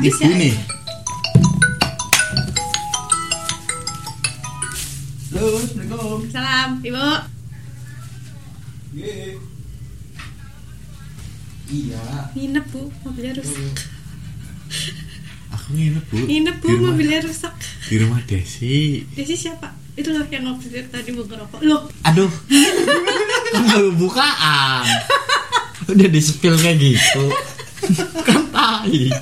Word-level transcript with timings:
Habis 0.00 0.16
ya? 0.16 0.32
nih. 0.32 0.54
Halo, 5.28 5.60
Assalamualaikum. 5.60 6.20
Salam, 6.32 6.70
Ibu. 6.80 7.08
Iya. 11.68 12.02
Nginep, 12.32 12.64
Bu. 12.72 12.88
Mobilnya 13.04 13.32
rusak. 13.36 13.76
Aku 15.52 15.68
nginep 15.76 16.04
bu. 16.08 16.16
Nginep, 16.24 16.56
Bu. 16.58 16.64
Di 16.64 16.72
rumah, 16.74 16.92
Mobilnya 16.96 17.20
rusak. 17.20 17.54
di 17.84 17.94
rumah 18.00 18.24
Desi. 18.24 19.04
Desi 19.12 19.36
siapa? 19.36 19.68
Itu 20.00 20.16
loh 20.16 20.24
yang 20.32 20.48
ngopi 20.48 20.80
tadi 20.88 21.12
mau 21.12 21.28
ngerokok. 21.28 21.60
Loh, 21.60 21.92
Aduh. 22.08 22.32
kan 23.52 23.62
baru 23.68 23.92
bukaan. 24.00 24.88
Udah 25.92 26.08
di 26.08 26.20
spill 26.24 26.56
kayak 26.56 26.80
gitu. 26.80 27.24
kan 28.24 28.48
tai. 28.48 29.12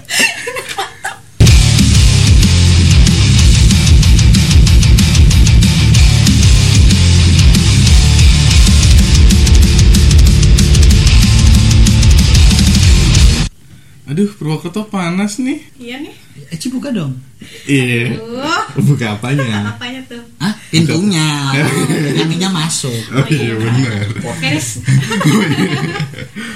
Aduh, 14.19 14.35
Purwokerto 14.35 14.83
panas 14.91 15.39
nih. 15.39 15.63
iya 15.79 16.03
nih. 16.03 16.11
Eci 16.51 16.75
buka 16.75 16.91
dong. 16.91 17.15
Iya. 17.71 18.19
Uh, 18.19 18.67
Buka 18.83 19.15
apanya? 19.15 19.71
apanya 19.71 20.03
tuh? 20.11 20.19
Hah? 20.43 20.51
Pintunya. 20.75 21.55
Anginnya 22.19 22.51
masuk. 22.51 22.99
Oh 23.15 23.23
iya 23.31 23.55
benar. 23.55 24.11
Podcast. 24.19 24.83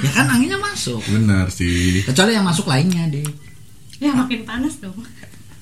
Ya 0.02 0.10
kan 0.10 0.26
anginnya 0.26 0.58
masuk. 0.58 0.98
Benar 1.06 1.54
sih. 1.54 2.02
Kecuali 2.02 2.34
yang 2.34 2.42
masuk 2.42 2.66
lainnya 2.66 3.06
deh. 3.06 3.22
Ya 4.02 4.10
makin 4.10 4.42
panas 4.42 4.82
dong. 4.82 4.98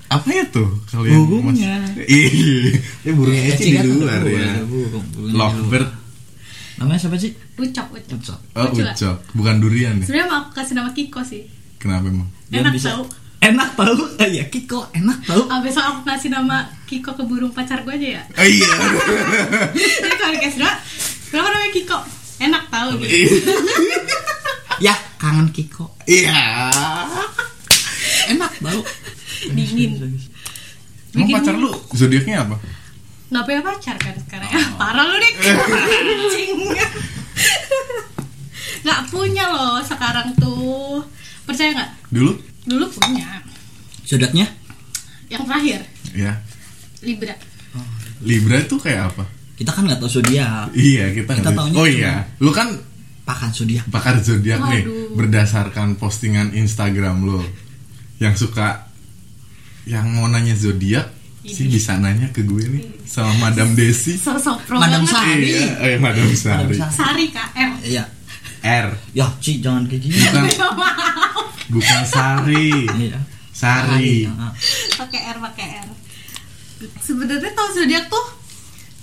Apa 0.09 0.25
ya 0.33 0.48
tuh 0.48 0.81
kalian? 0.89 1.20
Burungnya. 1.29 1.85
mas- 1.85 2.09
Iya. 2.09 2.81
Eh 3.05 3.12
burungnya 3.12 3.45
Eci 3.55 3.77
di 3.77 3.89
luar 3.92 4.25
ada 4.25 4.25
ya. 4.25 4.64
burung, 4.64 5.05
burung, 5.05 5.05
burungnya 5.12 5.29
di 5.29 5.37
Lovebird. 5.37 5.85
luar. 5.85 5.98
Namanya 6.81 6.97
siapa 6.98 7.17
sih? 7.20 7.37
Ucok, 7.61 7.87
ucok. 7.92 8.17
Ucok. 8.17 8.39
Oh, 8.57 8.73
ucok. 8.73 9.17
Bukan 9.37 9.61
durian 9.61 10.01
ya? 10.01 10.05
Sebenarnya 10.09 10.29
mau 10.33 10.39
aku 10.41 10.57
kasih 10.57 10.75
nama 10.75 10.97
Kiko 10.97 11.20
sih. 11.20 11.59
Kenapa 11.81 12.06
emang? 12.06 12.28
Enak 12.50 12.73
bisa- 12.73 12.92
tau. 12.92 13.03
Enak 13.41 13.73
tau. 13.73 13.97
Eh, 14.19 14.28
ya 14.36 14.45
Kiko 14.47 14.84
enak 14.92 15.19
tau. 15.25 15.48
Ah, 15.48 15.59
besok 15.59 15.81
aku 15.81 16.00
kasih 16.05 16.28
nama 16.28 16.61
Kiko 16.84 17.11
ke 17.11 17.25
burung 17.25 17.50
pacar 17.50 17.81
gue 17.81 17.91
aja 17.91 18.09
ya. 18.20 18.23
Oh 18.31 18.45
iya. 18.45 18.69
Jadi 19.73 20.14
kalau 20.14 20.33
dikasih 20.34 20.61
nama, 20.61 20.77
kenapa 21.27 21.48
namanya 21.51 21.73
Kiko? 21.73 21.98
Enak 22.39 22.64
tau 22.69 22.91
gitu. 22.97 23.17
Ya 24.81 24.97
kangen 25.17 25.48
Kiko. 25.51 25.92
Iya. 26.05 26.33
Enak 28.31 28.53
tau. 28.58 28.81
Dingin. 29.47 29.92
Emang 31.11 31.27
Bikin- 31.27 31.34
pacar 31.34 31.55
lu 31.55 31.69
zodiaknya 31.91 32.45
apa? 32.45 32.56
Nggak 33.28 33.42
punya 33.42 33.61
pacar 33.62 33.97
kan 33.97 34.14
sekarang 34.19 34.48
ya? 34.48 34.61
Parah 34.81 35.05
lu 35.05 35.17
nih 35.17 35.33
Anjing 35.36 36.51
Nggak 38.81 39.01
punya 39.08 39.45
loh 39.47 39.78
sekarang 39.81 40.33
tuh 40.34 41.05
Percaya 41.51 41.70
nggak? 41.75 41.91
Dulu? 42.09 42.33
Dulu 42.62 42.84
punya 42.93 43.27
Zodiaknya? 44.03 44.47
Yang 45.27 45.43
terakhir 45.45 45.81
Ya. 46.12 46.33
Libra 47.01 47.34
Libra 48.20 48.57
itu 48.57 48.77
kayak 48.77 49.11
apa? 49.11 49.25
Kita 49.55 49.70
kan 49.70 49.84
nggak 49.84 49.98
tahu 49.98 50.11
zodiak. 50.11 50.73
Iya, 50.73 51.11
kita, 51.11 51.31
Kita 51.33 51.42
nggak- 51.42 51.57
taunya 51.57 51.77
Oh 51.77 51.87
iya. 51.87 52.15
Lu 52.39 52.51
kan 52.51 52.69
Pakan 53.20 53.51
zodiak. 53.51 53.87
pakar 53.87 54.19
zodiak 54.19 54.59
nih 54.65 54.83
berdasarkan 55.12 55.95
postingan 55.95 56.51
Instagram 56.51 57.23
lo 57.23 57.39
yang 58.19 58.35
suka 58.35 58.91
yang 59.85 60.11
mau 60.11 60.27
nanya 60.27 60.53
zodiak 60.53 61.07
sih 61.41 61.67
bisa 61.67 61.95
nanya 61.97 62.29
ke 62.29 62.42
gue 62.42 62.64
nih 62.64 62.85
sama 63.05 63.30
Madam 63.41 63.73
Desi. 63.73 64.14
Sosok 64.14 64.67
Madam 64.69 65.03
Sari. 65.05 65.47
Iya, 65.47 65.73
eh, 65.80 65.97
Madam 65.97 66.27
Sari. 66.30 66.74
Madam 66.74 66.91
Sari 66.91 67.24
KR 67.29 67.70
Iya. 67.83 68.05
R 68.63 68.87
Ya, 69.11 69.27
Ci 69.37 69.59
jangan 69.59 69.85
kayak 69.85 70.01
gini. 70.01 70.17
bukan 70.19 70.45
bukan 71.75 72.01
Sari. 72.05 72.71
Iya. 72.98 73.19
Sari. 73.51 74.25
Ah, 74.27 74.53
pakai 74.97 75.21
R 75.29 75.39
pakai 75.41 75.67
R 75.81 75.89
sebenarnya 76.97 77.53
kalau 77.53 77.71
zodiak 77.71 78.09
tuh 78.09 78.27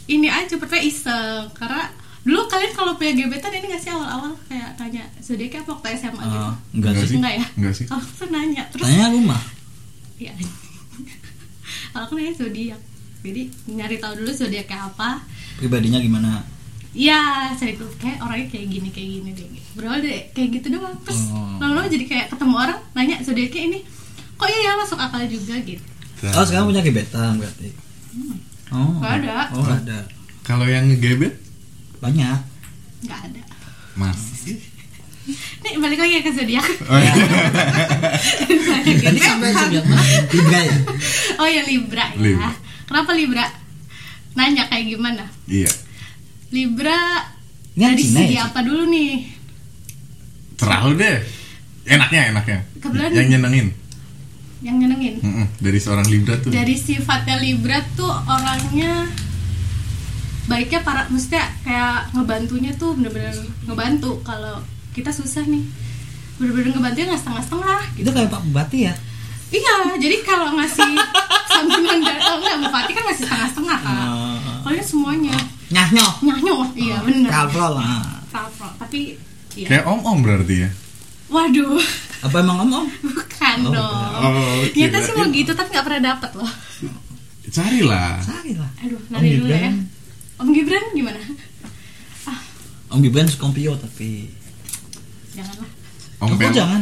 ini 0.08 0.26
aja 0.26 0.56
pertama 0.56 0.82
iseng 0.82 1.46
karena 1.54 1.94
dulu 2.24 2.44
kalian 2.46 2.74
kalau 2.74 2.96
punya 2.96 3.14
gebetan 3.14 3.54
ini 3.54 3.66
nggak 3.68 3.80
sih 3.80 3.88
awal-awal 3.88 4.34
kayak 4.48 4.74
tanya 4.76 5.06
zodiaknya 5.18 5.62
apa 5.62 5.70
waktu 5.72 5.88
SMA 5.96 6.24
gitu 6.24 6.42
Ah, 6.42 6.56
enggak 6.74 6.92
Enggak 6.92 7.06
sih. 7.06 7.16
enggak 7.16 7.34
ya 7.34 7.46
Enggak 7.54 7.74
sih. 7.74 7.86
kalau 7.86 8.02
aku 8.02 8.26
nanya 8.28 8.64
terus 8.68 8.84
Tanya 8.84 9.06
rumah. 9.10 9.42
Iya. 10.18 10.34
Kalau 11.88 12.04
aku 12.06 12.14
nanya 12.16 12.34
zodiak. 12.34 12.82
Jadi 13.20 13.42
nyari 13.70 13.96
tahu 13.98 14.14
dulu 14.18 14.32
zodiaknya 14.32 14.78
apa. 14.88 15.10
Pribadinya 15.56 16.00
gimana? 16.00 16.42
Iya, 16.98 17.22
cari 17.54 17.78
tahu 17.78 17.94
kayak 17.96 18.18
orangnya 18.20 18.48
kayak 18.50 18.68
gini 18.68 18.90
kayak 18.90 19.10
gini 19.12 19.30
deh. 19.32 19.48
Berawal 19.74 20.02
dari 20.02 20.34
kayak 20.34 20.50
gitu 20.58 20.68
doang. 20.74 20.98
Terus 21.06 21.30
Oh. 21.30 21.62
lama-lama 21.62 21.86
jadi 21.86 22.06
kayak 22.06 22.26
ketemu 22.34 22.56
orang 22.58 22.80
nanya 22.92 23.16
zodiaknya 23.22 23.62
ini. 23.64 23.80
Kok 24.34 24.48
iya 24.48 24.60
ya 24.66 24.72
masuk 24.76 24.98
akal 24.98 25.22
juga 25.24 25.56
gitu. 25.62 25.86
Oh, 26.28 26.42
sekarang 26.42 26.66
punya 26.68 26.82
gebetan 26.82 27.38
berarti. 27.38 27.70
Oh. 28.70 28.98
Nggak 28.98 29.14
ada. 29.22 29.36
Oh, 29.54 29.62
ada. 29.64 30.00
Kalau 30.42 30.66
yang 30.66 30.90
ngegebet 30.90 31.38
Banyak. 31.98 32.40
nggak 33.00 33.20
ada. 33.24 33.42
masih 33.94 34.36
sih. 34.36 34.58
Nih 35.60 35.78
balik 35.78 35.98
lagi 35.98 36.22
ke 36.22 36.32
zodiak. 36.32 36.66
Oh, 36.90 36.98
iya. 36.98 37.14
Tadi 38.98 39.20
sampai 39.20 39.50
zodiak 39.52 39.86
mana? 39.86 40.02
Libra 40.32 40.60
ya? 40.62 40.78
oh 41.36 41.48
ya 41.48 41.62
Libra 41.64 42.06
ya. 42.10 42.18
Libra. 42.18 42.50
Kenapa 42.86 43.12
Libra? 43.14 43.46
Nanya 44.34 44.66
kayak 44.66 44.86
gimana? 44.88 45.26
iya. 45.46 45.70
Libra 46.50 47.00
Ini 47.74 47.80
yang 47.80 47.94
dari 47.94 48.04
Cina 48.04 48.20
segi 48.20 48.34
ya, 48.34 48.44
apa 48.44 48.60
dulu 48.62 48.84
nih? 48.88 49.14
Terlalu 50.56 50.92
deh. 50.98 51.18
Enaknya, 51.86 52.22
enaknya. 52.32 52.60
Kebetulan- 52.78 53.14
Yang 53.14 53.28
nyenengin. 53.30 53.68
Yang 54.60 54.76
nyenengin. 54.78 55.14
Dari 55.56 55.78
seorang 55.78 56.08
Libra 56.08 56.36
tuh. 56.36 56.50
dari 56.50 56.76
sifatnya 56.76 57.38
Libra 57.38 57.78
tuh 57.94 58.10
orangnya 58.10 59.06
baiknya 60.48 60.80
para 60.80 61.04
maksudnya 61.06 61.44
kayak 61.62 62.08
ngebantunya 62.14 62.72
tuh 62.74 62.96
bener-bener 62.96 63.36
ngebantu 63.64 64.24
kalau 64.24 64.64
kita 64.92 65.12
susah 65.12 65.44
nih 65.44 65.60
bener-bener 66.38 66.72
ngebantunya 66.72 67.06
nggak 67.06 67.20
setengah-setengah 67.20 67.80
gitu 67.92 68.02
Itu 68.02 68.10
kayak 68.10 68.32
Pak 68.32 68.42
Bupati 68.46 68.80
ya? 68.82 68.94
iya 69.50 69.76
jadi 69.94 70.18
kalau 70.24 70.56
ngasih 70.56 70.96
sambilan 71.52 72.00
dari 72.00 72.20
oh 72.22 72.36
enggak 72.38 72.58
bupati 72.62 72.92
kan 72.92 73.04
masih 73.06 73.24
setengah-setengah 73.24 73.78
kan 73.78 73.96
Ah. 73.98 74.40
kalau 74.62 74.74
ini 74.74 74.86
semuanya 74.86 75.36
Nyah 75.68 75.88
nyoh. 75.90 76.14
nyanyo 76.22 76.56
iya 76.74 76.98
bener 77.02 77.28
Kalprol 77.28 77.74
lah. 77.74 78.24
Salpro. 78.28 78.68
tapi 78.78 79.16
iya 79.54 79.68
Kayak 79.68 79.86
om-om 79.86 80.18
berarti 80.20 80.56
ya. 80.62 80.70
waduh 81.28 81.76
Apa 82.20 82.40
emang 82.40 82.58
om 82.62 82.72
om? 82.74 82.88
bukan 83.04 83.58
Oh, 83.64 83.74
dong 83.74 84.12
Oh, 84.18 84.64
Nyata 84.70 84.98
sih 85.00 85.12
mau 85.12 85.28
gitu 85.28 85.52
tapi 85.52 85.70
nggak 85.70 85.86
pernah 85.86 86.02
dapet 86.10 86.32
loh 86.34 86.52
Carilah. 87.48 88.20
Cari 88.20 88.52
lah. 88.54 88.68
aduh 88.78 88.96
Om 88.98 89.08
nanti 89.10 89.30
dulu 89.36 89.48
ya. 89.50 89.72
Om 90.38 90.48
Gibran 90.52 90.86
gimana 90.92 91.20
Om 92.88 93.00
Gibran 93.02 93.28
Skompio 93.28 93.76
tapi. 93.76 94.32
janganlah 95.34 95.70
Om 96.18 96.28
Aku 96.28 96.36
Pel. 96.38 96.52
jangan. 96.52 96.82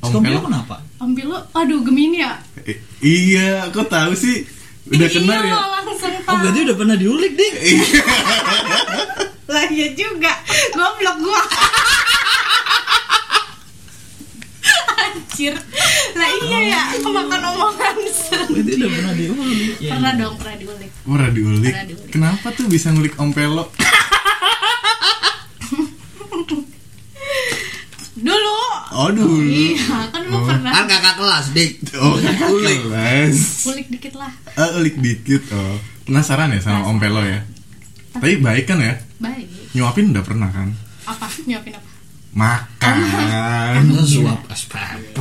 Om 0.00 0.10
Skompio 0.10 0.38
kenapa? 0.42 0.76
Om 0.96 1.10
Pilo, 1.12 1.38
aduh 1.50 1.80
Gemini 1.80 2.18
ya 2.18 2.34
I- 2.62 2.80
iya, 3.00 3.68
kok 3.68 3.86
tahu 3.86 4.12
sih? 4.12 4.44
Udah 4.88 5.08
kenal 5.12 5.40
iya, 5.44 5.52
ya? 5.52 5.56
langsung 5.60 6.12
Oh 6.24 6.36
berarti 6.40 6.60
udah 6.64 6.76
pernah 6.78 6.96
diulik 6.96 7.32
ding. 7.36 7.54
Lah 9.50 9.66
iya 9.66 9.90
juga 9.98 10.30
Goblok 10.78 11.16
gua 11.26 11.42
Anjir 14.94 15.54
Lah 16.14 16.30
iya 16.38 16.58
ya 16.70 16.82
Kemakan 17.02 17.40
omongan 17.50 17.94
Berarti 18.46 18.72
udah 18.78 18.90
pernah 18.94 19.14
diulik. 19.18 19.74
Ya, 19.82 19.90
Pernah 19.98 20.12
iya. 20.14 20.22
dong, 20.22 20.34
pernah 20.38 20.56
diulik 20.56 20.90
Pernah 21.02 21.30
diulik. 21.34 21.72
Pernah 21.74 21.86
diulik. 21.90 22.10
Kenapa 22.14 22.46
tuh 22.54 22.66
bisa 22.70 22.94
ngulik 22.94 23.18
Om 23.18 23.30
Pelo? 23.34 23.64
Dulu 28.20 28.56
Oh 28.90 29.08
dulu. 29.08 29.40
Iya, 29.40 29.80
kan 30.08 30.20
lu 30.22 30.34
Oh. 30.34 30.44
pernah 30.44 30.70
Kan 30.70 30.84
kakak 30.84 31.14
kelas 31.16 31.46
dik. 31.50 31.72
Oh, 31.96 32.14
ulik. 32.18 32.78
Kelas. 32.84 33.38
Ulik 33.66 33.86
dikit 33.88 34.14
lah 34.14 34.32
Eh, 34.52 34.70
ulik 34.76 34.96
dikit. 34.96 35.42
Oh, 35.50 35.74
penasaran 36.04 36.48
ya 36.48 36.58
sama 36.58 36.84
Om 36.84 36.98
Pelo 36.98 37.20
ya? 37.20 37.40
Tapi 38.10 38.38
baik 38.38 38.66
kan 38.66 38.78
ya? 38.78 38.98
Baik 39.16 39.46
Nyuapin 39.70 40.10
udah 40.10 40.20
pernah 40.20 40.48
kan? 40.48 40.68
Apa? 41.04 41.26
Nyuapin 41.40 41.72
apa? 41.72 41.88
Makan. 42.30 42.94
Masa 43.86 44.04
suap 44.04 44.40
SPP. 44.48 45.16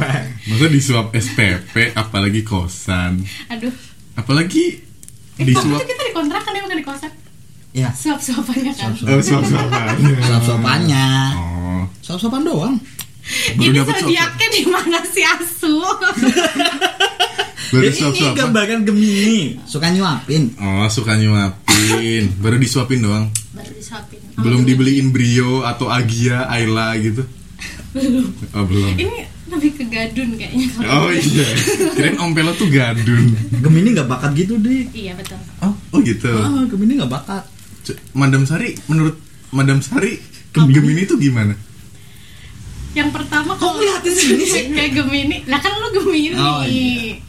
Masa 0.46 0.66
disuap 0.68 1.08
SPP, 1.12 1.76
apalagi 1.94 2.42
kosan. 2.44 3.22
Aduh 3.48 3.74
Apalagi 4.14 4.86
Eh, 5.36 5.46
disuap. 5.48 5.80
itu 5.80 5.88
kita 5.88 6.04
di 6.04 6.14
kontrakan 6.14 6.52
ya, 6.52 6.62
bukan 6.62 6.76
di 6.76 6.84
kosan 6.84 7.12
Ya. 7.72 7.90
Suap-suapannya 7.92 8.74
kan 8.74 8.92
Suap-suap. 8.92 9.10
Oh, 9.10 9.22
suap-suapan. 9.22 9.94
Suap-suapannya. 10.20 11.08
Oh. 11.32 11.49
Suap-suapan 12.00 12.42
doang. 12.44 12.76
Baru 13.56 13.70
Ini 13.70 13.80
zodiaknya 13.80 14.48
di 14.50 14.64
mana 14.66 15.00
sih 15.06 15.22
asu? 15.22 15.76
Baru 17.70 17.86
Ini 17.86 17.94
suap-suap. 17.94 18.34
gambaran 18.34 18.82
Gemini, 18.82 19.62
suka 19.64 19.94
nyuapin. 19.94 20.58
Oh, 20.58 20.90
suka 20.90 21.14
nyuapin. 21.14 22.34
Baru 22.42 22.58
disuapin 22.58 23.00
doang. 23.00 23.30
Baru 23.54 23.70
disuapin. 23.72 24.18
Belum 24.36 24.66
dibeliin 24.66 25.14
Brio 25.14 25.62
atau 25.62 25.86
Agia, 25.88 26.50
Ayla 26.50 26.98
gitu. 26.98 27.22
Belum. 27.92 28.26
Oh, 28.52 28.66
belum. 28.66 28.98
Ini 28.98 29.18
lebih 29.50 29.72
ke 29.76 29.84
gadun 29.86 30.34
kayaknya. 30.34 30.66
Oh 30.88 31.10
iya. 31.10 31.46
Kirain 31.94 32.18
Om 32.18 32.32
Pelo 32.34 32.54
tuh 32.54 32.70
gadun. 32.70 33.34
Gemini 33.60 33.94
nggak 33.94 34.06
bakat 34.08 34.32
gitu 34.34 34.58
deh. 34.58 34.90
Iya 34.90 35.14
betul. 35.14 35.38
Oh, 35.62 35.74
oh 35.92 36.00
gitu. 36.02 36.30
Ah, 36.32 36.66
Gemini 36.66 36.98
nggak 36.98 37.12
bakat. 37.12 37.44
C- 37.82 37.98
Madam 38.14 38.46
Sari, 38.46 38.74
menurut 38.86 39.18
Madam 39.50 39.78
Sari, 39.80 40.18
Gemini 40.52 41.02
itu 41.04 41.16
gimana? 41.16 41.54
Yang 42.90 43.10
pertama 43.14 43.54
Kok 43.54 43.70
ngeliatin 43.78 44.14
sini 44.14 44.44
sih? 44.44 44.64
Kayak 44.76 44.92
Gemini. 44.98 45.46
Lah 45.46 45.60
kan 45.60 45.72
lu 45.74 45.88
Gemini. 45.94 46.34
Oh, 46.36 46.66
iya. 46.66 47.22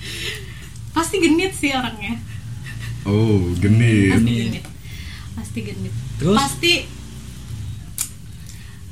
Pasti 0.91 1.21
genit 1.21 1.53
sih 1.55 1.71
orangnya. 1.71 2.17
Oh, 3.05 3.53
genit. 3.57 4.11
Pasti 4.13 4.33
Genit. 4.35 4.65
Pasti 5.33 5.59
genit. 5.63 5.95
Terus? 6.19 6.37
Pasti 6.37 6.73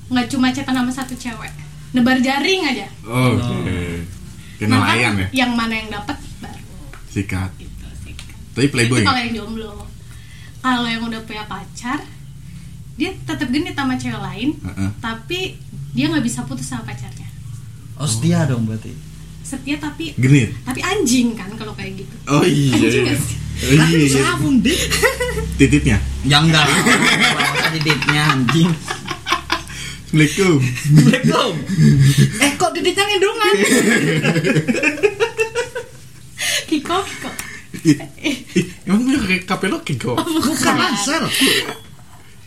nggak 0.08 0.26
cuma 0.28 0.48
cetan 0.48 0.72
sama 0.72 0.92
satu 0.92 1.12
cewek. 1.12 1.52
Nebar 1.92 2.20
jaring 2.20 2.62
aja. 2.64 2.88
Oh, 3.04 3.36
Oke. 3.36 4.04
Kayak 4.56 4.68
Nah, 4.68 4.78
kan 4.80 4.84
nelayan 4.84 5.12
ya? 5.16 5.28
Yang 5.44 5.52
mana 5.54 5.74
yang 5.74 5.88
dapat 5.90 6.16
baru 6.38 6.64
Sikat. 7.08 7.50
gitu 7.56 7.86
sih. 8.02 8.14
Tapi 8.52 8.66
playboy. 8.68 9.00
Itu 9.00 9.06
kalau 9.06 9.20
yang 9.20 9.32
jomblo. 9.34 9.72
Kalau 10.58 10.84
yang 10.84 11.02
udah 11.02 11.20
punya 11.22 11.44
pacar, 11.46 12.02
dia 12.98 13.14
tetap 13.14 13.46
genit 13.48 13.72
sama 13.72 13.94
cewek 13.94 14.18
lain, 14.18 14.48
Heeh. 14.58 14.90
tapi 14.98 15.54
dia 15.94 16.10
nggak 16.10 16.24
bisa 16.26 16.42
putus 16.42 16.66
sama 16.66 16.82
pacarnya. 16.82 17.30
Oh 17.96 18.06
setia 18.06 18.42
dong 18.44 18.66
berarti. 18.66 18.90
Setia 19.40 19.80
tapi 19.80 20.12
Genit. 20.18 20.52
tapi 20.60 20.84
anjing 20.84 21.32
kan 21.32 21.48
kalau 21.56 21.72
kayak 21.72 21.96
gitu. 21.96 22.14
Oh 22.28 22.44
iya. 22.44 22.74
Anjing 22.76 23.04
iya. 23.06 23.14
gak 23.14 23.18
sih? 23.22 23.36
Oh, 23.58 23.74
Kan 23.74 23.88
iya. 23.90 24.08
sabun. 24.22 24.54
Tititnya. 25.56 25.98
Ya 26.22 26.38
enggak. 26.38 26.66
Diditnya 27.74 28.22
anjing. 28.34 28.70
Assalamualaikum. 30.08 30.56
Assalamualaikum. 30.62 31.52
eh 32.38 32.52
kok 32.54 32.70
diditnya 32.72 33.04
ngedungan? 33.04 33.54
Kiko, 36.68 36.98
Kiko. 37.02 37.30
Emang 38.84 39.00
punya 39.04 39.18
kayak 39.22 39.42
kapelo 39.44 39.78
kiko? 39.82 40.12
Bukan 40.16 40.74
Ansel. 40.76 41.24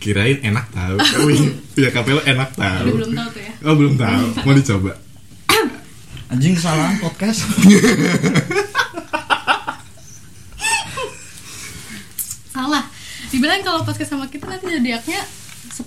Kirain 0.02 0.42
enak 0.42 0.66
tahu. 0.74 0.98
Punya 1.78 1.90
kapelo 1.94 2.18
enak 2.26 2.50
tahu. 2.58 2.90
belum 2.90 3.14
tahu 3.14 3.28
tuh 3.30 3.42
ya. 3.46 3.54
Oh 3.62 3.74
belum 3.78 3.94
tahu. 3.94 4.24
Mau 4.44 4.54
dicoba. 4.58 4.92
Anjing 6.26 6.58
kesalahan 6.58 6.98
podcast. 6.98 7.46
Salah. 12.50 12.84
Dibilang 13.30 13.62
kalau 13.62 13.86
podcast 13.86 14.10
sama 14.10 14.26
kita 14.26 14.44
nanti 14.44 14.66
zodiaknya 14.68 15.20
10% 15.72 15.78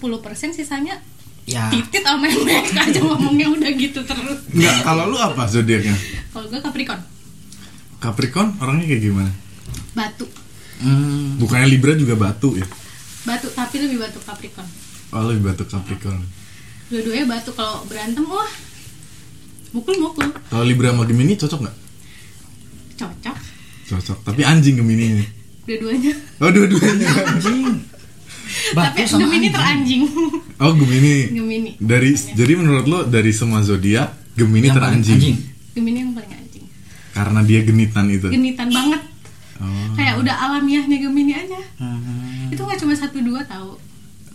sisanya 0.55 0.97
ya. 1.45 1.69
titit 1.69 2.01
sama 2.01 2.25
memek 2.25 2.73
aja 2.73 2.99
ngomongnya 3.05 3.51
udah 3.53 3.71
gitu 3.75 4.01
terus. 4.01 4.39
Enggak, 4.49 4.81
kalau 4.81 5.13
lu 5.13 5.17
apa 5.19 5.45
zodiaknya? 5.45 5.93
Kalau 6.33 6.49
gue 6.49 6.57
Capricorn, 6.57 7.01
Capricorn 8.01 8.49
orangnya 8.57 8.89
kayak 8.89 9.03
gimana? 9.03 9.31
batu. 9.93 10.25
Hmm. 10.81 11.37
Bukannya 11.39 11.69
Libra 11.69 11.93
juga 11.93 12.17
batu 12.17 12.57
ya? 12.57 12.65
Tapi 13.75 13.91
lebih 13.91 14.07
batu 14.07 14.19
Capricorn. 14.23 14.69
Oh 15.11 15.23
lebih 15.27 15.51
batu 15.51 15.67
Capricorn. 15.67 16.23
Dua-duanya 16.87 17.27
batu 17.27 17.51
kalau 17.51 17.83
berantem 17.91 18.23
wah 18.23 18.47
mukul-mukul. 19.75 20.31
Kalau 20.47 20.63
Libra 20.63 20.95
sama 20.95 21.03
Gemini 21.03 21.35
cocok 21.35 21.59
nggak? 21.59 21.75
Cocok 22.95 23.35
Cocok. 23.91 24.17
Tapi 24.23 24.47
anjing 24.47 24.79
Gemini 24.79 25.19
ini. 25.19 25.25
dua-duanya. 25.67 26.15
Oh 26.39 26.55
dua-duanya. 26.55 27.07
Anjing. 27.35 27.83
tapi 28.71 29.03
Batu 29.03 29.11
sama 29.11 29.19
Gemini 29.27 29.47
anjing. 29.51 29.53
teranjing. 29.59 30.03
Oh 30.55 30.71
Gemini. 30.71 31.15
Gemini. 31.35 31.71
Dari 31.75 32.15
jadi 32.15 32.53
menurut 32.55 32.85
lo 32.87 32.99
dari 33.03 33.35
semua 33.35 33.59
zodiak 33.59 34.39
Gemini 34.39 34.71
Yang 34.71 34.75
teranjing. 34.79 35.19
Gemini 35.75 35.97
yang 35.99 36.11
paling 36.15 36.31
anjing. 36.31 36.65
Karena 37.11 37.39
dia 37.43 37.59
genitan 37.67 38.07
itu. 38.07 38.31
Genitan 38.31 38.71
banget. 38.71 39.03
Oh, 39.59 39.91
Kayak 39.99 40.23
udah 40.23 40.35
alamiahnya 40.47 40.95
Gemini 40.95 41.35
aja. 41.35 41.59
Hmm. 41.75 42.24
Itu 42.55 42.63
nggak 42.63 42.79
cuma 42.79 42.93
satu 42.95 43.17
dua 43.19 43.41
tahu. 43.43 43.75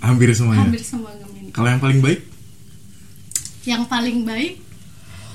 hampir 0.00 0.32
semuanya. 0.32 0.64
Hampir 0.64 0.80
semua 0.80 1.12
Gemini. 1.12 1.52
Kalau 1.52 1.68
yang 1.68 1.80
paling 1.80 2.00
baik? 2.00 2.20
Yang 3.60 3.82
paling 3.84 4.18
baik, 4.24 4.52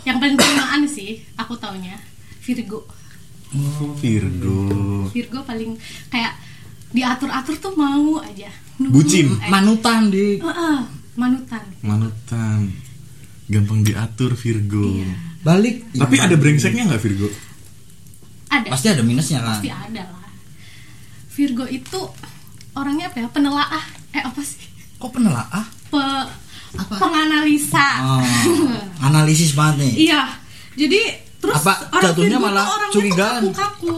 yang 0.01 0.17
paling 0.17 0.33
penerimaan 0.33 0.81
sih, 0.89 1.21
aku 1.37 1.53
taunya 1.57 1.93
Virgo. 2.41 2.81
Oh, 3.53 3.93
Virgo. 3.93 4.57
Virgo 5.13 5.39
paling 5.45 5.77
kayak 6.09 6.33
diatur-atur 6.89 7.55
tuh 7.57 7.73
mau 7.77 8.17
aja. 8.19 8.49
Nunggu 8.81 8.93
Bucin. 9.05 9.27
aja. 9.37 9.49
Manutan 9.53 10.09
di 10.09 10.41
Heeh, 10.41 10.79
manutan. 11.13 11.63
Manutan. 11.85 12.73
Gampang 13.45 13.85
diatur 13.85 14.33
Virgo. 14.33 14.81
Iya. 14.81 15.13
balik. 15.45 15.85
Tapi 15.93 16.15
Ya, 16.17 16.25
ada 16.25 16.35
brengseknya 16.41 16.89
nggak 16.89 17.01
Virgo? 17.05 17.29
Ada. 18.49 18.73
Pasti 18.73 18.87
ada 18.89 19.05
minusnya 19.05 19.45
kan. 19.45 19.61
Pasti 19.61 19.69
ada 19.69 20.03
lah. 20.09 20.25
Virgo 21.29 21.69
itu 21.69 22.01
orangnya 22.75 23.07
apa 23.07 23.17
ya? 23.17 23.27
Penelaah. 23.27 23.85
Eh 24.11 24.21
apa 24.21 24.41
sih? 24.41 24.61
Kok 24.95 25.11
penelaah? 25.11 25.65
Pe 25.89 26.03
Apa? 26.75 26.95
penganalisa. 26.99 27.87
Oh, 28.03 28.23
analisis 29.07 29.55
banget 29.55 29.87
nih. 29.87 30.11
Iya. 30.11 30.21
Jadi 30.75 31.01
terus 31.39 31.55
Apa 31.55 31.87
jatuhnya 32.03 32.35
Virgo 32.35 32.35
tuh 32.35 32.43
malah 32.43 32.65
orangnya 32.67 32.83
tuh 32.85 32.93
curigaan? 32.93 33.41
kaku-kaku. 33.47 33.97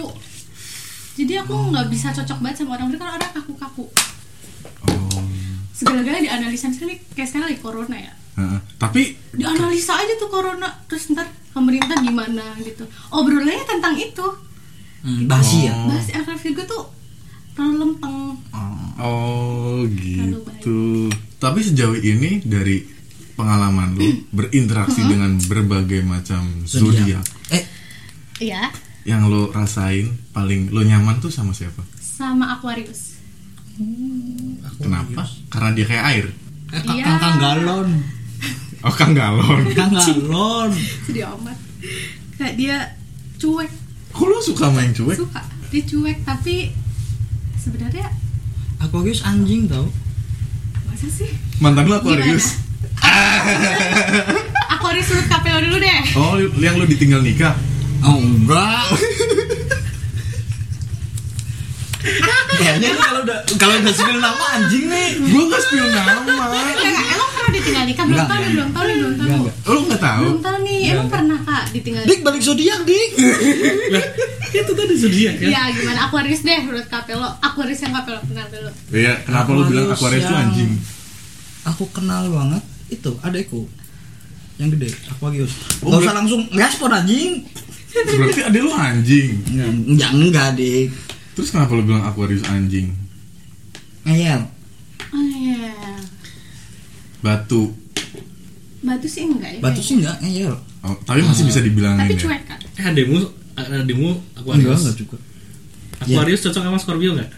Jadi 1.18 1.34
aku 1.36 1.56
nggak 1.74 1.88
bisa 1.90 2.08
cocok 2.14 2.38
banget 2.38 2.56
sama 2.62 2.78
orang 2.78 2.88
karena 2.94 3.14
orang 3.18 3.32
kaku-kaku. 3.34 3.86
Oh. 4.86 5.22
Segala-galanya 5.74 6.24
dianalisa 6.24 6.70
misalnya 6.70 6.98
kayak 7.14 7.28
sekarang 7.28 7.48
lagi 7.50 7.60
corona 7.60 7.98
ya. 7.98 8.14
Heeh. 8.38 8.60
Tapi 8.78 9.02
Dianalisa 9.34 9.98
aja 9.98 10.14
tuh 10.16 10.30
corona 10.30 10.70
terus 10.86 11.10
ntar 11.10 11.26
pemerintah 11.50 11.98
gimana 11.98 12.54
gitu. 12.62 12.86
Obrolannya 13.10 13.66
tentang 13.66 13.98
itu. 13.98 14.26
Hmm, 15.02 15.26
basi 15.26 15.66
ya. 15.66 15.74
Oh. 15.74 15.90
Bahas 15.90 16.10
orang 16.14 16.38
Virgo 16.38 16.62
tuh 16.66 16.84
terlalu 17.58 17.76
lempeng. 17.82 18.18
Oh 18.98 19.82
gitu. 19.90 21.10
Tapi 21.36 21.60
sejauh 21.60 21.98
ini 21.98 22.42
dari 22.42 22.86
pengalaman 23.34 23.94
lu 23.94 24.06
berinteraksi 24.38 25.02
dengan 25.02 25.38
berbagai 25.40 26.02
macam 26.02 26.46
zodiak 26.64 27.26
Eh, 27.50 27.64
Iya, 28.40 28.70
yang 29.04 29.26
lo 29.26 29.50
rasain 29.50 30.14
paling 30.30 30.70
lo 30.70 30.82
nyaman 30.82 31.18
tuh 31.18 31.30
sama 31.30 31.50
siapa? 31.52 31.82
sama 31.98 32.54
Aquarius. 32.54 33.18
Kenapa? 34.78 35.22
Karena 35.48 35.70
dia 35.72 35.86
kayak 35.86 36.06
air. 36.08 36.26
eh 36.68 36.82
Iya. 36.84 37.04
kang 37.04 37.20
kang 37.20 37.38
galon. 37.40 37.90
Oh 38.80 38.90
kang 38.92 39.14
galon. 39.14 39.62
Kang 39.72 39.90
galon. 39.92 40.70
Sedih 41.04 41.30
amat. 41.32 41.58
Kayak 42.36 42.54
dia 42.56 42.78
cuek, 43.38 43.70
Kok 44.10 44.26
lo 44.28 44.38
suka 44.40 44.70
main 44.70 44.90
cuek? 44.92 45.14
suka. 45.16 45.42
Dia 45.70 45.82
cuek 45.84 46.18
tapi 46.24 46.70
sebenarnya 47.68 48.08
Aquarius 48.80 49.22
anjing 49.28 49.68
tau. 49.68 49.92
masa 50.88 51.08
sih? 51.12 51.28
Mantan 51.60 51.92
lo 51.92 52.00
Aquarius. 52.00 52.64
Aquarius 54.78 55.12
urut 55.12 55.28
kapelo 55.28 55.60
dulu 55.66 55.78
deh. 55.82 56.00
Oh, 56.16 56.40
yang 56.62 56.80
lo 56.80 56.86
ditinggal 56.88 57.20
nikah. 57.20 57.58
Oh 58.06 58.22
enggak. 58.22 58.88
Kayaknya 61.98 62.88
lu 62.90 63.00
kalau 63.00 63.22
udah 63.22 63.38
kalau 63.58 63.74
udah 63.76 63.94
spill 63.94 64.18
nama 64.18 64.46
anjing 64.54 64.86
nih. 64.86 65.10
Gue 65.18 65.44
gak 65.48 65.62
spill 65.62 65.88
nama. 65.88 66.14
Enggak, 66.14 67.06
emang 67.10 67.30
pernah 67.32 67.52
ditinggal 67.52 67.84
nikah? 67.86 68.04
Belum 68.06 68.18
Enggak, 68.18 68.28
tahu 68.28 68.38
nih, 68.38 68.48
enggak. 68.48 68.54
belum 68.54 68.70
tahu 68.70 68.84
nih, 68.86 68.96
belum 68.96 69.14
tahu. 69.14 69.26
Enggak, 69.26 69.40
enggak. 69.42 69.56
Tahu? 69.98 70.22
Belum 70.22 70.40
tahu 70.40 70.58
nih, 70.62 70.80
emang 70.88 71.08
pernah 71.08 71.40
kak 71.40 71.64
ditinggal 71.72 72.02
Dik 72.04 72.20
balik 72.22 72.42
zodiak 72.42 72.80
dik. 72.84 73.10
itu 74.50 74.72
tadi 74.74 74.94
zodiak 74.96 75.34
kan 75.38 75.50
Ya 75.50 75.62
gimana 75.70 76.00
Aquarius 76.04 76.42
deh 76.42 76.60
menurut 76.62 76.88
kapelo 76.88 77.28
Aquarius 77.42 77.84
yang 77.84 77.94
kapelo 77.94 78.20
kenal 78.24 78.48
dulu 78.48 78.72
Iya, 78.90 79.14
kenapa 79.22 79.50
lo 79.52 79.62
bilang 79.66 79.88
Aquarius 79.92 80.24
tuh 80.24 80.38
anjing? 80.38 80.72
Aku 81.68 81.84
kenal 81.92 82.32
banget 82.32 82.64
itu 82.88 83.12
adekku 83.20 83.68
yang 84.56 84.72
gede 84.72 84.90
Aquarius. 85.08 85.52
Oh, 85.84 85.92
Gak 85.92 86.02
usah 86.02 86.16
langsung 86.16 86.42
respon 86.50 86.90
anjing. 86.90 87.44
Berarti 87.94 88.42
ada 88.42 88.58
lo 88.58 88.72
anjing. 88.72 89.32
Enggak 89.86 90.10
enggak 90.12 90.48
dik. 90.56 90.90
Terus 91.38 91.54
kenapa 91.54 91.78
lo 91.78 91.86
bilang 91.86 92.02
Aquarius 92.02 92.42
anjing? 92.50 92.98
Ngeyel. 94.04 94.42
Oh 95.14 95.22
iya 95.22 95.70
Batu. 97.22 97.70
Batu 98.82 99.06
sih 99.06 99.24
enggak 99.24 99.58
ya 99.58 99.60
Batu 99.62 99.80
sih 99.80 100.02
enggak 100.02 100.18
ngeyel. 100.20 100.54
Oh, 100.82 100.96
tapi 101.04 101.22
masih 101.22 101.46
bisa 101.46 101.60
dibilangin 101.62 102.02
Tapi 102.02 102.14
ya. 102.16 102.22
cuek 102.26 102.42
kan 102.44 102.58
eh 102.58 102.86
ademu 102.86 103.18
ademu 103.54 104.10
Enggak 104.34 104.38
Aquarius 104.42 104.82
enggak 104.82 104.98
juga. 104.98 105.18
Aquarius 105.98 106.42
cocok 106.42 106.62
sama 106.62 106.78
Scorpio 106.78 107.12
nggak 107.14 107.30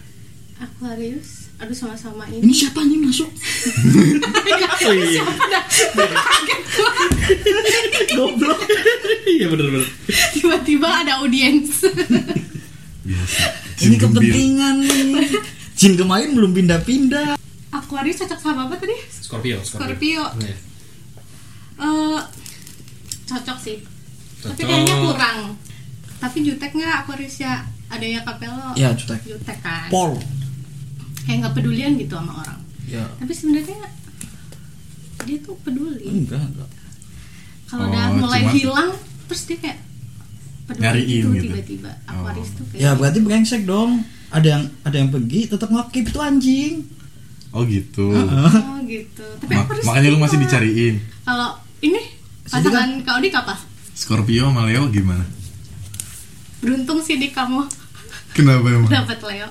Aquarius 0.60 1.30
Aduh 1.60 1.76
sama-sama 1.76 2.24
Ini 2.32 2.40
ini 2.40 2.54
siapa 2.56 2.80
anjing 2.80 3.04
masuk? 3.04 3.28
oh 3.28 4.94
iya 4.96 5.20
Siapa 5.20 5.44
dah? 5.44 5.64
Kaget 7.70 8.10
gua. 8.16 8.56
Iya 9.40 9.46
bener-bener. 9.46 9.86
tiba-tiba 10.34 10.88
ada 10.90 11.22
audiens 11.22 11.84
Biasa. 13.02 13.42
Ini 13.80 13.86
Jin 13.90 13.94
kepentingan 13.98 14.76
nih. 14.80 15.30
Jin 15.74 15.94
kemarin 15.96 16.30
belum 16.32 16.52
pindah-pindah. 16.54 17.40
Aquarius 17.70 18.20
cocok 18.20 18.40
sama 18.40 18.66
apa 18.66 18.76
tadi 18.76 18.98
Scorpio. 19.14 19.62
Scorpio 19.62 20.26
Iya. 20.36 20.56
Eh, 21.78 22.20
cocok 23.26 23.58
sih 23.58 23.78
tapi 24.38 24.56
Cocok. 24.58 24.66
kayaknya 24.66 24.96
kurang 25.00 25.38
tapi 26.18 26.38
jutek 26.42 26.72
nggak 26.72 26.96
Aquarius 27.00 27.38
ya 27.38 27.62
ada 27.88 28.02
ya 28.02 28.20
Capello 28.20 28.74
Ya, 28.74 28.90
jutek. 28.92 29.22
jutek 29.22 29.60
kan 29.60 29.86
Pol. 29.88 30.18
kayak 31.22 31.38
nggak 31.40 31.54
pedulian 31.54 31.94
gitu 31.96 32.16
sama 32.16 32.34
orang 32.38 32.60
Ya. 32.84 33.06
tapi 33.16 33.32
sebenarnya 33.32 33.78
dia 35.22 35.38
tuh 35.40 35.54
peduli 35.60 36.10
Enggak, 36.10 36.42
enggak. 36.42 36.70
kalau 37.66 37.86
Oh, 37.86 37.88
udah 37.88 38.06
mulai 38.18 38.42
cuma- 38.42 38.52
hilang 38.52 38.92
terus 39.26 39.42
dia 39.46 39.58
kayak 39.60 39.78
Nyariin 40.76 41.24
gitu 41.24 41.28
gitu. 41.32 41.44
tiba-tiba 41.48 41.92
Aquarius 42.06 42.46
Oh. 42.48 42.56
tuh 42.56 42.66
kayak 42.68 42.80
Ya 42.80 42.90
berarti 42.94 43.20
brengsek 43.20 43.62
dong. 43.64 43.92
Ada 44.30 44.48
yang 44.48 44.64
ada 44.84 44.96
yang 44.96 45.10
pergi 45.10 45.40
tetap 45.48 45.68
ngakip 45.68 46.06
itu 46.06 46.20
anjing. 46.20 46.74
Oh 47.50 47.64
gitu. 47.64 48.14
oh 48.14 48.78
gitu 48.84 49.26
tapi 49.40 49.52
Ma- 49.52 49.64
Aquarius 49.64 49.82
makanya 49.84 50.08
lu 50.08 50.14
tuh 50.14 50.22
masih 50.22 50.38
dicariin. 50.40 50.96
kalau 51.24 51.50
ini 51.80 51.98
pasangan 52.44 52.90
kau 53.02 53.18
di 53.18 53.30
apa 53.32 53.56
Scorpio 53.92 54.46
sama 54.46 54.64
Leo 54.64 54.86
gimana? 54.88 55.26
beruntung 56.60 57.00
sih 57.00 57.16
di 57.16 57.30
kamu 57.30 57.66
Kenapa 58.32 58.68
emang? 58.68 58.86
dapat 58.94 59.18
Leo 59.24 59.50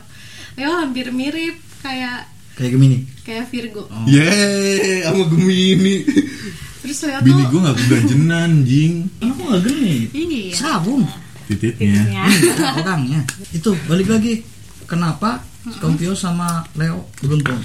Leo 0.54 0.70
hampir 0.76 1.10
mirip 1.10 1.58
kayak 1.80 2.30
Kayak 2.54 2.70
Gemini. 2.72 2.98
kayak 3.22 3.46
Virgo 3.48 3.82
Oh. 3.84 4.02
Yeay, 4.04 5.02
sama 5.02 5.26
Gemini. 5.26 5.96
terus 6.88 7.04
Leo 7.04 7.20
Bini 7.20 7.42
gue 7.44 7.60
gak 7.60 7.76
keganjenan, 7.78 8.50
jing. 8.64 8.94
Kenapa 9.20 9.40
nggak 9.44 9.62
genit? 9.62 10.08
iya 10.10 10.56
Sabun. 10.56 11.04
Titiknya. 11.44 12.00
Titiknya. 12.00 12.22
Enggak, 12.24 12.74
orangnya. 12.80 13.20
Itu 13.52 13.70
balik 13.84 14.08
lagi. 14.08 14.40
Kenapa 14.84 15.44
Scorpio 15.68 16.16
sama 16.16 16.64
Leo 16.72 17.04
beruntung? 17.20 17.60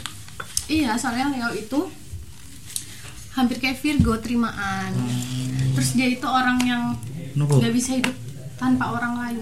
iya 0.66 0.96
soalnya 0.96 1.28
Leo 1.30 1.50
itu 1.54 1.80
hampir 3.34 3.60
kayak 3.60 3.80
Virgo 3.80 4.16
terimaan 4.16 4.94
terus 5.74 5.92
dia 5.92 6.08
itu 6.08 6.24
orang 6.24 6.56
yang 6.62 6.84
Nurut. 7.34 7.60
nggak 7.60 7.74
bisa 7.74 7.98
hidup 7.98 8.16
tanpa 8.56 8.92
orang 8.92 9.14
lain 9.20 9.40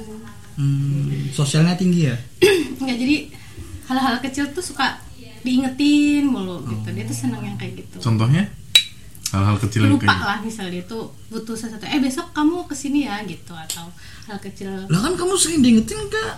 Hmm, 0.51 1.31
sosialnya 1.31 1.73
tinggi 1.73 2.05
ya? 2.05 2.15
nggak 2.81 2.97
jadi 2.97 3.15
hal-hal 3.87 4.19
kecil 4.19 4.45
tuh 4.51 4.61
suka 4.61 4.99
diingetin 5.41 6.27
mulu 6.27 6.61
gitu 6.67 6.89
dia 6.91 7.05
tuh 7.07 7.17
seneng 7.17 7.41
yang 7.41 7.57
kayak 7.57 7.81
gitu 7.81 7.97
Contohnya? 7.97 8.45
Hal-hal 9.31 9.55
kecil 9.57 9.81
yang 9.81 9.95
lupa 9.95 10.05
kayak 10.05 10.21
lah 10.21 10.39
misalnya 10.39 10.71
dia 10.73 10.83
tuh 10.85 11.03
butuh 11.27 11.55
sesuatu 11.55 11.83
eh 11.83 11.97
besok 11.97 12.27
kamu 12.31 12.67
ke 12.67 12.75
sini 12.75 13.03
ya 13.03 13.23
gitu 13.23 13.53
atau 13.53 13.87
hal 14.25 14.37
kecil 14.37 14.67
Lah 14.85 14.99
kan 14.99 15.15
kamu 15.15 15.33
sering 15.33 15.59
diingetin 15.59 15.97
enggak? 15.97 16.35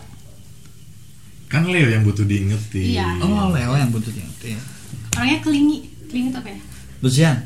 Kan 1.48 1.66
Leo 1.66 1.86
yang 1.88 2.02
butuh 2.02 2.22
diingetin. 2.24 2.94
Iya. 2.94 3.18
Oh, 3.20 3.50
Leo 3.50 3.74
yang 3.74 3.90
butuh 3.90 4.10
diingetin. 4.10 4.58
orangnya 5.14 5.42
kelingi 5.42 5.78
kelingi 6.08 6.30
itu 6.30 6.38
apa 6.38 6.50
ya 6.50 6.62
Bersihan. 7.00 7.38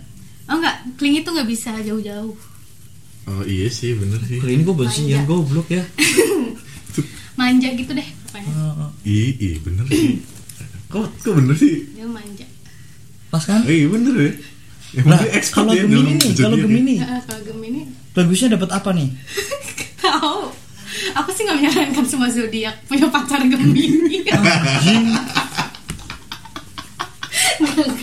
oh 0.45 0.55
enggak 0.55 0.75
kelingi 0.95 1.19
tuh 1.21 1.31
nggak 1.31 1.47
bisa 1.47 1.71
jauh-jauh 1.79 2.35
Oh 3.27 3.43
iya 3.43 3.67
sih, 3.67 3.91
bener 3.91 4.23
sih. 4.23 4.39
Kali 4.39 4.55
ini 4.55 4.63
gue 4.63 4.71
bersihan, 4.73 5.19
Manja. 5.19 5.27
goblok 5.27 5.67
ya. 5.67 5.83
manja 7.39 7.69
gitu 7.69 7.91
deh 7.91 8.07
pokoknya 8.23 8.49
Oh, 8.55 8.89
Iya, 9.03 9.27
iya 9.37 9.57
bener 9.59 9.83
sih. 9.85 10.23
Kok, 10.91 11.03
kok 11.19 11.33
bener 11.35 11.51
sih? 11.53 11.91
dia 11.91 12.07
manja 12.07 12.47
Pas 13.27 13.43
kan? 13.43 13.59
Oh, 13.61 13.69
iya 13.69 13.87
bener 13.87 14.13
ya. 14.15 14.31
Yang 14.89 15.05
Nah, 15.05 15.19
kalau 15.49 15.71
ya 15.71 15.83
Gemini 15.83 16.11
nih, 16.15 16.31
kalau 16.33 16.55
ya. 16.55 16.63
Gemini, 16.63 16.95
Nah, 16.97 17.19
kalau 17.23 17.41
Gemini 17.43 17.81
bagusnya 18.11 18.55
dapat 18.55 18.69
apa 18.71 18.89
nih? 18.91 19.09
tahu 19.99 20.47
aku 21.13 21.29
sih 21.29 21.43
nggak 21.43 21.57
menyarankan 21.57 22.05
semua 22.05 22.29
zodiak 22.29 22.75
punya 22.85 23.07
pacar 23.07 23.41
Gemini. 23.41 24.23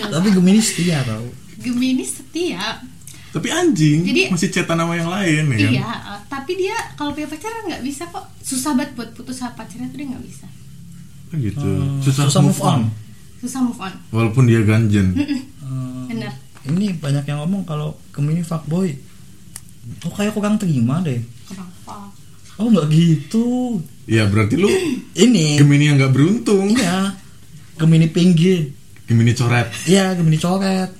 Tapi 0.05 0.29
Gemini 0.31 0.61
setia 0.61 1.01
tau. 1.03 1.25
Gemini 1.57 2.05
setia 2.05 2.83
Tapi 3.31 3.49
anjing, 3.49 4.05
Jadi- 4.05 4.31
masih 4.31 4.47
cetan 4.49 4.79
sama 4.79 4.95
yang 4.95 5.11
lain 5.11 5.43
ya 5.49 5.57
kan? 5.57 5.73
iya 5.73 5.91
eh, 6.07 6.21
tapi 6.29 6.55
dia 6.55 6.77
kalau 6.95 7.11
punya 7.11 7.27
pacar 7.27 7.51
nggak 7.65 7.83
bisa 7.83 8.07
kok 8.07 8.23
susah 8.39 8.79
banget 8.79 8.95
buat 8.95 9.11
putus 9.11 9.35
sama 9.35 9.59
pacarnya 9.59 9.91
tuh 9.91 9.99
dia 9.99 10.07
nggak 10.07 10.23
bisa 10.23 10.47
Oh, 11.27 11.39
gitu. 11.43 11.67
Hmm, 11.67 11.99
susah, 11.99 12.31
susah 12.31 12.41
move 12.41 12.55
move 12.55 12.63
on. 12.63 12.71
on. 12.71 12.83
susah 13.41 13.61
move 13.61 13.81
on 13.81 13.91
Walaupun 14.13 14.47
dia 14.47 14.63
ganjen. 14.63 15.19
Hmm, 15.59 16.07
bener 16.07 16.31
ini 16.67 16.93
banyak 16.93 17.25
yang 17.25 17.39
ngomong 17.41 17.63
kalau 17.63 17.93
Gemini 18.11 18.41
fuckboy. 18.41 18.93
Oh 20.03 20.11
kayak 20.11 20.33
kurang 20.33 20.57
terima 20.57 21.01
deh. 21.01 21.21
kenapa 21.45 22.09
Oh 22.55 22.67
nggak 22.67 22.89
gitu. 22.89 23.79
Ya 24.05 24.25
berarti 24.25 24.55
lu 24.55 24.69
Ini. 25.25 25.57
Gemini 25.57 25.85
yang 25.87 25.99
gak 25.99 26.13
beruntung. 26.13 26.71
Iya. 26.71 27.13
Gemini 27.75 28.07
pinggir. 28.07 28.71
Gemini 29.05 29.33
coret. 29.33 29.69
Iya 29.85 30.15
Gemini 30.15 30.39
coret. 30.39 30.91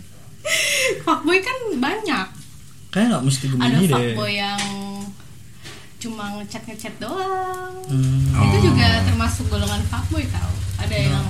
fuckboy 1.01 1.41
kan 1.41 1.57
banyak 1.75 2.27
Kayak 2.91 3.07
nggak 3.11 3.25
mesti 3.25 3.45
ada 3.47 3.53
Gemini 3.57 3.83
deh. 3.83 3.93
fuckboy 3.95 4.33
yang 4.35 4.61
cuma 5.97 6.25
ngechat 6.37 6.63
ngechat 6.63 6.95
doang 6.99 7.73
Hmm, 7.85 8.29
itu 8.29 8.57
Oh. 8.59 8.63
juga 8.63 9.01
termasuk 9.03 9.49
golongan 9.49 9.81
fuckboy 9.87 10.21
tau 10.29 10.53
ada 10.77 10.93
yang 10.93 11.25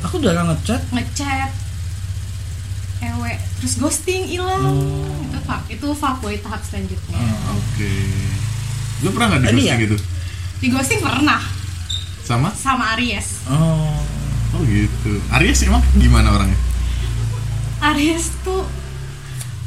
aku 0.00 0.18
jarang 0.18 0.46
ngechat. 0.48 0.78
ngechat 0.90 1.50
ewe 2.98 3.32
terus 3.56 3.74
ghosting 3.76 4.24
hilang 4.24 4.62
Oh. 4.66 5.22
itu 5.22 5.38
fuck 5.40 5.62
itu 5.66 5.86
fuckboy 5.92 6.36
tahap 6.38 6.62
selanjutnya 6.62 7.18
Oke. 7.52 7.92
Lu 8.98 9.12
pernah 9.12 9.36
gak 9.36 9.40
di 9.42 9.46
Ini 9.46 9.52
ghosting 9.52 9.68
ya? 9.68 9.76
gitu? 9.78 9.96
di 10.56 10.68
ghosting 10.68 11.00
pernah 11.00 11.40
Sama? 12.20 12.48
sama 12.50 12.94
Aries 12.94 13.44
Oh. 13.46 14.00
Oh 14.50 14.62
gitu. 14.62 15.20
Aries 15.30 15.60
emang 15.62 15.84
gimana 15.94 16.32
orangnya? 16.32 16.56
Aries 17.84 18.32
tuh 18.40 18.64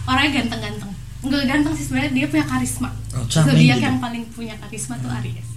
orangnya 0.04 0.42
ganteng-ganteng 0.42 0.92
enggak 1.20 1.44
ganteng 1.46 1.74
sih 1.74 1.84
sebenarnya 1.84 2.12
dia 2.14 2.26
punya 2.26 2.44
karisma 2.44 2.90
Oh, 3.12 3.26
zodiak 3.26 3.54
gitu. 3.76 3.84
yang 3.84 3.98
paling 3.98 4.24
punya 4.30 4.56
karisma 4.56 4.98
tuh 4.98 5.12
Aries 5.12 5.50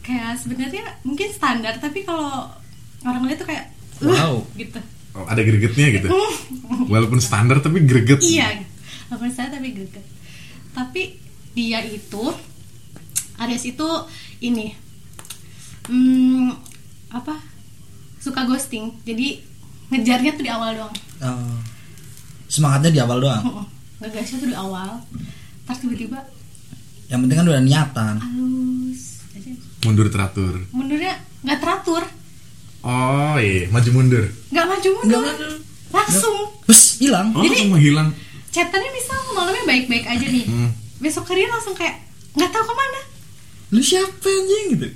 kayak 0.00 0.36
sebenarnya 0.36 0.84
mungkin 1.02 1.28
standar 1.28 1.76
tapi 1.76 2.00
kalau 2.00 2.48
orang 3.02 3.22
lihat 3.24 3.38
tuh 3.38 3.46
kayak 3.46 3.68
uh, 3.98 4.08
Wow. 4.08 4.34
gitu 4.54 4.80
Oh, 5.18 5.26
ada 5.26 5.40
gregetnya 5.40 5.86
gitu. 5.92 6.08
Walaupun 6.92 7.18
standar 7.18 7.58
tapi 7.58 7.82
greget. 7.82 8.20
iya 8.20 8.62
walaupun 9.06 9.28
saya 9.28 9.48
tapi 9.48 9.72
greget 9.72 10.04
tapi 10.70 11.16
dia 11.50 11.80
itu 11.80 12.24
Aries 13.36 13.64
itu 13.66 13.88
ini 14.38 14.76
hmm, 15.84 16.52
apa 17.10 17.40
suka 18.18 18.44
ghosting 18.44 18.92
jadi 19.02 19.40
ngejarnya 19.88 20.30
tuh 20.32 20.44
di 20.44 20.50
awal 20.50 20.70
doang 20.74 20.94
Oh. 21.18 21.56
Semangatnya 22.46 22.90
di 22.90 23.00
awal 23.00 23.18
doang. 23.18 23.42
Heeh. 23.42 23.66
ngegasnya 23.98 24.36
tuh 24.38 24.48
di 24.48 24.56
awal 24.56 25.02
ntar 25.64 25.74
tiba-tiba 25.74 26.20
Yang 27.08 27.18
penting 27.18 27.36
kan 27.36 27.46
udah 27.48 27.60
niatan. 27.60 28.14
halus 28.18 29.02
aja 29.32 29.50
Mundur 29.82 30.06
teratur. 30.06 30.54
mundurnya 30.70 31.16
nggak 31.40 31.58
teratur 31.58 32.04
Oh 32.80 33.36
iya, 33.36 33.66
maju 33.68 33.90
mundur. 33.92 34.24
nggak 34.48 34.66
maju 34.66 34.88
mundur 34.94 35.20
Nggak 35.20 35.56
langsung 35.90 36.36
Bus 36.62 36.82
hilang. 36.98 37.32
Oh, 37.32 37.40
Jadi- 37.40 37.50
langsung 37.58 37.72
menghilang. 37.72 38.08
chatannya 38.48 38.90
misal 38.90 39.18
malamnya 39.30 39.64
baik-baik 39.64 40.04
aja 40.04 40.26
nih 40.26 40.44
Hmm. 40.44 40.70
besok 40.98 41.26
harinya 41.26 41.52
langsung 41.54 41.72
kayak 41.72 42.00
nggak 42.32 42.48
tahu 42.48 42.64
ke 42.64 42.74
mana 42.74 43.00
Lu 43.68 43.80
siapa 43.80 44.08
anjing 44.24 44.66
gitu? 44.72 44.88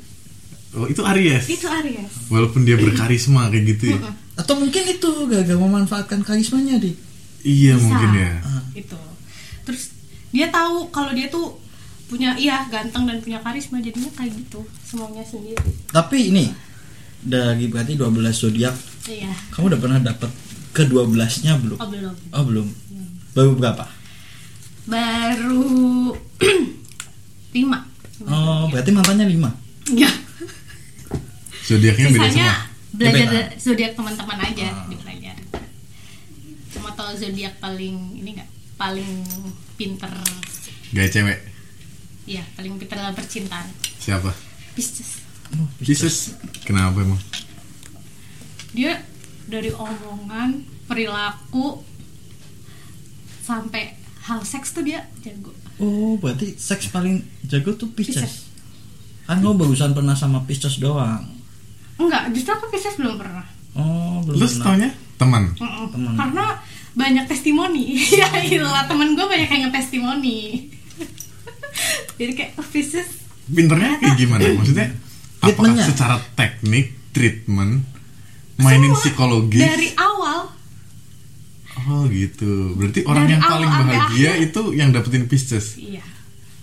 Oh, 0.72 0.86
itu 0.86 1.02
Aries. 1.02 1.44
itu 1.46 1.66
Aries 1.66 2.12
Walaupun 2.26 2.62
dia 2.62 2.74
berkarisma 2.74 3.46
kayak 3.46 3.76
gitu 3.76 3.92
ya. 3.92 4.00
Atau 4.34 4.56
mungkin 4.56 4.80
itu 4.82 5.04
gagal 5.28 5.58
memanfaatkan 5.58 6.22
karismanya 6.22 6.76
di. 6.76 6.96
Iya 7.42 7.76
Bisa. 7.76 7.84
mungkin 7.84 8.10
ya. 8.14 8.32
gitu 8.72 8.96
terus 9.62 9.92
dia 10.30 10.48
tahu 10.48 10.88
kalau 10.88 11.12
dia 11.12 11.28
tuh 11.28 11.60
punya 12.06 12.32
iya 12.34 12.64
ganteng 12.66 13.04
dan 13.04 13.18
punya 13.18 13.36
karisma 13.38 13.78
jadinya 13.78 14.08
kayak 14.12 14.32
gitu 14.34 14.58
semuanya 14.82 15.20
sendiri 15.22 15.60
Tapi 15.88 16.30
ini 16.30 16.48
dari 17.22 17.66
berarti 17.66 17.94
12 17.94 18.10
zodiak, 18.32 18.74
iya 19.06 19.30
kamu 19.50 19.70
udah 19.70 19.80
pernah 19.80 19.98
dapet 20.00 20.30
ke 20.70 20.82
12-nya 20.84 21.54
belum? 21.56 21.76
oh 21.76 21.88
belum 21.88 22.14
Oh, 22.30 22.44
belum. 22.44 22.66
Baru 23.32 23.50
berapa? 23.54 23.84
baru 24.82 26.10
lima 27.54 27.78
Oh, 28.22 28.66
berarti 28.68 28.90
mantannya 28.90 29.26
5. 29.26 29.94
ya 29.94 30.10
Zodiaknya 31.62 32.06
beda 32.08 32.18
sisanya 32.24 32.50
semua. 32.50 32.56
belajar 32.92 33.44
zodiak 33.56 33.92
teman-teman 33.92 34.38
aja 34.40 34.66
Ah. 34.68 34.86
dipelajari 34.86 35.44
cuma 36.68 36.90
tahu 36.92 37.14
zodiak 37.14 37.54
paling 37.56 37.94
ini 38.14 38.34
nggak 38.34 38.50
paling 38.74 39.10
pinter 39.74 40.10
Gaya 40.90 41.08
cewek. 41.08 41.38
iya 42.24 42.42
paling 42.52 42.74
pinter 42.76 42.96
dalam 42.96 43.12
percintaan 43.12 43.66
Siapa? 43.96 44.34
Pisces 44.72 45.22
Jesus. 45.78 46.36
Kenapa 46.62 47.00
emang? 47.00 47.20
dia 48.72 49.04
dari 49.44 49.68
omongan 49.68 50.64
perilaku 50.86 51.84
sampai 53.38 53.92
hal 54.22 54.40
seks 54.40 54.72
tuh 54.72 54.80
dia 54.80 55.04
jago 55.20 55.52
Oh, 55.76 56.14
berarti 56.14 56.54
seks 56.54 56.88
paling 56.88 57.20
jago 57.42 57.74
tuh 57.74 57.90
Pisces. 57.90 58.16
Pisces. 58.16 58.34
Kan 59.24 59.42
lo 59.42 59.52
bagusan 59.52 59.92
pernah 59.92 60.14
sama 60.14 60.40
Pisces 60.42 60.78
doang. 60.78 61.26
enggak 61.94 62.32
justru 62.32 62.50
aku 62.50 62.70
Pisces 62.70 62.96
belum 62.96 63.18
pernah 63.18 63.44
Oh, 63.72 64.24
belum 64.24 64.36
Lu 64.36 64.46
pernah. 64.46 64.64
taunya 64.64 64.90
teman. 65.14 65.42
Temen. 65.54 66.14
karena 66.16 66.46
banyak 66.92 67.24
testimoni 67.26 67.84
ya 68.20 68.28
iyalah 68.38 68.84
temen 68.84 69.12
gue 69.12 69.24
banyak 69.24 69.48
yang 69.48 69.62
ngetestimoni 69.66 70.68
jadi 72.18 72.32
kayak 72.32 72.52
oh, 72.56 72.66
Pisces 72.66 73.20
Pinternya 73.44 73.98
kayak 73.98 74.16
gimana? 74.16 74.44
Maksudnya 74.58 74.88
apakah 75.42 75.50
Treatmentnya? 75.68 75.84
secara 75.84 76.16
teknik 76.32 76.86
treatment 77.10 77.82
mainin 78.56 78.88
Semua. 78.88 79.00
psikologis? 79.00 79.60
dari 79.60 79.90
awal 79.94 80.54
Oh 81.74 82.04
gitu. 82.06 82.72
Berarti 82.72 83.02
orang 83.02 83.24
Dari 83.24 83.32
yang 83.32 83.42
paling 83.42 83.66
bahagia 83.66 83.98
akhir. 84.30 84.44
itu 84.44 84.62
yang 84.72 84.88
dapetin 84.90 85.24
Pisces. 85.24 85.74
iya 85.74 86.04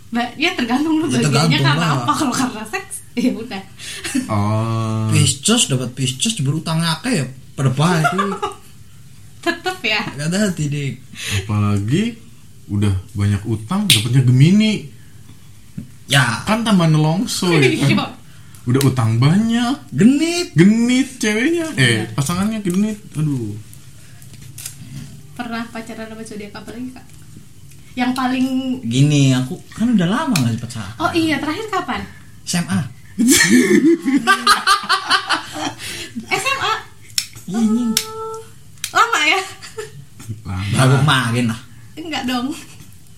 Ba- 0.09 0.31
ya 0.33 0.53
tergantung 0.53 0.95
lu 0.95 1.05
Ya, 1.05 1.19
bahagianya 1.19 1.27
tergantung 1.27 1.65
karena 1.65 1.81
lah. 1.83 1.98
apa 2.00 2.13
kalau 2.15 2.33
karena 2.33 2.63
seks 2.65 2.95
ya 3.19 3.31
udah 3.31 3.62
Oh. 4.25 5.09
Pisces 5.12 5.67
dapat 5.67 5.89
Pisces 5.91 6.39
berutang 6.39 6.79
akeh 6.79 7.13
ya 7.15 7.25
pada 7.51 7.69
baik 7.69 8.05
tetep 9.43 9.77
ya 9.81 10.01
Gak 10.09 10.27
ada 10.29 10.38
hati 10.45 10.63
dik 10.65 10.93
Apalagi 11.39 12.03
udah 12.69 12.93
banyak 13.12 13.41
utang 13.45 13.86
dapetnya 13.86 14.21
Gemini. 14.21 14.88
Ya 16.05 16.41
Kan 16.43 16.62
tambah 16.62 16.86
nelongso 16.86 17.50
ya 17.51 17.65
kan. 17.91 18.13
Udah 18.69 18.81
utang 18.83 19.17
banyak. 19.17 19.75
genit 19.89 20.53
Genit 20.53 21.17
ceweknya. 21.17 21.65
Eh, 21.73 22.05
Iya. 22.05 22.13
pasangannya 22.13 22.59
genit. 22.59 23.01
Aduh. 23.13 23.57
pernah 25.31 25.63
pacaran 25.65 26.03
sama 26.05 26.19
zodiak 26.21 26.51
apa 26.51 26.67
lagi 26.69 26.91
kak 26.91 27.05
yang 27.95 28.11
paling 28.11 28.43
Gini 28.83 29.31
aku 29.31 29.55
kan 29.71 29.88
udah 29.89 30.03
lama 30.03 30.35
gak 30.38 30.51
sih 30.51 30.59
pacaran 30.59 30.91
oh 30.99 31.11
iya 31.13 31.39
terakhir 31.39 31.63
kapan 31.69 32.03
SMA 32.43 32.79
SMA 36.29 36.73
anjing 37.55 37.91
lama 38.91 39.19
ya 39.25 39.41
Lama. 40.43 40.75
Baru 40.75 40.95
kemarin 40.99 41.45
lah 41.47 41.59
enggak 41.95 42.23
dong 42.25 42.51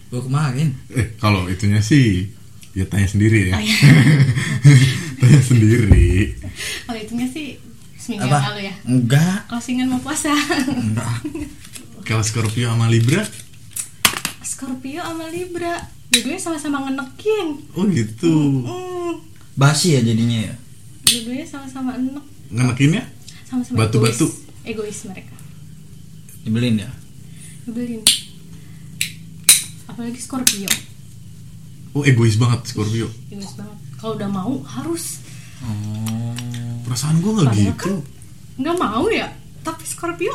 Baru 0.08 0.22
kemarin 0.24 0.78
Eh, 0.92 1.18
kalau 1.18 1.50
itunya 1.50 1.82
sih 1.82 2.30
ya 2.72 2.86
tanya 2.88 3.08
sendiri 3.08 3.52
ya. 3.52 3.56
oh, 3.58 3.62
iya. 3.62 3.78
tanya 5.20 5.42
sendiri. 5.44 6.36
kalau 6.88 7.00
itunya 7.00 7.28
sih 7.28 7.60
seminggu 8.00 8.26
yang 8.26 8.34
Apa? 8.34 8.50
lalu 8.56 8.62
ya? 8.68 8.76
Enggak. 8.88 9.38
Closingan 9.48 9.88
mau 9.92 10.02
puasa. 10.02 10.32
Enggak. 10.68 11.16
Kalau 12.08 12.26
Scorpio 12.26 12.74
sama 12.74 12.90
Libra, 12.90 13.22
Scorpio 14.42 15.00
sama 15.06 15.30
Libra. 15.30 15.80
Dua-duanya 16.12 16.42
sama-sama 16.42 16.84
ngenekin. 16.84 17.72
Oh 17.72 17.88
gitu. 17.88 18.36
hmm, 18.68 19.14
Basi 19.56 19.96
ya 19.96 20.04
jadinya 20.04 20.50
ya? 20.50 20.54
Dua-duanya 21.08 21.46
sama-sama 21.48 21.96
enek. 21.96 22.20
Ngenekinnya? 22.52 23.04
Sama-sama 23.48 23.86
Batu-batu. 23.86 24.28
egois. 24.28 25.00
Egois 25.00 25.00
mereka. 25.08 25.36
Dibeliin 26.44 26.84
ya? 26.84 26.90
Nyebelin. 27.70 28.02
Apalagi 29.88 30.20
Scorpio 30.20 30.68
Oh, 31.92 32.02
egois 32.02 32.34
banget 32.36 32.60
Scorpio. 32.66 33.06
egois 33.28 33.52
banget 33.54 33.78
kalau 33.96 34.12
udah 34.16 34.28
mau 34.28 34.52
harus 34.66 35.20
Oh 35.60 36.32
Perasaan 36.82 37.20
gua 37.20 37.32
nggak 37.38 37.54
gitu. 37.54 37.78
kan 37.78 37.94
nggak 38.58 38.76
mau 38.76 39.04
ya 39.08 39.28
tapi 39.60 39.84
Scorpio 39.84 40.32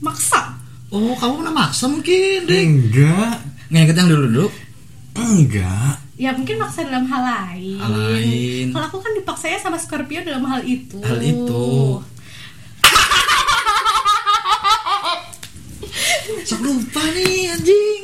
maksa 0.00 0.56
Oh 0.88 1.12
kamu 1.14 1.40
pernah 1.40 1.54
maksa 1.56 1.84
mungkin 1.86 2.44
dik 2.44 2.60
Enggak. 2.60 3.36
Ngeket 3.68 3.94
yang 3.94 4.08
dulu 4.08 4.24
dulu 4.26 4.46
Enggak. 5.12 5.94
ya 6.14 6.30
mungkin 6.30 6.54
maksa 6.56 6.80
dalam 6.82 7.04
hal 7.04 7.20
lain, 7.22 7.76
Hal 7.78 7.90
lain. 7.92 8.64
kalau 8.70 8.84
aku 8.86 8.96
kan 8.98 9.10
dipaksanya 9.12 9.58
sama 9.58 9.76
Scorpio 9.76 10.20
dalam 10.20 10.40
hal 10.44 10.60
itu 10.62 10.98
Hal 10.98 11.18
itu. 11.18 11.98
Sok 16.42 16.58
lupa 16.60 17.00
nih 17.12 17.50
anjing 17.50 18.02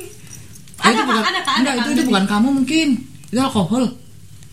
Ada, 0.86 0.92
itu 0.92 1.02
bukan, 1.04 1.22
ada, 1.24 1.40
enggak, 1.52 1.74
itu, 1.76 1.90
itu 1.92 2.02
bukan 2.06 2.24
kamu 2.26 2.48
mungkin 2.54 2.88
Itu 3.26 3.40
alkohol 3.40 3.84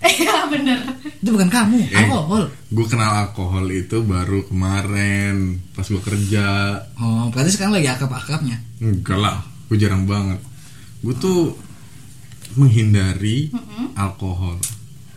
iya 0.04 0.36
bener 0.52 0.80
Itu 1.16 1.30
bukan 1.32 1.48
kamu, 1.48 1.78
Eh. 1.86 2.00
alkohol 2.02 2.44
Gue 2.68 2.86
kenal 2.86 3.12
alkohol 3.24 3.66
itu 3.70 4.02
baru 4.02 4.44
kemarin 4.44 5.36
pas 5.72 5.86
gue 5.86 6.00
kerja. 6.00 6.46
Oh, 6.96 7.30
berarti 7.30 7.52
sekarang 7.52 7.74
lagi 7.74 7.88
akap-akapnya 7.88 8.58
Enggak 8.80 9.16
lah, 9.16 9.40
gue 9.68 9.78
jarang 9.78 10.04
banget. 10.04 10.42
Gue 11.00 11.14
tuh 11.16 11.54
menghindari 12.54 13.48
alkohol. 13.94 14.58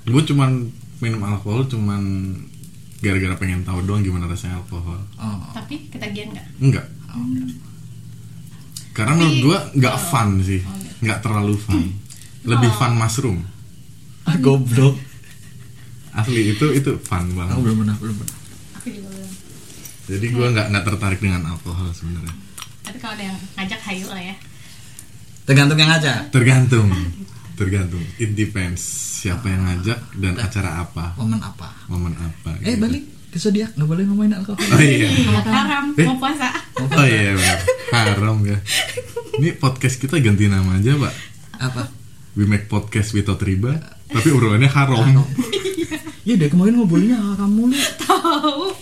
Gue 0.04 0.22
cuman 0.22 0.70
minum 0.96 1.20
alkohol 1.22 1.66
cuman 1.66 2.32
gara-gara 2.96 3.34
pengen 3.34 3.60
tahu 3.60 3.82
doang 3.82 4.00
gimana 4.00 4.24
rasanya 4.24 4.56
alkohol. 4.56 4.96
Oh, 5.16 5.40
tapi 5.50 5.88
ketagihan 5.88 6.30
nggak 6.30 6.46
Enggak. 6.58 6.86
Karena 8.92 9.12
Tapi- 9.12 9.20
menurut 9.20 9.42
gue 9.42 9.58
nggak 9.76 9.94
oh. 9.94 10.02
fun 10.06 10.28
sih, 10.40 10.62
Oh. 10.62 10.72
Nggak 11.06 11.20
terlalu 11.20 11.54
fun. 11.56 11.82
Lebih 12.42 12.68
Oh. 12.68 12.76
fun 12.76 12.92
mushroom. 12.94 13.38
ah, 14.22 14.36
goblok 14.44 14.98
Asli 16.12 16.50
itu 16.50 16.66
itu 16.72 16.90
fun 16.98 17.22
Aku 17.24 17.36
banget. 17.36 17.54
belum 17.60 17.76
pernah, 17.78 17.96
belum 17.96 18.16
pernah 18.16 18.36
aku 18.74 18.88
juga 18.88 19.08
belum 19.08 19.30
Jadi 20.06 20.26
gue 20.28 20.46
nggak 20.48 20.66
nggak 20.68 20.84
tertarik 20.84 21.18
dengan 21.18 21.42
alkohol 21.46 21.90
sebenarnya. 21.90 22.34
tapi 22.80 22.96
kalau 22.96 23.14
ada 23.14 23.24
yang 23.24 23.38
ngajak 23.54 23.80
hayu 23.84 24.06
lah 24.06 24.22
ya 24.24 24.36
Tergantung 25.42 25.76
yang 25.76 25.92
aja 25.92 26.26
Tergantung, 26.28 26.88
tergantung. 27.54 28.02
It 28.16 28.32
depends 28.32 28.82
siapa 29.16 29.46
yang 29.46 29.62
ngajak 29.64 29.98
dan 30.16 30.34
acara 30.36 30.70
apa, 30.80 31.14
Momen 31.14 31.38
apa 31.38 31.68
momen 31.86 32.14
apa. 32.14 32.50
Eh 32.60 32.74
gitu. 32.74 32.80
balik 32.80 33.02
ke 33.26 33.38
zodiak 33.38 33.70
nggak 33.72 33.86
boleh 33.86 34.02
ngomongin 34.04 34.32
alkohol 34.34 34.58
Oh 34.64 34.80
iya. 34.80 35.10
haram 35.44 35.84
Eh? 35.92 36.02
mau 36.02 36.16
puasa 36.16 36.48
Oh 36.76 37.02
iya. 37.02 37.34
Haram 37.90 38.38
ya. 38.42 38.56
Ini 39.36 39.52
podcast 39.54 39.96
kita 39.96 40.16
ganti 40.16 40.48
nama 40.48 40.74
aja, 40.74 40.96
Pak. 40.96 41.14
Apa? 41.58 41.82
We 42.32 42.44
make 42.44 42.66
podcast 42.66 43.12
without 43.12 43.40
riba, 43.40 43.76
tapi 44.06 44.28
urutannya 44.28 44.68
haram. 44.68 45.24
Ya 46.22 46.34
dari 46.34 46.50
kemarin 46.50 46.76
ngobrolnya 46.76 47.16
kamu 47.36 47.70
lu 47.70 47.78
tahu 47.98 48.74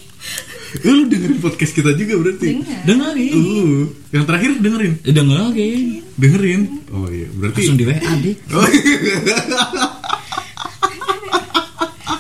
Eh, 0.75 0.91
lu 0.91 1.07
dengerin 1.07 1.39
podcast 1.39 1.71
kita 1.71 1.95
juga 1.95 2.19
berarti? 2.19 2.51
dengar 2.83 3.15
dengerin. 3.15 3.31
Uh, 3.33 3.83
yang 4.11 4.25
terakhir 4.27 4.51
dengerin. 4.59 4.93
Ya 5.03 5.13
dengerin. 5.15 5.83
Dengerin. 6.17 6.61
Oh 6.91 7.07
iya, 7.07 7.31
berarti 7.31 7.61
Langsung 7.63 7.79
di 7.79 7.85
WA 7.87 7.95
dik. 8.25 8.39
Oh, 8.51 8.67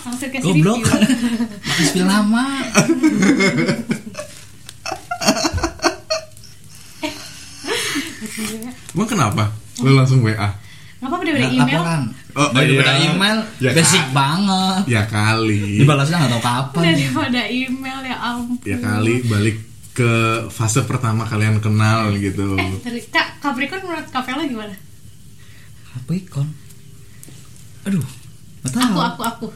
langsung 0.06 0.30
kasih 0.30 0.38
Goblok. 0.38 0.78
review 0.78 0.94
Pakai 1.66 1.98
spill 8.44 8.60
nama. 8.60 8.72
Emang 8.92 9.08
kenapa? 9.08 9.44
Lu 9.78 9.90
langsung 9.92 10.20
WA? 10.20 10.50
nggak 10.94 11.08
apa-apa 11.10 11.24
daripada 11.26 11.48
email 11.50 11.68
Laporan. 11.76 12.02
Oh, 12.34 12.48
Daripada 12.50 12.92
iya. 12.92 13.04
email 13.06 13.36
Ya, 13.58 13.70
basic 13.70 14.00
Kak. 14.00 14.10
banget. 14.10 14.82
Ya 14.86 15.02
kali. 15.04 15.62
Dibalasnya 15.78 16.16
nggak 16.18 16.32
tahu 16.32 16.42
kapan. 16.42 16.82
daripada 16.86 17.40
email 17.44 17.98
ya 18.02 18.16
ampun 18.18 18.56
Ya 18.62 18.76
kali 18.78 19.14
balik 19.22 19.56
ke 19.92 20.10
fase 20.48 20.82
pertama 20.82 21.22
kalian 21.22 21.60
kenal 21.60 22.10
gitu. 22.16 22.56
eh 22.56 22.72
dari 22.80 22.98
kak 23.04 23.38
Capricorn 23.38 23.84
menurut 23.84 24.08
Kapela 24.08 24.42
gimana 24.42 24.74
Capricorn. 25.86 26.48
Aduh. 27.84 28.02
Nggak 28.62 28.72
tahu. 28.72 28.96
aku 28.96 28.98
aku 28.98 29.22
aku 29.22 29.46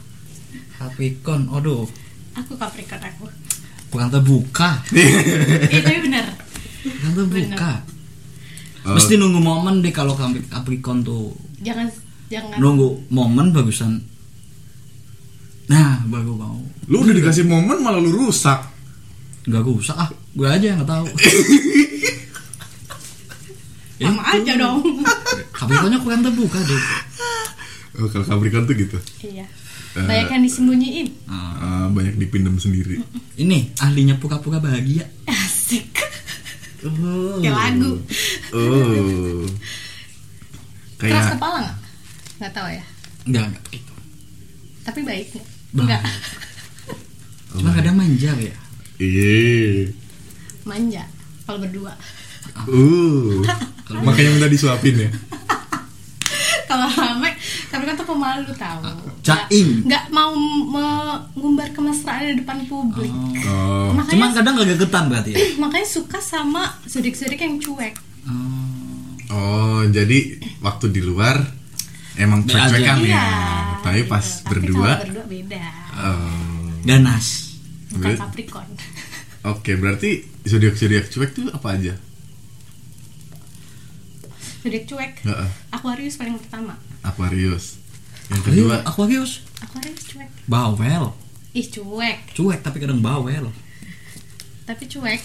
Capricorn. 0.76 1.42
Aduh. 1.50 1.88
aku 2.34 2.52
Capricorn 2.54 3.02
aku 3.02 3.24
Bukan 3.88 4.08
terbuka. 4.12 4.84
eh 5.72 5.80
tapi 5.80 5.98
bener 6.04 6.26
Bukan 6.84 7.10
terbuka. 7.16 7.72
Oh, 8.88 8.94
Mesti 8.94 9.14
nunggu 9.14 9.36
momen 9.38 9.78
deh 9.78 9.90
kalau 9.90 10.14
Capri- 10.14 10.42
Capricorn 10.42 11.02
tuh. 11.02 11.36
jangan 11.58 11.92
jangan 12.26 12.56
Nunggu 12.56 13.04
momen 13.08 13.52
bagusan. 13.52 14.00
Nah, 15.66 16.00
baru 16.04 16.32
mau. 16.32 16.56
lu 16.86 16.96
udah 16.98 17.12
dikasih 17.12 17.44
momen 17.44 17.78
malah 17.78 17.98
lu 17.98 18.16
rusak. 18.18 18.64
Gak 19.44 19.60
rusak 19.62 19.92
ah, 19.94 20.08
gue 20.08 20.44
aja 20.44 20.66
yang 20.66 20.78
nggak 20.78 20.88
tahu. 20.90 21.06
sama 23.98 24.22
aja 24.24 24.52
dong 24.54 24.78
Capricornnya 25.58 25.98
kurang 25.98 26.22
terbuka 26.22 26.58
deh. 26.58 26.82
Oh, 27.96 28.06
kalau 28.06 28.24
Capricorn 28.24 28.64
tuh 28.64 28.74
gitu. 28.74 28.98
iya 29.22 29.44
Eh. 29.90 30.04
banyak 30.04 30.28
yang 30.30 30.44
disembunyiin 30.44 31.08
Ah, 31.26 31.88
banyak 31.90 32.14
dipendam 32.16 32.54
sendiri. 32.56 33.00
Ini 33.42 33.72
ahlinya 33.76 34.14
pura-pura 34.14 34.56
bahagia. 34.58 35.02
asik 35.26 35.90
Oh. 36.80 37.38
kayak 37.38 37.54
lagu 37.54 37.90
Oh. 38.50 39.42
keras 40.94 41.10
Kayak 41.12 41.34
kepala 41.34 41.58
nggak 41.58 41.76
nggak 42.38 42.52
tahu 42.52 42.68
ya 42.68 42.84
Enggak, 43.24 43.44
enggak 43.44 43.62
begitu. 43.64 43.92
tapi 44.82 45.00
baik 45.02 45.26
nggak? 45.28 45.46
Enggak 45.74 46.02
Cuma 47.50 47.70
kadang 47.72 47.94
manja 47.94 48.32
ya. 48.32 48.54
iya. 48.96 49.88
manja 50.62 51.02
kalau 51.44 51.58
berdua 51.58 51.94
Uh, 52.64 53.44
makanya 54.00 54.30
minta 54.32 54.48
disuapin 54.48 54.96
ya. 54.98 55.10
kalau 56.70 56.88
rame 56.88 57.30
Capricorn 57.68 57.94
tuh 57.94 58.08
pemalu 58.08 58.50
tahu 58.52 58.82
Jaim. 59.28 59.68
nggak 59.84 60.04
mau 60.08 60.32
mengumbar 60.64 61.68
kemesraan 61.70 62.24
di 62.26 62.40
depan 62.40 62.64
publik 62.64 63.12
Oh, 63.44 63.92
Cuman 63.92 64.04
makanya 64.04 64.32
kadang 64.34 64.52
gak 64.56 64.68
gegetan 64.72 65.04
berarti 65.06 65.30
ya. 65.30 65.38
makanya 65.62 65.86
suka 65.86 66.18
sama 66.18 66.62
zodiak-zodiak 66.84 67.36
yang 67.38 67.56
cuek 67.58 67.94
oh, 69.28 69.80
jadi 69.86 70.18
waktu 70.58 70.86
di 70.88 71.00
luar 71.00 71.36
emang 72.14 72.42
cuek-cuekan 72.42 72.98
ya. 72.98 73.06
Iya, 73.06 73.26
Tapi 73.80 74.00
pas 74.04 74.24
gitu. 74.24 74.42
Tapi 74.42 74.50
berdua, 74.50 74.90
kalau 74.90 75.04
berdua 75.04 75.26
beda 75.26 75.64
oh, 75.94 76.66
Ganas. 76.82 77.26
bukan 77.90 78.16
Capricorn 78.16 78.70
oke 79.52 79.70
berarti 79.74 80.10
zodiak 80.42 80.74
zodiak 80.74 81.06
cuek 81.06 81.30
tuh 81.32 81.48
apa 81.48 81.68
aja? 81.70 81.94
zodiak 84.58 84.84
cuek 84.84 85.12
Heeh. 85.22 85.48
Aquarius 85.70 86.16
paling 86.16 86.36
pertama 86.36 86.74
Aquarius. 87.00 87.78
Yang 88.28 88.42
kedua, 88.44 88.74
Aquarius. 88.82 89.40
Aquarius 89.58 90.02
cuek 90.06 90.28
Bawel. 90.44 91.04
ih 91.50 91.66
cuek 91.66 92.18
Cuek 92.30 92.60
tapi 92.60 92.76
kadang 92.78 93.00
bawel. 93.00 93.48
tapi 94.62 94.84
cuek 94.84 95.22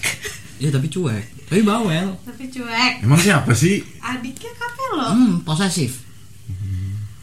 Iya 0.55 0.69
tapi 0.69 0.87
cuek. 0.87 1.25
Tapi 1.45 1.61
bawel. 1.61 2.15
tapi 2.23 2.43
cuek 2.47 2.93
emang 3.01 3.19
siapa 3.19 3.51
sih? 3.51 3.83
adiknya 3.99 4.51
kafe 4.53 4.83
loh 4.93 5.11
Hmm, 5.11 5.33
posesif. 5.41 5.99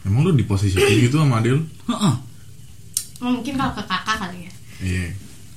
Emang 0.01 0.21
lu 0.21 0.33
di 0.33 0.43
posisi 0.43 0.75
kayak 0.75 1.07
gitu 1.07 1.17
sama 1.17 1.39
Adil? 1.39 1.61
Heeh. 1.85 2.15
mungkin 3.19 3.53
kalau 3.53 3.69
ke 3.71 3.83
kakak 3.83 4.17
kali 4.19 4.39
ya 4.41 4.53
Iya. 4.81 5.05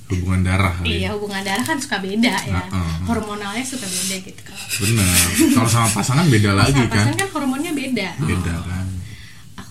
Hubungan 0.05 0.41
darah 0.41 0.69
kali. 0.75 0.85
iya 0.95 1.09
hubungan 1.11 1.41
darah 1.41 1.61
kan 1.61 1.77
suka 1.77 1.97
beda 1.97 2.29
ya 2.45 2.61
Heeh. 2.61 2.93
hormonalnya 3.03 3.61
suka 3.61 3.83
beda 3.83 4.15
gitu 4.21 4.41
kalau 4.43 4.61
Bener. 4.79 5.09
Kalau 5.51 5.65
sama 5.67 5.89
pasangan 5.91 6.25
beda 6.27 6.51
lagi 6.51 6.77
sama 6.77 6.85
kan? 6.87 7.05
pasangan 7.05 7.17
kan 7.17 7.29
hormonnya 7.31 7.71
beda 7.71 8.07
Beda 8.19 8.53
kan. 8.59 8.84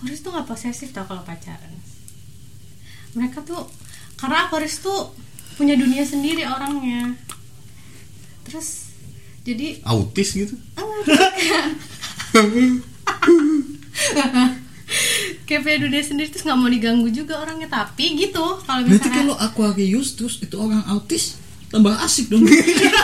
Aquarius 0.05 0.21
tuh 0.21 0.37
nggak 0.37 0.45
posesif 0.45 0.93
tau 0.93 1.01
kalau 1.09 1.25
pacaran 1.25 1.73
mereka 3.17 3.41
tuh 3.41 3.65
karena 4.21 4.45
Aquarius 4.45 4.77
tuh 4.85 5.09
punya 5.57 5.73
dunia 5.73 6.05
sendiri 6.05 6.45
orangnya 6.45 7.17
terus 8.45 8.93
jadi 9.41 9.81
Autis 9.81 10.37
gitu? 10.37 10.53
kayak 15.49 15.61
punya 15.65 15.81
dunia 15.81 16.05
sendiri 16.05 16.29
terus 16.29 16.45
nggak 16.45 16.53
mau 16.53 16.69
diganggu 16.69 17.09
juga 17.09 17.41
orangnya 17.41 17.65
tapi 17.65 18.13
gitu 18.13 18.61
kalau 18.61 18.85
Berarti 18.85 19.09
misalnya 19.09 19.25
kalau 19.25 19.33
Aquarius 19.41 20.13
terus 20.13 20.37
itu 20.37 20.53
orang 20.53 20.85
autis 20.85 21.41
tambah 21.73 21.97
asik 22.05 22.29
dong. 22.29 22.45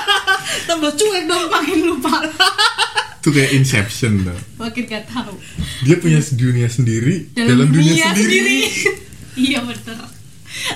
tambah 0.70 0.94
cuek 0.94 1.26
dong. 1.26 1.50
makin 1.50 1.82
lupa 1.82 2.14
Itu 3.22 3.30
kayak 3.30 3.54
Inception 3.54 4.26
tuh. 4.26 4.40
makin 4.58 4.84
gak 4.84 5.06
tahu 5.06 5.38
Dia 5.84 5.96
punya 5.96 6.18
dunia 6.26 6.66
sendiri 6.66 7.30
dalam, 7.32 7.70
dunia, 7.70 8.10
sendiri. 8.12 8.66
iya 9.46 9.62
bener 9.62 10.10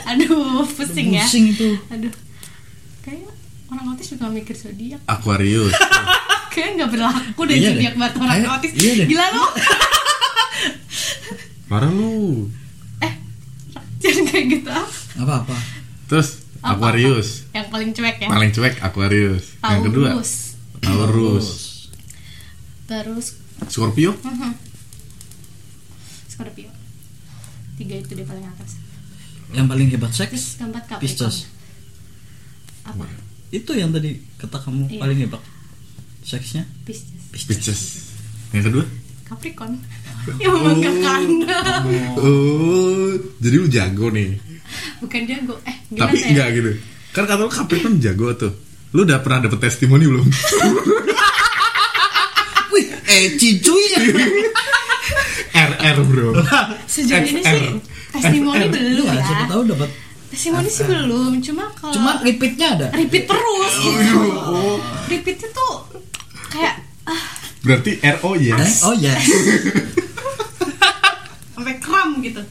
aduh 0.05 0.63
pusing 0.69 1.11
ya 1.11 1.25
Pusing 1.25 1.51
itu. 1.51 1.75
aduh 1.87 2.13
kayak 3.01 3.27
orang 3.67 3.85
autis 3.91 4.07
juga 4.07 4.29
mikir 4.29 4.53
zodiak 4.53 5.01
Aquarius. 5.05 5.73
kayak 6.53 6.79
nggak 6.79 6.89
berlaku 6.89 7.41
deh 7.43 7.57
Iya 7.57 7.69
zodiak 7.73 7.93
buat 7.95 8.13
orang 8.15 8.29
Kayak- 8.37 8.51
autis 8.53 8.71
iya 8.73 8.91
deh. 8.95 9.07
gila 9.09 9.25
lu 9.31 9.45
Parah 11.65 11.89
lu. 11.89 12.45
eh 12.99 13.13
jangan 13.99 14.23
kayak 14.27 14.45
gitu 14.53 14.69
apa-apa. 15.17 15.57
Terus. 16.05 16.45
Aquarius. 16.61 17.45
yang 17.51 17.69
paling 17.69 17.89
cuek 17.91 18.17
ya 18.17 18.25
Paling 18.25 18.49
cuek 18.49 18.75
Aquarius. 18.79 19.53
Yang 19.59 19.81
kedua 19.83 20.07
Taurus 20.13 20.31
Taurus. 20.79 21.49
Terus 22.85 23.37
Scorpio? 23.65 24.13
mhm, 24.15 24.51
Scorpio 26.27 26.69
tiga 27.75 27.95
itu 27.95 28.11
dia 28.11 28.23
paling 28.23 28.45
atas 28.45 28.77
Yang 29.47 29.67
paling 29.67 29.87
hebat 29.89 30.11
seks 30.11 30.41
keempat 30.55 30.83
Capricorn 30.87 31.01
Pisces. 31.01 31.35
apa 32.83 33.05
Itu 33.49 33.71
yang 33.71 33.89
tadi 33.89 34.17
kata 34.35 34.57
kamu 34.59 34.89
Iya. 34.89 34.99
paling 34.99 35.17
hebat. 35.19 35.41
Seksnya 36.21 36.65
Pisces 36.81 37.21
Pisces. 37.31 37.81
Yang 38.51 38.63
kedua? 38.65 38.85
Capricorn 39.23 39.73
yang 40.41 40.53
membanggakan 40.55 41.21
Oh, 42.15 43.09
jadi 43.37 43.55
lu 43.55 43.67
jago 43.67 44.09
nih. 44.09 44.37
bukan 44.97 45.21
jago 45.23 45.55
eh 45.63 45.77
gimana 45.85 46.01
Tapi 46.03 46.15
ya 46.17 46.25
enggak 46.27 46.47
gitu. 46.53 46.71
Kan 47.11 47.23
kata 47.23 47.39
lu 47.39 47.49
Capricorn 47.49 47.95
jago 47.97 48.33
tuh. 48.33 48.53
Lu 48.91 49.03
udah 49.03 49.19
pernah 49.19 49.45
dapet 49.45 49.59
testimoni 49.61 50.05
belum? 50.05 50.25
Wih, 53.05 53.13
eh 53.15 53.25
cicuy. 53.35 53.85
RR 55.47 55.97
bro. 56.03 56.29
sejauh 56.85 57.21
ini 57.21 57.39
sih 57.39 57.65
testimoni 58.11 58.65
belum 58.67 59.05
Iya, 59.05 59.13
ya 59.13 59.23
siapa 59.23 59.45
tahu 59.47 59.61
dapat. 59.67 59.89
testimoni 60.27 60.67
sih 60.67 60.83
belum 60.83 61.33
cuma 61.39 61.69
kalau 61.71 61.93
Cuma 61.93 62.11
repeatnya 62.19 62.67
ada. 62.73 62.87
repeat 62.91 63.23
terus 63.23 63.73
gitu. 63.77 64.19
Oh, 64.41 64.77
repeatnya 65.05 65.49
tuh 65.51 65.75
kayak 66.49 66.75
ah, 67.03 67.23
berarti 67.61 67.91
RO 68.15 68.31
Eh, 68.33 68.49
yes. 68.49 68.81
oh 68.81 68.95
yes. 68.95 69.21
sampai 71.53 71.75
kram 71.77 72.19
gitu 72.19 72.41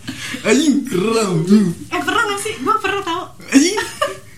Anjing 0.42 0.84
keren. 0.84 1.44
eh 1.88 2.00
pernah 2.00 2.22
gak 2.26 2.40
sih 2.40 2.54
gue 2.56 2.74
pernah 2.78 3.02
tau 3.02 3.22
Anjing. 3.48 3.76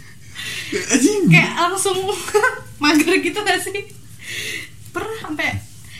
Anjing. 0.92 1.20
kayak 1.28 1.52
langsung 1.60 1.98
mager 2.82 3.14
gitu 3.16 3.38
gak 3.38 3.60
sih 3.60 3.78
pernah 4.90 5.16
sampai 5.20 5.54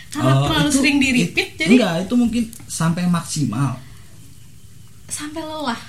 karena 0.09 0.31
Oh, 0.33 0.43
terlalu 0.45 0.65
itu- 0.65 0.77
sering 0.77 0.97
di 0.97 1.09
repeat 1.13 1.35
it- 1.45 1.55
jadi 1.57 1.73
enggak, 1.75 1.95
itu 2.03 2.15
mungkin 2.15 2.43
sampai 2.65 3.03
maksimal. 3.05 3.71
sampai 5.07 5.39
lelah 5.39 5.79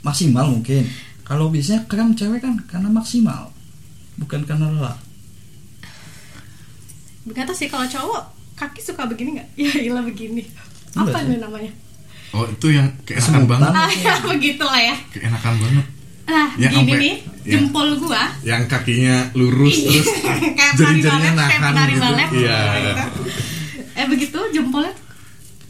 Maksimal 0.00 0.46
mungkin. 0.48 0.86
Kalau 1.22 1.48
biasanya 1.48 1.82
kram 1.84 2.12
cewek 2.12 2.38
kan 2.38 2.54
karena 2.64 2.86
maksimal. 2.88 3.50
Bukan 4.16 4.44
karena 4.44 4.68
lelah. 4.68 4.96
Tau 7.24 7.50
sih 7.52 7.66
kalau 7.66 7.82
cowok 7.84 8.22
kaki 8.54 8.80
suka 8.80 9.06
begini 9.06 9.34
nggak? 9.34 9.48
Ya 9.62 9.72
ilah 9.82 10.02
begini. 10.02 10.46
Apa 10.92 11.22
nih 11.22 11.38
namanya? 11.38 11.70
Oh 12.30 12.44
itu 12.44 12.70
yang 12.70 12.86
keenakan 13.02 13.42
Sebutan. 13.42 13.48
banget. 13.48 13.72
Ah 13.72 13.90
ya 14.04 14.14
begitulah 14.22 14.80
ya. 14.80 14.96
Keenakan 15.10 15.54
banget. 15.58 15.86
Nah 16.22 16.48
Ya, 16.54 16.68
gini 16.70 16.78
sampai- 16.86 17.00
nih 17.00 17.14
ya. 17.42 17.50
jempol 17.58 17.88
gua. 17.98 18.22
Yang 18.42 18.62
kakinya 18.68 19.16
lurus 19.32 19.76
terus 19.80 20.06
kayak 20.58 20.72
penari 20.72 21.02
jari-jarinya 21.02 21.32
nahan 21.34 21.60
penari 21.66 21.92
gitu. 21.92 22.06
Iya. 22.38 22.60
Gitu. 22.78 23.22
Eh 23.94 24.06
begitu 24.06 24.38
jempolnya 24.50 24.92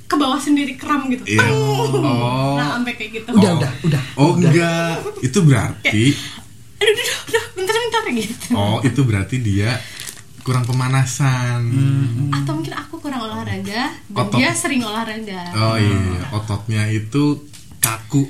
ke 0.05 0.15
bawah 0.15 0.37
sendiri 0.37 0.75
kram 0.75 1.09
gitu. 1.09 1.25
Iya. 1.25 1.41
Oh. 1.49 2.55
Nah 2.55 2.77
sampai 2.77 2.93
kayak 2.95 3.11
gitu. 3.17 3.29
Udah, 3.33 3.49
Oh. 3.49 3.59
udah, 3.59 3.73
udah. 3.83 4.03
Oh 4.15 4.31
enggak, 4.35 4.95
itu 5.21 5.39
berarti 5.41 6.05
Aduh, 6.75 6.91
aduh, 6.91 6.99
aduh, 6.99 7.17
aduh, 7.31 7.45
bentar-bentar 7.55 8.03
gitu. 8.13 8.47
oh 8.53 8.79
itu 8.83 9.01
berarti 9.03 9.37
dia 9.39 9.71
kurang 10.43 10.67
pemanasan. 10.67 11.71
Atau 12.35 12.59
mungkin 12.59 12.75
aku 12.75 12.99
kurang 12.99 13.23
olahraga 13.23 13.95
dan 13.95 14.19
Otot. 14.19 14.37
dia 14.37 14.51
sering 14.53 14.83
olahraga. 14.83 15.55
Oh 15.55 15.79
iya, 15.79 16.27
ototnya 16.31 16.91
itu 16.91 17.47
kaku. 17.79 18.27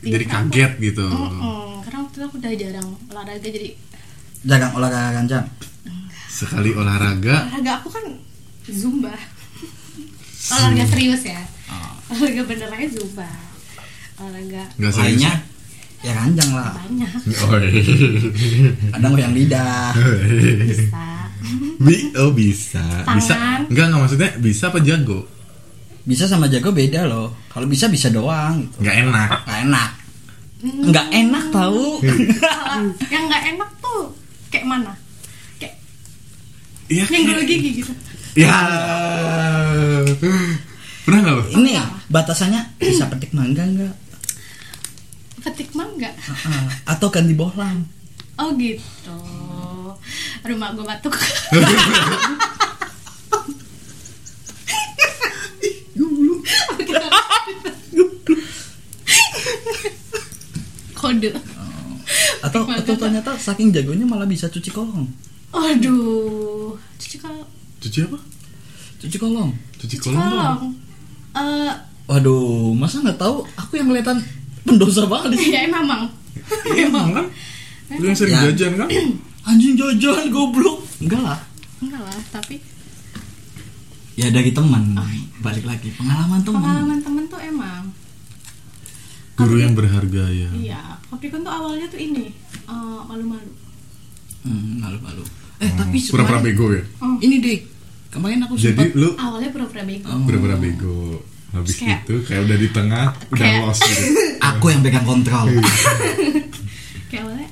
Jadi 0.00 0.24
Iya, 0.24 0.32
kaget 0.32 0.72
gitu. 0.80 1.04
Mm-mm, 1.04 1.82
karena 1.82 1.98
waktu 2.00 2.16
itu 2.16 2.24
aku 2.24 2.36
udah 2.38 2.52
jarang 2.54 2.88
olahraga 3.06 3.44
jadi 3.44 3.70
Jangan 4.40 4.70
olahraga 4.72 5.10
kencang. 5.20 5.46
Sekali 6.30 6.70
olahraga, 6.72 7.44
olahraga 7.44 7.72
aku 7.76 7.88
kan 7.90 8.04
zumba 8.66 9.14
olahraga 10.50 10.84
serius 10.86 11.22
ya 11.24 11.40
olahraga 12.08 12.42
benerannya 12.44 12.88
zumba 12.90 13.28
olahraga 14.18 14.62
nggak 14.76 14.92
serius. 14.92 15.06
Lainnya 15.16 15.32
ya 16.00 16.12
kencang 16.16 16.50
lah. 16.56 16.72
banyak 16.80 17.10
Oh, 17.44 17.60
iya. 17.60 17.82
Kadang 18.96 19.12
goyang 19.12 19.36
lidah. 19.36 19.92
bisa 20.64 21.04
Bi- 21.76 22.08
oh 22.16 22.32
bisa, 22.32 22.80
bisa. 23.16 23.32
Tangan. 23.36 23.60
Enggak 23.68 23.84
enggak 23.88 24.00
maksudnya 24.00 24.30
bisa 24.40 24.68
apa 24.68 24.80
jago? 24.80 25.28
Bisa 26.02 26.24
sama 26.24 26.48
jago 26.48 26.72
beda 26.72 27.04
loh. 27.04 27.36
Kalau 27.48 27.68
bisa 27.68 27.88
bisa 27.88 28.08
doang 28.08 28.64
gitu. 28.64 28.80
Nggak 28.80 28.96
enak. 28.96 29.28
Nggak 29.44 29.60
enak. 29.60 29.90
Nggak 30.88 31.06
enak 31.10 31.44
tahu. 31.52 31.84
Yang 33.08 33.24
nggak 33.28 33.42
enak 33.52 33.70
tuh 33.78 34.02
kayak 34.48 34.64
mana 34.66 34.92
kayak 35.56 35.74
Iya. 36.88 37.04
yang 37.06 37.24
dulu 37.28 37.42
gigi 37.44 37.70
gitu 37.80 37.92
Ya. 38.38 38.56
Pernah 41.02 41.18
nggak 41.24 41.34
lo? 41.34 41.42
Ini 41.58 41.72
batasannya 42.06 42.78
bisa 42.78 43.10
petik 43.10 43.34
mangga 43.34 43.64
nggak? 43.66 43.94
petik 45.40 45.72
mangga 45.72 46.12
Atau 46.84 47.08
ganti 47.08 47.32
bohlam. 47.32 47.88
oh 48.36 48.52
gitu 48.56 49.16
rumah 50.44 50.72
gue 50.72 50.84
batuk 50.84 51.12
kode 60.94 61.28
Atau 62.40 62.64
mangga 62.64 62.80
atau 62.82 62.94
nggak? 62.96 63.00
ternyata 63.00 63.30
saking 63.36 63.68
jagonya 63.72 64.04
malah 64.08 64.26
bisa 64.26 64.48
cuci 64.48 64.72
kolong. 64.72 65.06
Aduh, 65.52 66.74
Cuci 67.90 68.06
apa? 68.06 68.18
Cuci 68.96 69.16
kolong. 69.18 69.50
Cuci, 69.74 69.98
Cuci 69.98 70.06
kolong. 70.06 70.70
Eh, 71.32 71.72
Waduh, 72.06 72.70
masa 72.72 73.02
nggak 73.02 73.18
tahu? 73.18 73.42
Aku 73.56 73.74
yang 73.74 73.86
kelihatan 73.88 74.22
pendosa 74.62 75.06
banget 75.06 75.34
di 75.34 75.38
sini. 75.42 75.52
ya 75.52 75.66
emang. 75.66 76.06
Iya 76.68 76.86
emang 76.86 77.08
kan? 77.12 77.26
Lu 77.92 78.04
yang 78.04 78.14
sering 78.14 78.30
Ya. 78.32 78.46
jajan 78.46 78.72
kan? 78.76 78.88
Anjing 79.44 79.74
jajan 79.74 80.26
goblok. 80.28 80.86
Enggak 80.98 81.18
lah. 81.18 81.38
Enggak 81.80 81.98
lah, 82.00 82.14
tapi 82.30 82.62
Ya 84.14 84.26
dari 84.28 84.50
teman. 84.50 84.94
Balik 85.40 85.64
lagi 85.64 85.90
pengalaman 85.90 86.38
teman. 86.40 86.60
pengalaman 86.60 86.98
temen 87.00 87.24
tuh 87.26 87.40
emang. 87.40 87.90
Guru 89.34 89.56
yang 89.56 89.72
berharga 89.72 90.28
ya. 90.28 90.50
Iya, 90.52 90.80
Capricorn 91.08 91.40
tuh 91.40 91.50
awalnya 91.50 91.86
tuh 91.88 91.98
ini 91.98 92.30
eh, 92.62 93.00
malu-malu. 93.02 93.50
Hmm, 94.42 94.78
malu-malu. 94.78 95.26
Eh, 95.58 95.70
tapi 95.72 95.98
Oh, 95.98 96.10
Pura-pura 96.10 96.38
kemarin- 96.38 96.46
bego 96.46 96.66
ya? 96.70 96.82
Ini 97.18 97.36
deh. 97.38 97.58
Kemarin 98.10 98.42
aku 98.42 98.54
Jadi 98.54 98.74
sempat 98.74 98.90
lu 98.92 99.10
Awalnya 99.14 99.50
pura-pura 99.50 99.82
bego. 99.82 100.06
Oh. 100.06 100.20
pura-pura 100.20 100.56
bego. 100.56 100.98
Habis 101.50 101.74
Kayak- 101.76 102.02
itu 102.04 102.14
kayak 102.24 102.40
udah 102.44 102.56
di 102.56 102.68
tengah, 102.68 103.04
udah 103.32 103.38
Kayak- 103.40 103.62
lost 103.64 103.82
gitu. 103.82 104.02
aku 104.50 104.64
yang 104.68 104.80
pegang 104.80 105.02
kontrol. 105.04 105.46
Kayak 107.10 107.22
awalnya 107.24 107.48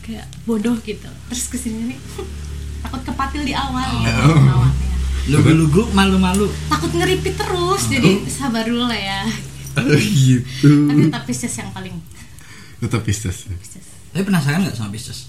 kayak 0.00 0.26
bodoh 0.42 0.76
gitu. 0.80 1.10
Terus 1.28 1.44
ke 1.46 1.56
sini 1.56 1.90
nih 1.90 1.98
takut 2.80 3.02
kepatil 3.02 3.42
di 3.42 3.50
awal 3.52 3.86
gitu 4.00 4.22
Oh. 4.24 4.38
awalnya. 4.38 4.94
Lugu-lugu 5.26 5.82
malu-malu. 5.90 6.46
Takut 6.68 6.90
ngeripit 6.92 7.34
terus, 7.34 7.82
jadi 7.86 8.22
sabar 8.28 8.62
dulu 8.62 8.86
lah 8.86 8.94
ya. 8.94 9.20
Oh, 9.76 9.90
gitu. 9.92 10.86
Tapi 10.86 11.00
tetap 11.04 11.22
Pisces 11.22 11.50
yang 11.52 11.70
paling 11.70 11.94
Tetap 12.78 13.02
Pisces. 13.02 13.44
ya. 13.44 13.54
Pisces. 13.56 13.86
Tapi 14.08 14.22
penasaran 14.22 14.62
nggak 14.62 14.72
sama 14.72 14.88
Pisces? 14.88 15.26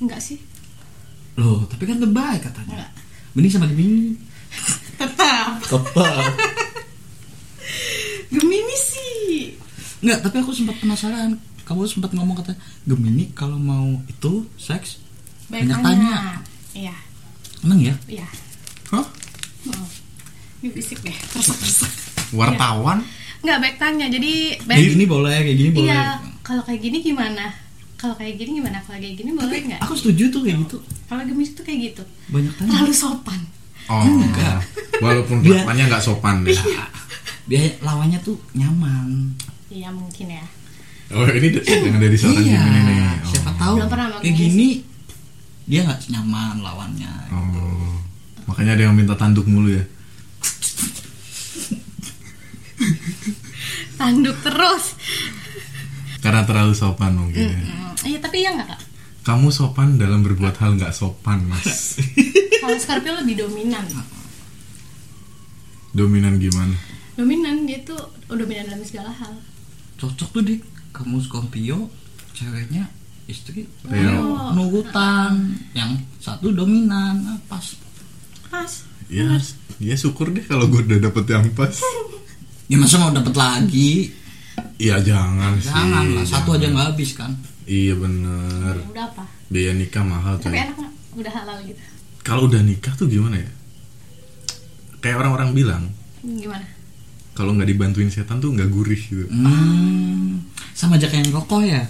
Enggak 0.00 0.18
sih, 0.18 0.40
Loh, 1.36 1.64
tapi 1.64 1.84
kan 1.84 1.96
terbaik 1.96 2.40
katanya. 2.42 2.72
enggak. 2.74 2.90
Mending 3.32 3.52
sama 3.52 3.66
Gemini. 3.66 4.16
Tetap 5.00 5.60
Tepat. 5.62 6.32
Gemini 8.32 8.76
sih. 8.76 9.54
Enggak, 10.00 10.18
tapi 10.22 10.36
aku 10.38 10.50
sempat 10.50 10.76
penasaran. 10.76 11.36
Kamu 11.62 11.86
sempat 11.86 12.10
ngomong 12.10 12.34
kata 12.34 12.56
Gemini 12.82 13.30
kalau 13.30 13.54
mau 13.54 13.86
itu 14.04 14.42
seks 14.56 14.98
Banyak, 15.46 15.70
Banyak 15.70 15.78
tanya. 15.80 15.86
tanya. 15.86 16.16
Iya, 16.70 16.94
emang 17.60 17.78
ya? 17.78 17.94
iya. 18.06 18.26
Hah? 18.88 19.02
Hmm. 19.64 19.86
Ini 20.60 20.70
berisik 20.70 20.98
deh, 21.00 21.14
terus 21.14 21.50
Wartawan? 22.30 23.02
Enggak 23.42 23.58
baik 23.60 23.76
tanya, 23.76 24.06
jadi 24.06 24.32
Kayak 24.56 24.66
baik. 24.66 24.90
gini 24.94 25.04
boleh, 25.06 25.36
kayak 25.40 25.56
gini 25.56 25.70
boleh. 25.72 25.86
Iya, 25.86 26.02
kalau 26.40 26.62
kayak 26.62 26.80
gini 26.80 26.98
gimana? 27.02 27.50
Kalau 28.00 28.16
kayak 28.16 28.40
gini 28.40 28.50
gimana? 28.58 28.80
Kalau 28.80 28.96
kayak 28.96 29.14
gini 29.14 29.30
boleh 29.30 29.58
nggak? 29.60 29.80
Aku 29.84 29.92
setuju 29.92 30.32
tuh 30.32 30.40
kayak 30.40 30.64
gitu. 30.64 30.80
Kalau 31.04 31.20
Gemini 31.20 31.52
tuh 31.52 31.64
kayak 31.66 31.78
gitu, 31.92 32.02
Banyak 32.32 32.52
tanya. 32.56 32.70
terlalu 32.72 32.94
sopan. 32.96 33.40
Oh. 33.92 34.00
Enggak. 34.06 34.64
Walaupun 35.04 35.44
kelakuannya 35.44 35.84
nggak 35.86 36.00
sopan 36.00 36.40
deh. 36.40 36.56
Biar 37.44 37.76
lawannya 37.84 38.16
tuh 38.24 38.40
nyaman. 38.56 39.36
Iya 39.68 39.92
mungkin 39.92 40.32
ya. 40.32 40.44
Oh, 41.10 41.26
ini 41.26 41.50
d- 41.50 41.66
yang 41.66 41.98
dari 41.98 42.14
seorang 42.16 42.40
iya. 42.40 42.62
Gemini 42.62 42.80
nih. 42.86 42.98
Oh. 43.02 43.28
Siapa 43.28 43.50
tahu 43.58 43.74
Belum 43.76 43.90
pernah 43.90 44.06
sama 44.08 44.22
kayak 44.22 44.36
gini 44.38 44.68
dia 45.66 45.80
nggak 45.84 46.00
nyaman 46.08 46.56
lawannya. 46.62 47.12
Oh. 47.34 47.94
Makanya 48.48 48.78
ada 48.78 48.82
yang 48.88 48.94
minta 48.96 49.12
tanduk 49.12 49.44
mulu 49.44 49.74
ya. 49.74 49.84
Tanduk 53.96 54.36
terus. 54.40 54.96
Karena 56.20 56.44
terlalu 56.44 56.72
sopan 56.72 57.12
mungkin. 57.16 57.50
ya. 57.50 57.89
Iya 58.02 58.18
tapi 58.18 58.40
iya 58.40 58.50
nggak 58.52 58.68
kak? 58.68 58.80
Kamu 59.20 59.48
sopan 59.48 59.94
dalam 59.94 60.20
berbuat 60.20 60.56
hal 60.56 60.74
nggak 60.74 60.90
sopan, 60.90 61.44
Mas. 61.44 62.00
Kalau 62.62 62.76
Scorpio 62.76 63.12
lebih 63.16 63.36
dominan. 63.38 63.84
Dominan 65.90 66.38
gimana? 66.38 66.76
Dominan 67.14 67.66
dia 67.66 67.82
tuh 67.82 67.98
oh, 67.98 68.34
dominan 68.34 68.64
dalam 68.66 68.82
segala 68.82 69.10
hal. 69.10 69.34
Cocok 69.96 70.28
tuh 70.30 70.42
di 70.42 70.54
kamu 70.90 71.20
Scorpio 71.20 71.90
ceweknya 72.32 72.88
istri. 73.26 73.68
Oh. 73.84 74.50
nurutan 74.50 75.54
yang 75.70 75.92
satu 76.16 76.50
dominan 76.50 77.20
Ah, 77.26 77.38
pas 77.46 77.66
Pas. 78.48 78.72
Ya, 79.06 79.26
ya 79.78 79.94
syukur 79.94 80.30
deh 80.30 80.42
kalau 80.42 80.66
gue 80.66 80.80
udah 80.80 80.98
dapet 81.00 81.24
yang 81.28 81.46
pas. 81.52 81.74
ya 82.66 82.74
masa 82.74 82.96
mau 82.96 83.10
dapat 83.10 83.34
lagi 83.34 84.10
Iya 84.78 84.98
jangan 85.00 85.58
sih. 85.58 85.66
jangan 85.66 86.04
lah 86.14 86.22
satu 86.24 86.54
aja 86.54 86.62
jangan. 86.62 86.72
nggak 86.72 86.86
habis 86.88 87.10
kan 87.12 87.30
Iya 87.70 87.94
bener. 87.94 88.74
Ya 88.74 88.86
Udah 88.90 89.04
apa? 89.06 89.24
Biaya 89.46 89.72
nikah 89.72 90.02
mahal 90.02 90.34
Tapi 90.36 90.50
coy. 90.50 90.58
enak? 90.60 90.76
Udah 91.14 91.32
halal 91.32 91.58
gitu. 91.62 91.78
Kalau 92.20 92.42
udah 92.44 92.60
nikah 92.60 92.92
tuh 92.92 93.06
gimana 93.06 93.38
ya? 93.38 93.50
Kayak 94.98 95.16
orang-orang 95.18 95.50
bilang 95.54 95.84
Gimana? 96.20 96.66
kalau 97.30 97.56
nggak 97.56 97.72
dibantuin 97.72 98.12
setan 98.12 98.36
tuh 98.36 98.52
nggak 98.52 98.68
gurih 98.68 99.00
gitu. 99.00 99.24
hmm, 99.24 100.44
sama 100.70 101.00
aja 101.00 101.08
kayak 101.08 101.32
rokok 101.32 101.64
ya 101.64 101.88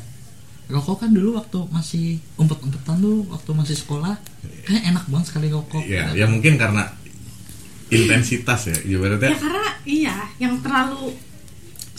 rokok 0.70 1.02
kan 1.02 1.10
dulu 1.10 1.34
waktu 1.34 1.58
masih 1.74 2.06
umpet-umpetan 2.38 3.02
tuh 3.02 3.26
waktu 3.26 3.50
masih 3.50 3.74
sekolah 3.74 4.14
kayak 4.62 4.84
enak 4.86 5.02
banget 5.10 5.26
sekali 5.26 5.50
rokok 5.50 5.82
Ya, 5.82 6.14
ya 6.14 6.30
mungkin 6.30 6.54
karena 6.54 6.86
intensitas 7.90 8.70
ya. 8.70 8.76
Ibaratnya 8.78 9.28
Ya 9.28 9.38
karena 9.38 9.66
iya, 9.82 10.14
yang 10.38 10.54
terlalu 10.62 11.18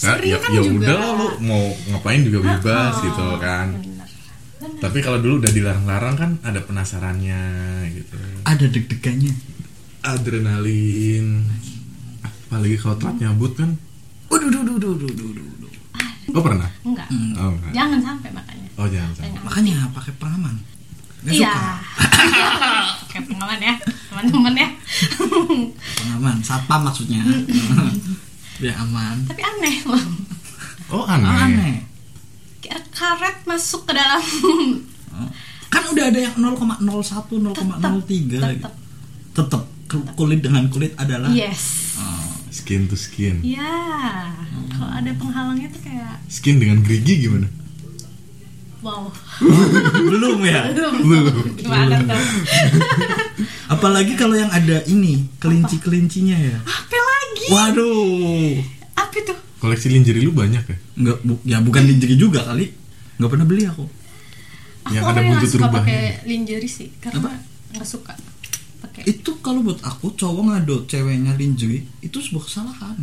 sering 0.01 0.31
ya, 0.31 0.37
kan 0.37 0.49
ya 0.49 0.61
juga. 0.61 0.73
udah 0.81 0.95
lah, 0.97 1.11
lu 1.13 1.27
mau 1.41 1.63
ngapain 1.87 2.21
juga 2.21 2.39
bebas 2.43 2.93
Oh, 2.93 3.03
gitu 3.03 3.23
kan. 3.37 3.67
bener. 3.75 4.07
Bener. 4.57 4.79
Tapi 4.79 4.97
kalau 4.99 5.17
dulu 5.17 5.33
udah 5.39 5.51
dilarang-larang 5.51 6.15
kan 6.15 6.31
ada 6.41 6.59
penasarannya 6.59 7.41
gitu. 7.91 8.17
ada 8.43 8.65
deg-degannya 8.65 9.33
Adrenalin. 10.01 11.45
Apalagi 12.21 12.75
kalau 12.75 12.97
telat 12.97 13.15
nyabut 13.19 13.53
kan. 13.53 13.77
Waduh, 14.27 14.49
duh, 14.49 14.61
duh, 14.63 14.75
duh, 14.75 14.93
duh, 14.95 15.11
duh, 15.11 15.31
duh, 15.31 15.47
duh. 15.59 15.71
Ah, 15.93 16.09
Oh 16.31 16.41
pernah? 16.41 16.69
Enggak. 16.81 17.07
Oh 17.37 17.49
enggak. 17.51 17.71
Jangan 17.71 17.99
sampai 18.01 18.29
makanya. 18.31 18.67
Oh 18.75 18.87
jangan 18.87 19.11
sampai. 19.11 19.29
Jangan. 19.29 19.43
makanya 19.43 19.75
pakai 19.91 20.13
pengaman 20.15 20.55
Nggak 21.21 21.33
Iya. 21.37 21.53
suka 21.53 21.69
Kayak 23.11 23.23
pengalaman 23.27 23.59
ya, 23.61 23.73
teman-teman 24.07 24.53
ya. 24.55 24.67
pengaman 25.93 26.35
satpam 26.41 26.81
maksudnya 26.81 27.21
biar 28.61 28.77
aman 28.77 29.17
Tapi 29.25 29.41
aneh 29.41 29.75
loh. 29.83 30.05
Oh 30.89 31.01
Oh, 31.01 31.05
aneh. 31.05 31.25
aneh 31.25 31.75
Kayak 32.59 32.85
karet 32.91 33.37
masuk 33.43 33.83
ke 33.83 33.93
dalam 33.93 34.21
kan 35.67 35.83
udah 35.87 36.05
ada 36.05 36.19
yang 36.21 36.35
0,01 36.35 36.83
0,03 36.83 37.57
tetep. 38.29 38.73
tetap 39.33 39.63
kulit 40.13 40.39
dengan 40.39 40.67
kulit 40.67 40.91
adalah 40.95 41.31
Yes. 41.31 41.95
Oh, 41.95 42.27
Skin 42.47 42.85
to 42.85 42.95
skin. 42.95 43.39
Iya. 43.41 43.71
Kalau 44.69 44.89
ada 44.89 45.11
penghalangnya 45.11 45.67
tuh 45.67 45.81
kayak 45.81 46.19
Skin 46.27 46.59
dengan 46.59 46.79
gerigi 46.81 47.23
gimana? 47.23 47.47
wow. 48.81 49.07
belum 50.09 50.41
ya 50.41 50.73
Belum. 50.73 50.95
Gimana 51.55 52.01
tuh? 52.01 52.19
apalagi 53.69 54.13
kalau 54.15 54.33
yang 54.33 54.49
ada 54.49 54.83
ini 54.85 55.29
kelinci 55.37 55.77
kelincinya 55.77 56.35
ya 56.35 56.57
Apa 56.59 56.95
lagi? 57.33 57.45
waduh 57.47 58.53
Apa 58.93 59.17
tuh? 59.23 59.37
Koleksi 59.57 59.87
lingerie 59.89 60.21
lu 60.21 60.31
banyak 60.31 60.63
ya? 60.63 60.77
nggak 60.93 61.17
bu- 61.21 61.43
ya 61.43 61.57
bukan 61.59 61.83
lingerie 61.83 62.15
juga 62.15 62.43
kali 62.43 62.69
nggak 63.15 63.29
pernah 63.29 63.45
beli 63.45 63.63
aku 63.65 63.85
Aku 64.81 64.91
Yang 64.91 65.03
ada 65.05 65.21
buntut 65.21 65.49
rubahnya. 65.51 65.77
pakai 65.77 65.99
lingerie 66.25 66.65
sih, 66.67 66.89
karena 66.97 67.21
Apa? 67.21 67.31
nggak 67.71 67.85
suka 67.85 68.13
pakai. 68.79 69.01
itu 69.07 69.31
kalau 69.39 69.61
buat 69.61 69.77
aku 69.79 70.11
cowok 70.11 70.41
ngado 70.43 70.75
ceweknya 70.85 71.33
lingerie 71.33 71.85
itu 71.99 72.17
sebuah 72.17 72.43
kesalahan 72.43 72.97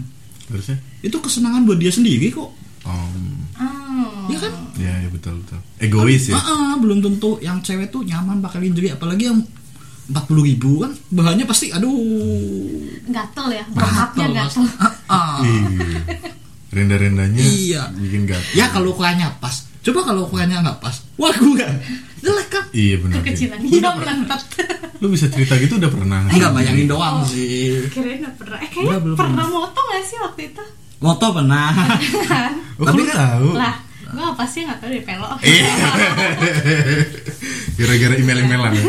Harusnya? 0.45 0.77
itu 1.01 1.15
kesenangan 1.15 1.63
buat 1.63 1.77
dia 1.77 1.89
sendiri 1.89 2.29
kok 2.29 2.51
Oh, 2.81 3.11
Oh. 3.55 4.27
ya 4.27 4.39
kan 4.39 4.53
ya, 4.75 4.93
ya 4.97 5.09
betul 5.09 5.35
betul. 5.39 5.61
Egois 5.77 6.25
ya. 6.25 6.35
Ah, 6.35 6.47
ah, 6.47 6.75
belum 6.75 6.99
tentu 6.99 7.37
yang 7.39 7.59
cewek 7.59 7.89
tuh 7.89 8.01
nyaman 8.01 8.39
pakai 8.39 8.59
lingerie 8.61 8.91
apalagi 8.91 9.29
yang 9.29 9.39
40 10.09 10.17
ribu 10.43 10.81
kan 10.81 10.93
bahannya 11.09 11.45
pasti 11.45 11.69
aduh 11.69 11.93
Gatel 13.07 13.47
ya, 13.51 13.65
berkatnya 13.69 14.27
gatel. 14.35 14.65
Ah, 14.77 14.93
ah. 15.07 15.37
Iya. 15.41 16.21
Renda-rendanya 16.69 17.41
Iya. 17.41 17.83
bikin 17.95 18.25
gatel. 18.25 18.53
ya 18.53 18.69
kalau 18.69 18.93
ukurannya 18.93 19.29
pas 19.39 19.53
coba 19.79 20.01
kalau 20.03 20.25
ukurannya 20.25 20.59
nggak 20.59 20.79
pas 20.79 20.97
wah 21.15 21.31
gue 21.31 21.65
jelek 22.19 22.49
kan 22.49 22.65
Iya 22.69 22.97
benar. 22.99 23.17
Kekecilan. 23.21 23.59
Iya. 23.63 23.89
Iya. 23.97 24.37
Lu 24.99 25.09
bisa 25.09 25.27
cerita 25.27 25.57
gitu 25.57 25.77
udah 25.77 25.89
pernah? 25.89 26.21
nggak 26.27 26.53
bayangin 26.53 26.85
doang 26.87 27.25
sih 27.25 27.89
Kirain 27.89 28.21
nggak 28.21 28.37
pernah. 28.37 28.59
Eh, 28.59 28.69
kayaknya 28.69 28.99
belum 28.99 29.17
pernah 29.17 29.45
pernah. 29.45 29.49
moto 29.51 29.81
nggak 29.83 30.03
sih 30.03 30.19
waktu 30.19 30.43
itu? 30.47 30.65
moto 30.99 31.27
pernah 31.31 31.69
kan? 32.29 32.53
Oh, 32.75 32.85
kok 32.85 32.93
lu 32.93 33.05
tahu? 33.07 33.49
lah, 33.55 33.75
gue 34.05 34.25
apa 34.27 34.45
sih 34.45 34.67
nggak 34.67 34.79
tahu 34.79 34.91
deh 34.91 35.03
pelo. 35.03 35.31
Iya. 37.79 37.87
Gara-gara 37.87 38.15
email-emailan. 38.19 38.73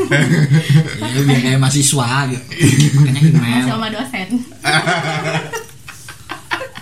Ya. 1.00 1.16
ya, 1.16 1.22
biar 1.26 1.40
kayak 1.46 1.60
mahasiswa 1.62 2.10
gitu. 2.34 2.46
Makanya 2.98 3.22
email. 3.22 3.66
Sama 3.70 3.88
dosen. 3.94 4.28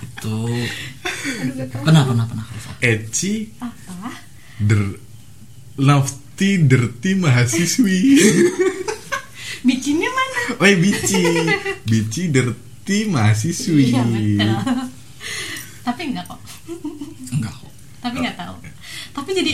itu. 0.07 0.39
Pernah 1.83 2.03
pernah 2.07 2.25
pernah. 2.25 2.45
Eci. 2.79 3.51
Apa? 3.59 4.09
the 4.57 4.97
love 5.77 6.09
dirty 6.37 7.17
mahasiswi. 7.17 7.99
Bikinnya 9.67 10.09
mana? 10.09 10.41
Oh 10.61 10.65
iya, 10.69 10.77
bici. 10.77 11.21
Bici 11.85 12.29
dirty 12.29 13.09
mahasiswi. 13.09 13.93
Iya 13.93 14.01
betul. 14.05 14.49
Tapi 15.81 16.01
enggak 16.13 16.25
kok. 16.29 16.39
Enggak 17.33 17.53
kok. 17.57 17.71
Tapi 18.05 18.15
nggak 18.21 18.37
tahu. 18.37 18.55
Tapi 19.17 19.29
jadi 19.33 19.53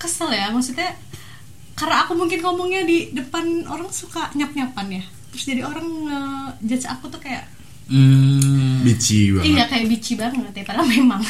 kesel 0.00 0.32
ya 0.32 0.48
maksudnya 0.52 0.96
karena 1.80 2.04
aku 2.04 2.12
mungkin 2.12 2.44
ngomongnya 2.44 2.84
di 2.84 3.08
depan 3.16 3.64
orang 3.64 3.88
suka 3.88 4.28
nyap 4.36 4.52
nyapan 4.52 5.00
ya. 5.00 5.04
Terus 5.32 5.44
jadi 5.48 5.62
orang 5.64 5.88
judge 6.60 6.84
aku 6.84 7.08
tuh 7.08 7.16
kayak 7.16 7.48
hmm. 7.88 8.84
Bici 8.84 9.32
banget. 9.32 9.48
Iya 9.48 9.64
kayak 9.64 9.86
bici 9.88 10.12
banget 10.20 10.52
ya 10.52 10.64
padahal 10.68 10.84
memang. 10.84 11.24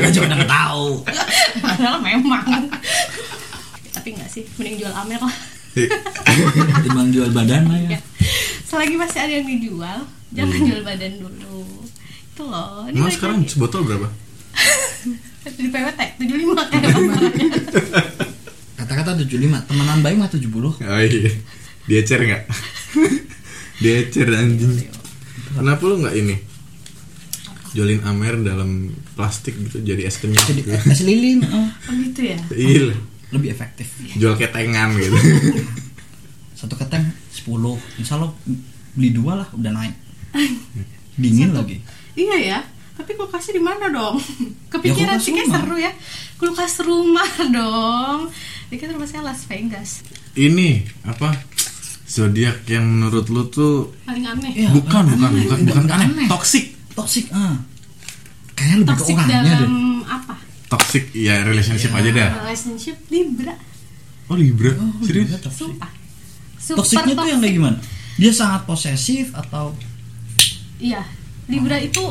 Ya 0.00 0.08
juga 0.08 0.32
udah 0.32 0.48
tahu. 0.48 0.88
Padahal 1.60 2.00
memang. 2.00 2.48
Tapi 3.92 4.08
enggak 4.16 4.30
sih 4.32 4.48
mending 4.56 4.80
jual 4.80 4.94
amer 4.96 5.20
lah. 5.20 5.36
Timbang 6.80 7.12
jual 7.12 7.28
badan 7.36 7.68
lah 7.68 7.76
ya. 7.84 8.00
Ya 8.00 8.00
selagi 8.66 8.98
masih 8.98 9.18
ada 9.22 9.32
yang 9.32 9.46
dijual 9.46 9.98
jangan 10.34 10.58
jual 10.66 10.82
badan 10.82 11.12
dulu. 11.22 11.64
Itu 12.34 12.42
loh. 12.44 12.84
Ini 12.90 12.98
lagi- 12.98 13.14
sekarang 13.14 13.38
sebotol 13.46 13.86
berapa? 13.86 14.08
di 15.60 15.68
PWT 15.70 16.00
75 16.18 16.70
kayak. 16.72 16.94
kata-kata 18.86 19.18
75 19.18 19.66
temenan 19.66 19.98
baik 19.98 20.16
mah 20.22 20.30
70 20.30 20.46
Oh 20.46 21.00
iya. 21.02 21.30
Diecer 21.90 22.22
nggak? 22.22 22.42
Diecer 23.82 24.30
anjing. 24.30 24.86
Kenapa 25.58 25.82
lu 25.90 26.06
nggak 26.06 26.14
ini? 26.14 26.38
Jualin 27.74 28.00
Amer 28.06 28.40
dalam 28.46 28.94
plastik 29.18 29.58
gitu 29.58 29.82
jadi 29.82 30.08
es 30.08 30.16
kenyal 30.16 30.40
jadi 30.48 30.62
gitu. 30.64 30.70
es 30.72 31.02
lilin 31.04 31.44
oh, 31.50 31.66
oh 31.66 31.94
gitu 31.98 32.20
ya? 32.30 32.38
Iya. 32.54 32.94
Lebih 33.34 33.50
efektif. 33.50 33.90
Jual 34.14 34.38
ketengan 34.38 34.94
gitu. 34.94 35.18
Satu 36.62 36.78
keteng 36.78 37.10
10 37.34 37.42
insya 37.98 38.22
Allah 38.22 38.30
beli 38.94 39.10
dua 39.10 39.42
lah 39.42 39.48
udah 39.50 39.74
naik. 39.74 39.98
Dingin 41.18 41.50
lagi. 41.50 41.82
Iya 42.14 42.36
ya 42.38 42.58
tapi 42.96 43.12
kulkasnya 43.12 43.52
di 43.52 43.62
mana 43.62 43.86
dong? 43.86 44.16
Kepikiran 44.72 45.14
kulkas 45.14 45.22
sih 45.22 45.32
kayak 45.32 45.48
seru 45.52 45.76
ya. 45.76 45.92
Kulkas 46.34 46.74
rumah 46.80 47.30
dong. 47.56 48.32
Ini 48.66 48.76
kan 48.76 48.88
rumah 48.90 49.04
saya 49.04 49.22
Las 49.22 49.44
Vegas. 49.44 50.02
Ini 50.32 50.70
apa? 51.04 51.32
Zodiak 52.06 52.64
yang 52.66 52.86
menurut 52.86 53.26
lu 53.26 53.46
tuh 53.46 53.90
paling 54.02 54.24
aneh. 54.24 54.52
Iya, 54.56 54.68
bukan, 54.70 55.04
bukan, 55.08 55.30
bukan, 55.36 55.58
bukan 55.64 55.82
nggak 55.84 55.98
aneh, 55.98 56.08
aneh. 56.16 56.28
toxic, 56.28 56.64
toxic 56.92 57.26
ah. 57.30 57.58
Kayaknya 58.52 58.76
lebih 58.78 58.86
ke 58.86 58.94
toxic 58.96 59.14
orangnya 59.16 59.36
dalam 59.36 59.58
deh. 59.58 59.70
apa? 60.06 60.34
Toxic 60.66 61.04
ya 61.12 61.34
relationship 61.42 61.90
aja 61.92 62.10
dah. 62.10 62.30
relationship 62.40 62.96
Libra. 63.06 63.54
Oh 64.26 64.34
Libra, 64.34 64.72
Oh, 64.72 65.02
serius? 65.02 65.28
iya, 65.28 65.38
toxic. 65.38 65.60
sumpah. 65.62 65.90
Super 66.56 66.78
Toksiknya 66.80 67.14
tuh 67.14 67.26
yang 67.28 67.38
kayak 67.38 67.42
toxic. 67.42 67.54
gimana? 67.54 67.78
Dia 68.16 68.32
sangat 68.32 68.60
posesif 68.64 69.26
atau 69.32 69.74
Iya, 70.76 71.02
Libra 71.46 71.76
itu 71.76 72.02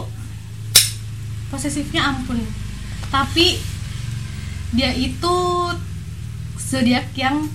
posesifnya 1.47 2.01
ampun. 2.05 2.41
Tapi 3.07 3.57
dia 4.71 4.91
itu 4.91 5.35
zodiak 6.57 7.13
yang 7.15 7.47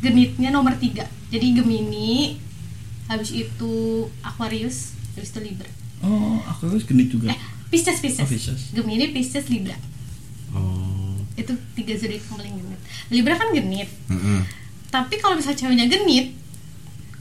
genitnya 0.00 0.50
nomor 0.50 0.74
tiga. 0.76 1.06
Jadi 1.28 1.54
Gemini, 1.54 2.38
habis 3.06 3.30
itu 3.30 3.72
Aquarius, 4.20 4.94
habis 5.14 5.30
itu 5.30 5.40
Libra. 5.42 5.70
oh 6.00 6.36
aku 6.44 6.68
harus 6.68 6.84
genit 6.84 7.08
juga. 7.08 7.32
Eh, 7.32 7.38
Pisces, 7.70 7.98
Pisces. 7.98 8.22
Oh, 8.22 8.28
Pisces. 8.28 8.60
Gemini, 8.70 9.10
Pisces, 9.10 9.48
Libra. 9.48 9.74
Oh, 10.54 11.16
Itu 11.34 11.50
tiga 11.74 11.96
zodiak 11.96 12.22
yang 12.22 12.36
paling 12.38 12.54
genit. 12.54 12.80
Libra 13.10 13.34
kan 13.34 13.50
genit. 13.50 13.88
Mm-mm. 14.06 14.46
Tapi 14.88 15.18
kalau 15.18 15.34
misalnya 15.34 15.58
ceweknya 15.58 15.86
genit, 15.88 16.36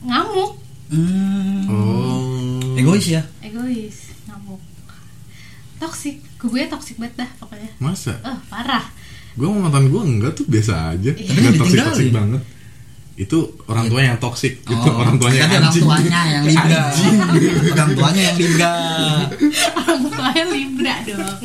ngamuk, 0.02 0.62
Hmm, 0.94 1.66
oh, 1.74 2.78
egois 2.78 3.08
ya. 3.08 3.26
egois. 3.42 4.03
Toxic, 5.84 6.16
gue 6.40 6.62
toxic 6.66 6.96
banget 6.96 7.16
dah 7.20 7.30
pokoknya. 7.38 7.68
Masa? 7.78 8.16
Eh, 8.18 8.38
parah. 8.48 8.88
Gue 9.34 9.46
sama 9.46 9.68
mantan 9.68 9.86
gue 9.86 10.00
enggak 10.02 10.32
tuh 10.34 10.46
biasa 10.46 10.96
aja, 10.96 11.12
Iya. 11.12 11.28
enggak 11.30 11.54
toxic 11.54 11.76
Ditinggalin. 11.76 11.88
toxic 11.90 12.08
banget. 12.10 12.42
Itu 13.16 13.38
orang 13.68 13.86
tua 13.86 14.00
yang 14.02 14.18
toxic, 14.18 14.54
itu 14.58 14.72
Oh, 14.74 14.96
orang 14.96 15.16
tuanya 15.18 15.38
yang 15.38 15.44
tadi 15.44 15.54
orang 15.54 15.68
anjing. 15.68 15.84
tuanya 15.84 16.22
yang 16.26 16.44
libra. 16.46 16.82
orang 17.70 17.92
tuanya 17.94 18.22
yang 18.24 18.38
libra. 18.38 18.74
orang 19.76 20.02
tuanya 20.08 20.44
Libra 20.50 20.96
dong 21.04 21.38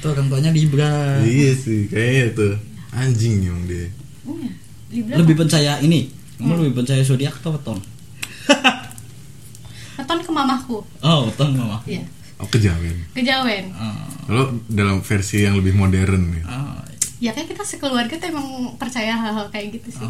Tuh 0.00 0.08
orang 0.08 0.26
tuanya 0.28 0.50
libra. 0.50 0.92
Iya 1.20 1.50
sih, 1.52 1.80
kayaknya 1.86 2.24
tuh 2.32 2.52
anjing 2.90 3.36
yang 3.42 3.58
dia. 3.66 3.84
Iya, 4.22 4.48
Libra 4.90 5.14
Lebih 5.18 5.34
percaya 5.36 5.72
ini. 5.78 6.08
Kamu 6.36 6.56
lebih 6.58 6.74
percaya 6.78 7.02
zodiak 7.02 7.36
atau 7.36 7.52
weton? 7.52 7.78
Keton 9.92 10.18
ke 10.18 10.30
mamahku 10.30 10.80
Oh, 11.00 11.18
weton 11.26 11.52
mama. 11.52 11.84
Iya, 11.84 12.00
Oh 12.40 12.48
kejawen. 12.48 12.96
kejawen 13.12 13.68
Oh, 13.70 13.94
Kalau 14.24 14.44
dalam 14.66 15.00
versi 15.00 15.42
yang 15.42 15.54
lebih 15.54 15.72
modern 15.72 16.32
nih. 16.32 16.42
oh, 16.42 16.80
Ya 17.18 17.30
kayak 17.30 17.52
kita 17.52 17.62
sekeluarga 17.62 18.16
tuh 18.16 18.28
emang 18.28 18.46
percaya 18.74 19.12
hal-hal 19.12 19.46
kayak 19.48 19.76
gitu 19.76 19.92
sih 19.94 20.08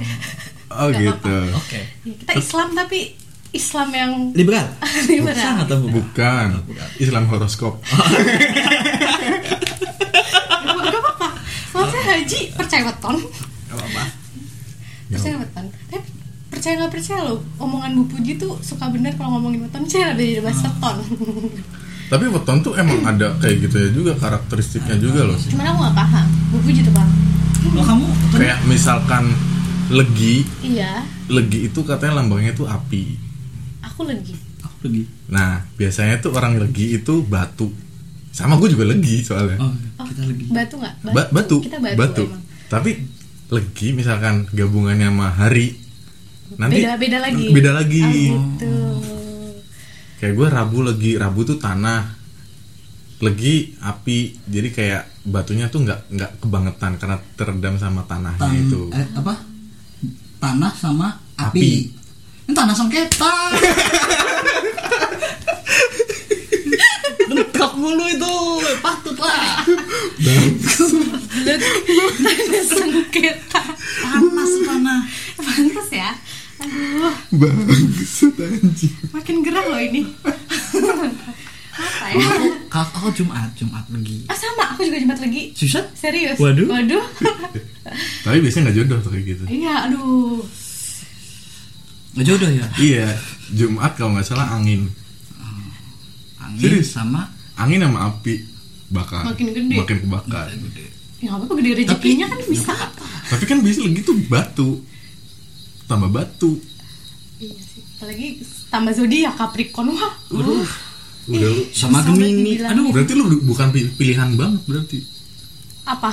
Oh 0.69 0.87
Nggak 0.95 1.19
gitu. 1.19 1.37
Oke. 1.53 1.81
Ya, 2.01 2.15
Kita 2.17 2.33
Islam 2.37 2.69
tapi 2.73 3.19
Islam 3.51 3.89
yang 3.91 4.13
Liberal. 4.39 4.63
Liberal. 5.05 5.35
Bukan 5.35 5.55
atau 5.61 5.79
bukan? 5.85 6.47
Bukan. 6.65 6.89
Islam 6.97 7.25
horoskop. 7.27 7.75
Gak 10.61 10.95
apa-apa 10.97 11.29
saya 11.87 12.05
haji 12.15 12.41
percaya 12.53 12.83
weton 12.85 13.17
Gak 13.67 13.75
apa-apa. 13.75 14.03
Percaya 15.09 15.35
weton 15.37 15.67
Tapi 15.89 15.99
percaya 16.47 16.75
gak 16.79 16.93
percaya 16.93 17.21
loh 17.25 17.39
Omongan 17.57 17.91
Bu 17.95 18.05
Puji 18.09 18.33
tuh 18.37 18.59
suka 18.61 18.87
bener 18.87 19.15
kalau 19.15 19.35
ngomongin 19.35 19.65
weton 19.65 19.83
Saya 19.85 20.13
lebih 20.13 20.39
dari 20.39 20.45
bahas 20.45 20.61
weton 20.61 20.97
Tapi 22.11 22.25
weton 22.27 22.59
tuh 22.61 22.75
emang 22.75 23.07
ada 23.07 23.39
kayak 23.39 23.57
gitu 23.65 23.77
ya 23.79 23.89
juga 23.95 24.13
karakteristiknya 24.15 24.99
juga 24.99 25.25
loh. 25.25 25.39
Cuman 25.39 25.63
aku 25.65 25.79
gak 25.81 25.97
paham 25.97 26.27
Bu 26.51 26.59
Puji 26.61 26.81
tuh 26.83 26.91
paham 26.91 27.11
Kalau 27.63 27.85
kamu 27.87 28.05
weton? 28.05 28.37
Kayak 28.37 28.59
misalkan 28.67 29.25
legi, 29.89 30.43
Iya 30.61 31.07
legi 31.27 31.59
itu 31.67 31.81
katanya 31.81 32.19
lambangnya 32.19 32.51
tuh 32.53 32.67
api. 32.67 33.15
Aku 33.87 34.03
lagi 34.03 34.35
Aku 34.61 34.75
pergi. 34.81 35.07
Nah, 35.27 35.63
biasanya 35.75 36.19
tuh 36.19 36.35
orang 36.35 36.59
legi 36.59 36.95
itu 36.95 37.23
batu. 37.23 37.71
Sama 38.31 38.59
gue 38.59 38.71
juga 38.71 38.87
legi 38.87 39.23
soalnya. 39.23 39.59
Oh, 39.59 39.71
kita 40.05 40.23
lagi. 40.23 40.45
Batu 40.51 40.75
gak? 40.79 40.95
Ba- 41.07 41.31
batu, 41.31 41.59
Kita 41.63 41.79
batu, 41.79 42.27
emang 42.27 42.43
Tapi 42.67 42.91
legi 43.51 43.89
misalkan 43.91 44.47
gabungannya 44.47 45.11
sama 45.11 45.27
hari, 45.31 45.75
nanti 46.55 46.83
beda 46.83 46.95
beda 46.95 47.19
lagi 47.19 47.47
Beda 47.51 47.71
lagi. 47.75 48.03
oh, 48.31 48.39
gitu 48.55 48.75
Kayak 50.21 50.35
gue 50.37 50.49
rabu 50.51 50.79
legi, 50.83 51.17
rabu 51.17 51.41
tuh 51.43 51.57
tanah, 51.57 52.05
legi 53.19 53.73
api. 53.81 54.19
Jadi 54.45 54.69
kayak 54.71 55.03
batunya 55.23 55.67
tuh 55.67 55.81
nggak 55.81 56.01
nggak 56.11 56.31
kebangetan 56.39 56.93
karena 56.97 57.17
terendam 57.35 57.75
sama 57.75 58.05
tanahnya 58.05 58.37
Tan- 58.39 58.57
itu. 58.59 58.93
eh, 58.93 59.07
apa? 59.15 59.35
Tanah 60.39 60.73
sama 60.75 61.09
api. 61.35 61.57
Api. 61.57 61.71
Ini 62.43 62.53
tanah 62.53 62.75
sengketa. 62.75 63.33
Bentrok 67.27 67.73
mulu 67.77 68.05
itu. 68.07 68.35
Patut 68.81 69.17
lah. 69.17 69.65
Tanda 72.21 72.61
sengketa 72.63 73.63
Panas 74.03 74.53
tanah. 74.61 75.01
pantas 75.39 75.89
ya 75.91 76.11
aduh 76.61 77.15
Bangsat 77.33 78.37
anjing. 78.37 78.95
makin 79.11 79.37
gerah 79.41 79.65
loh 79.67 79.81
ini 79.81 80.05
apa 81.71 82.07
ya 82.13 82.29
Kalau 82.69 82.87
aku 82.93 83.09
Jumat, 83.15 83.49
Jumat 83.55 83.85
lagi. 83.89 84.29
ah 84.29 84.37
sama 84.37 84.65
aku 84.71 84.85
juga 84.85 84.99
jumat 84.99 85.19
lagi 85.19 85.51
Susah? 85.53 85.85
serius 85.93 86.37
Waduh. 86.37 86.69
waduh 86.69 87.05
Tapi 88.25 88.37
biasanya 88.39 88.69
nggak 88.69 88.77
jodoh 88.79 88.99
tuh 89.01 89.11
kayak 89.11 89.25
gitu. 89.27 89.45
iya 89.49 89.89
aduh 89.89 90.45
Nggak 92.11 92.27
jodoh 92.27 92.51
ya? 92.51 92.67
Iya, 92.75 93.07
Jumat 93.51 93.95
kalau 93.95 94.11
nggak 94.13 94.27
salah 94.27 94.51
angin. 94.51 94.91
Angin 96.37 96.59
Serius? 96.59 96.91
sama 96.91 97.31
Angin 97.55 97.79
sama 97.79 98.11
api 98.11 98.43
bakar. 98.91 99.23
Makin 99.23 99.47
gede. 99.49 99.75
Makin 99.79 99.97
kebakar. 100.03 100.51
ya 100.51 100.59
nggak 101.23 101.39
apa-apa 101.39 101.55
gede 101.61 101.71
rezekinya 101.79 102.27
kan 102.27 102.41
bisa 102.43 102.75
Tapi 103.31 103.45
kan 103.47 103.59
bisa 103.63 103.87
lagi 103.87 104.03
tuh 104.03 104.17
batu. 104.27 104.69
Tambah 105.91 106.07
batu. 106.09 106.55
iya 107.37 107.59
sih 107.59 107.83
apalagi 107.91 108.29
tambah 108.69 108.93
zodiak 108.93 109.35
Capricorn 109.35 109.91
wah 109.91 110.15
Udah 110.31 110.47
lu. 111.49 111.63
sama 111.71 112.01
Sampai 112.01 112.17
Gemini. 112.23 112.55
dibilangin. 112.55 112.75
Aduh, 112.77 112.91
Berarti 112.91 113.13
lu 113.13 113.25
bukan 113.43 113.69
pi- 113.71 113.93
pilihan 113.93 114.31
banget 114.35 114.63
berarti. 114.65 114.99
apa 115.83 116.13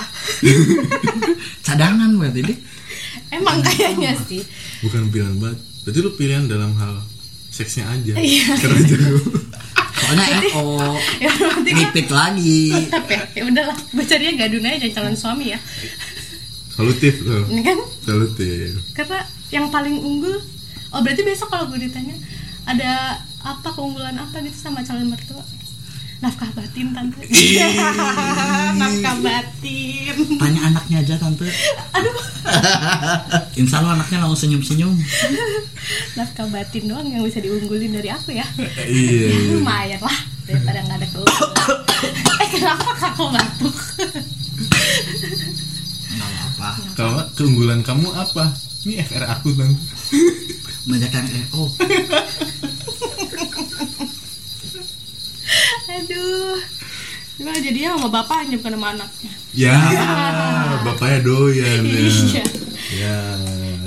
cadangan 1.61 2.09
berarti 2.11 2.39
deh. 2.43 2.57
emang 3.29 3.59
kayaknya 3.61 4.17
sih 4.23 4.41
Bukan 4.79 5.09
pilihan 5.09 5.35
banget. 5.37 5.59
Berarti 5.83 5.99
lu 5.99 6.11
pilihan 6.11 6.45
dalam 6.45 6.73
hal 6.75 7.01
seksnya 7.49 7.85
aja. 7.87 8.13
Iya. 8.15 8.53
Karena 8.55 8.79
jago. 8.83 9.17
Soalnya 9.97 10.25
NO 10.43 10.65
ya 11.23 11.31
berarti 11.31 11.69
kan 11.71 11.81
repeat 11.83 12.09
lagi. 12.09 12.61
tetap 12.85 13.05
ya 13.07 13.21
ya 13.33 13.43
udahlah 13.43 13.77
gue 13.91 14.05
carinya 14.05 14.33
gadun 14.37 14.63
aja 14.63 14.77
jangan 14.79 14.93
calon 14.95 15.15
suami 15.15 15.45
ya 15.51 15.59
Solutif 16.69 17.13
tuh. 17.19 17.43
ini 17.49 17.61
kan 17.61 17.77
Solutif. 18.01 18.77
karena 18.93 19.19
yang 19.49 19.67
paling 19.67 19.95
unggul 19.95 20.35
oh 20.89 20.99
berarti 20.99 21.21
besok 21.21 21.47
kalau 21.47 21.67
gue 21.67 21.79
ditanya 21.79 22.15
ada 22.63 23.15
apa 23.39 23.69
keunggulan 23.69 24.13
apa 24.13 24.39
gitu 24.41 24.57
sama 24.57 24.81
calon 24.81 25.07
mertua 25.07 25.43
nafkah 26.17 26.49
batin 26.51 26.91
tante 26.91 27.21
nafkah 28.81 29.15
batin 29.21 30.15
Tanya 30.35 30.61
anaknya 30.65 30.97
aja 30.99 31.15
tante. 31.15 31.45
aduh 31.93 32.17
Insya 33.59 33.79
Allah 33.79 33.93
anaknya 33.95 34.21
langsung 34.21 34.49
senyum-senyum. 34.49 34.97
nafkah 36.17 36.49
batin 36.49 36.89
doang 36.89 37.05
yang 37.05 37.21
bisa 37.21 37.37
diunggulin 37.37 37.93
dari 37.93 38.09
aku 38.09 38.33
ya 38.33 38.47
Iya. 38.81 39.29
iya. 39.29 39.53
lumayan 39.53 40.01
lah 40.01 40.17
daripada 40.43 40.79
nggak 40.81 40.97
ada 40.97 41.07
keunggulan 41.07 41.49
eh 42.41 42.49
kenapa 42.49 42.89
kakak 42.97 43.29
batuk 43.29 43.75
Nggak 46.09 46.29
apa-apa. 46.49 46.69
Kalau 46.97 47.21
keunggulan 47.31 47.79
kamu 47.81 48.09
apa? 48.09 48.57
Ini 48.87 49.03
FR 49.03 49.23
aku 49.27 49.51
bang. 49.51 49.73
Eh 50.87 51.45
oh 51.51 51.67
aduh 55.89 56.59
gimana 57.35 57.57
jadinya 57.59 57.89
sama 57.95 58.07
bapaknya 58.09 58.55
bukan 58.57 58.73
sama 58.75 58.87
anaknya 58.93 59.31
Ya, 59.57 59.73
bapaknya 60.83 61.19
doyan 61.23 61.81
ya. 61.81 61.99
iya 61.99 62.43
Ya. 62.87 63.17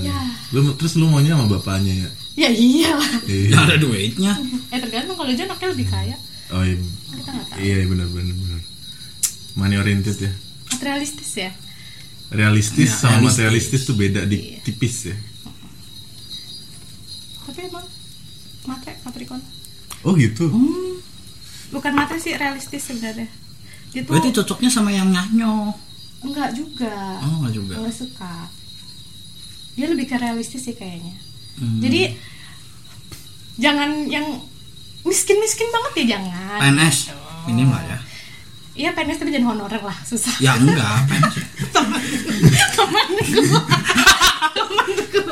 Ya. 0.02 0.18
Lu 0.50 0.74
terus 0.74 0.92
lu 0.94 1.06
maunya 1.06 1.32
sama 1.32 1.48
bapaknya 1.48 1.94
ya? 1.96 2.08
ya 2.36 2.48
iyalah 2.50 3.12
Iya. 3.24 3.48
nggak 3.48 3.64
ada 3.64 3.76
duitnya. 3.78 4.32
eh 4.68 4.78
tergantung 4.78 5.14
kalau 5.14 5.30
dia 5.30 5.44
anaknya 5.44 5.68
lebih 5.72 5.86
kaya 5.88 6.16
Oh 6.50 6.60
iya. 6.60 6.76
kita 7.10 7.30
nggak 7.30 7.46
tahu 7.48 7.58
Iya 7.58 7.76
benar 7.86 8.08
benar 8.08 8.34
benar. 8.34 8.60
Money 9.54 9.76
oriented 9.76 10.16
ya. 10.18 10.32
materialistis 10.70 11.32
ya 11.38 11.50
Realistis 12.30 12.88
Ya, 12.88 12.94
sama 12.96 13.10
realistis. 13.16 13.28
materialistis 13.28 13.80
tuh 13.82 13.94
beda 13.94 14.22
di 14.22 14.38
Iya. 14.38 14.58
tipis 14.62 14.96
ya. 15.04 15.16
tapi 17.42 17.66
emang 17.66 17.82
matre 18.62 18.94
Capricorn 18.96 19.42
Oh 20.00 20.14
gitu. 20.14 20.46
bukan 21.68 21.92
matre 21.92 22.16
sih 22.16 22.32
realistis 22.32 22.82
sebenarnya 22.84 23.26
dia 23.90 24.00
tuh 24.00 24.14
Berarti 24.14 24.30
cocoknya 24.32 24.70
sama 24.70 24.88
yang 24.88 25.08
nyanyo. 25.08 25.74
enggak 26.20 26.52
juga 26.52 27.18
Oh 27.20 27.42
nggak 27.42 27.52
juga. 27.52 27.74
enggak 27.76 27.96
suka 27.96 28.34
dia 29.72 29.86
lebih 29.86 30.06
ke 30.06 30.16
realistis 30.16 30.62
sih 30.62 30.72
kayaknya 30.72 31.16
Hmm. 31.52 31.82
jadi 31.82 32.14
jangan 33.58 34.06
yang 34.06 34.24
miskin 35.02 35.36
miskin 35.36 35.68
banget 35.68 35.92
ya 35.98 36.14
jangan 36.14 36.58
PNS 36.62 36.98
ini 37.46 37.62
mah 37.64 37.82
ya. 37.82 37.98
iya 38.72 38.90
PNS 38.90 39.18
tapi 39.18 39.30
jangan 39.30 39.58
honorer 39.58 39.82
lah 39.82 39.98
susah 40.00 40.32
Ya 40.38 40.54
enggak 40.54 41.04
PNS. 41.04 41.34
temanku 42.76 43.42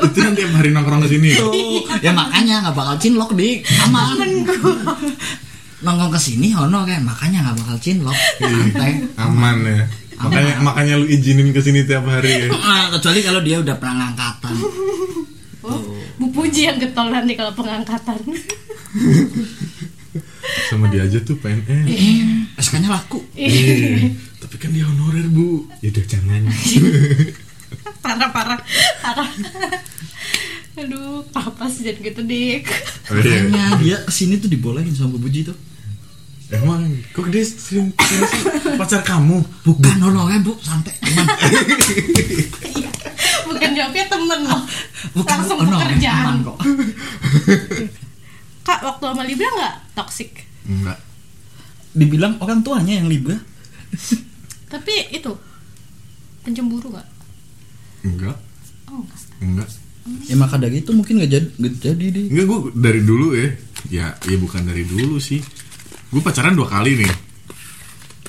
Itu 0.09 0.17
yang 0.19 0.33
tiap 0.35 0.51
hari 0.55 0.69
nongkrong 0.71 1.01
ke 1.05 1.09
sini. 1.11 1.29
Tuh, 1.35 1.83
ya 1.99 2.11
makanya 2.15 2.67
nggak 2.67 2.75
bakal 2.75 2.95
cinlok 2.97 3.31
di 3.35 3.61
aman. 3.87 4.17
Nongkrong 5.85 6.11
ke 6.11 6.19
sini 6.19 6.51
hono 6.55 6.83
kayak 6.83 7.03
makanya 7.03 7.49
nggak 7.49 7.57
bakal 7.63 7.77
cinlok. 7.79 8.17
Santai. 8.39 8.91
Aman 9.19 9.63
ya. 9.63 9.83
Makanya 10.19 10.53
makanya 10.59 10.93
lu 10.99 11.07
izinin 11.07 11.55
ke 11.55 11.63
sini 11.63 11.87
tiap 11.87 12.03
hari 12.03 12.47
ya. 12.47 12.47
Nah, 12.51 12.91
kecuali 12.91 13.19
kalau 13.23 13.39
dia 13.39 13.57
udah 13.63 13.75
pernah 13.79 14.11
ngangkatan. 14.11 14.55
oh, 15.63 15.79
Bu 16.19 16.27
Puji 16.35 16.67
yang 16.67 16.75
getol 16.75 17.07
nanti 17.07 17.39
kalau 17.39 17.55
pengangkatan 17.55 18.19
Sama 20.67 20.91
dia 20.91 21.07
aja 21.07 21.21
tuh 21.23 21.39
PNS. 21.39 21.87
SK-nya 22.59 22.89
laku. 22.91 23.23
Tapi 24.49 24.57
kan 24.57 24.73
dia 24.73 24.81
honorer 24.81 25.29
bu. 25.29 25.69
Ya 25.79 25.93
udah 25.93 26.05
jangan. 26.09 26.41
parah 28.03 28.29
parah 28.33 28.57
parah 29.05 29.29
aduh 30.73 31.21
apa 31.35 31.67
sih 31.67 31.83
jangan 31.85 32.01
gitu 32.01 32.21
dik 32.23 32.63
Oh, 33.11 33.19
iya. 33.19 33.75
Dia 33.77 33.97
ke 34.01 34.09
sini 34.09 34.37
tuh 34.37 34.47
dibolehin 34.47 34.89
sama 34.89 35.13
Bu 35.13 35.27
Buji 35.27 35.45
tuh. 35.45 35.57
Emang 36.49 36.81
kok 37.13 37.29
dia 37.29 37.45
sering 37.45 37.93
sering 37.93 38.25
sih 38.25 38.41
pacar 38.73 39.05
kamu? 39.05 39.37
Bukan 39.61 39.97
honorer 40.01 40.41
bu, 40.41 40.57
santai. 40.63 40.95
Aman. 41.03 41.25
bukan 43.49 43.69
jawabnya 43.73 44.05
temen 44.07 44.39
loh 44.45 44.61
Bukan 45.13 45.35
langsung 45.35 45.57
honorer, 45.61 45.93
pekerjaan 45.93 46.25
aman 46.25 46.37
kok. 46.41 46.57
kak 48.61 48.79
waktu 48.81 49.03
sama 49.05 49.23
Libra 49.25 49.49
nggak 49.51 49.75
toxic 49.93 50.31
Enggak. 50.65 50.97
Dibilang 51.93 52.37
orang 52.41 52.61
tuanya 52.61 52.97
yang 52.97 53.09
Libra. 53.09 53.37
Tapi 54.69 54.93
itu 55.11 55.33
pencemburu 56.41 56.87
nggak 56.89 57.07
Enggak. 58.01 58.37
oh 58.87 59.01
enggak 59.01 59.19
Enggak. 59.39 59.69
Ya 60.25 60.35
maka 60.35 60.55
dari 60.55 60.79
itu 60.79 60.89
mungkin 60.89 61.19
nggak 61.19 61.29
jadi 61.29 61.47
nggak 61.53 61.73
jadi 61.75 62.05
deh. 62.09 62.25
Enggak 62.29 62.45
gue 62.45 62.59
dari 62.75 63.01
dulu 63.01 63.27
ya. 63.31 63.47
Ya, 63.89 64.05
ya 64.19 64.35
bukan 64.35 64.63
dari 64.63 64.81
dulu 64.83 65.17
sih. 65.17 65.37
Gue 66.07 66.19
pacaran 66.19 66.51
dua 66.51 66.65
kali 66.65 66.97
nih 66.97 67.11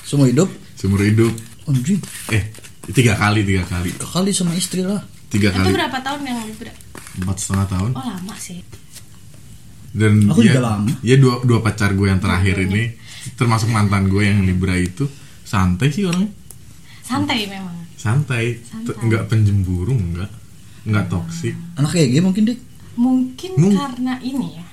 Semua 0.01 0.25
hidup. 0.25 0.51
seumur 0.73 0.99
hidup. 0.99 1.31
Anjing, 1.63 2.01
Eh, 2.27 2.43
tiga 2.87 3.13
kali, 3.13 3.41
tiga 3.43 3.63
kali, 3.63 3.93
kali 3.95 4.29
sama 4.29 4.53
istri 4.53 4.81
lah. 4.81 5.01
tiga 5.27 5.49
itu 5.49 5.57
kali, 5.57 5.71
berapa 5.71 5.97
tahun 6.01 6.21
yang 6.21 6.39
Libra 6.43 6.73
empat 7.13 7.37
setengah 7.37 7.67
tahun. 7.69 7.91
oh 7.91 8.03
lama 8.03 8.35
sih 8.35 8.59
Dan 9.91 10.25
Aku 10.27 10.39
dia, 10.39 10.51
juga 10.51 10.61
lama. 10.65 10.91
Ya 11.01 11.15
dua 11.15 11.39
dua 11.41 11.59
pacar 11.59 11.91
gue 11.91 12.07
yang 12.07 12.17
terakhir 12.17 12.55
ini, 12.61 12.95
termasuk 13.33 13.67
mantan 13.67 14.05
gue 14.05 14.21
yang 14.21 14.41
Libra 14.41 14.75
itu 14.75 15.07
santai 15.51 15.89
sih 15.89 16.03
orangnya. 16.03 16.31
santai 17.01 17.43
memang 17.45 17.75
Santai, 17.93 18.57
Santai. 18.61 18.97
Enggak 18.97 19.27
penjemburu, 19.27 19.93
enggak, 19.93 20.31
enggak 20.83 21.05
toksik. 21.07 21.53
Anak 21.75 21.91
kayak 21.91 22.09
gini 22.09 22.23
mungkin 22.23 22.43
dik. 22.45 22.59
mungkin 22.93 23.51
Mung- 23.55 23.71
karena 23.73 24.15
ini 24.21 24.47
ya 24.53 24.65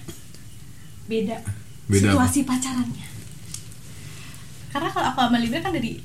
beda, 1.05 1.37
Beda 1.87 2.07
apa? 2.09 2.25
situasi 2.25 2.41
pacarannya 2.43 3.07
karena 4.69 4.89
kalau 4.89 5.07
aku 5.09 5.19
sama 5.21 5.39
Libra 5.39 5.61
kan 5.61 5.71
dari 5.71 6.01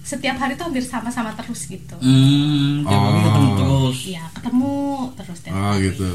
setiap 0.00 0.36
hari 0.36 0.54
tuh 0.54 0.64
hampir 0.64 0.80
sama-sama 0.82 1.34
terus 1.34 1.66
gitu 1.66 1.94
Hmm, 1.96 2.80
tiap 2.82 2.96
Oh. 2.98 3.12
ketemu 3.20 3.50
terus. 3.54 3.96
Iya 4.06 4.24
ketemu 4.30 4.72
terus 5.14 5.38
tiap 5.38 5.52
Oh 5.52 5.60
hari. 5.70 5.84
gitu. 5.86 6.10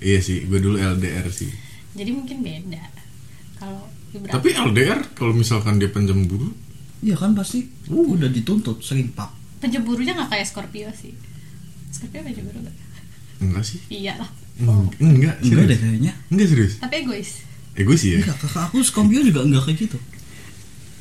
Iya 0.00 0.18
sih, 0.18 0.38
gue 0.44 0.58
dulu 0.58 0.76
LDR 0.76 1.26
sih. 1.28 1.50
jadi 1.90 2.10
mungkin 2.10 2.40
beda 2.40 2.78
kalau 3.56 3.84
Libra 4.10 4.30
Tapi 4.30 4.48
LDR 4.50 5.00
kalau 5.12 5.32
misalkan 5.32 5.76
dia 5.76 5.86
penjemburu, 5.86 6.48
Iya 6.98 7.14
kan 7.14 7.30
pasti 7.32 7.62
udah 7.86 8.26
dituntut 8.26 8.80
sering 8.80 9.12
pak. 9.12 9.30
penjeburunya 9.58 10.12
nggak 10.12 10.28
kayak 10.28 10.46
Scorpio 10.46 10.86
sih 10.92 11.14
Scorpio 11.88 12.22
penjemburu 12.22 12.58
nggak 12.58 12.76
enggak 13.40 13.64
sih? 13.64 13.78
iya 13.88 14.14
lah 14.14 14.26
Eng- 14.56 14.90
Enggak, 14.98 15.38
Enggak 15.40 15.64
deh 15.64 15.78
kayaknya. 15.78 16.12
Enggak 16.28 16.46
serius. 16.48 16.74
tapi 16.78 16.94
egois 17.00 17.30
Egois 17.72 17.94
sih 17.96 18.10
ya. 18.12 18.18
Enggak, 18.18 18.38
kakak 18.40 18.62
aku 18.66 18.82
Scorpio 18.82 19.20
juga 19.20 19.40
enggak 19.40 19.62
kayak 19.64 19.78
gitu. 19.80 19.98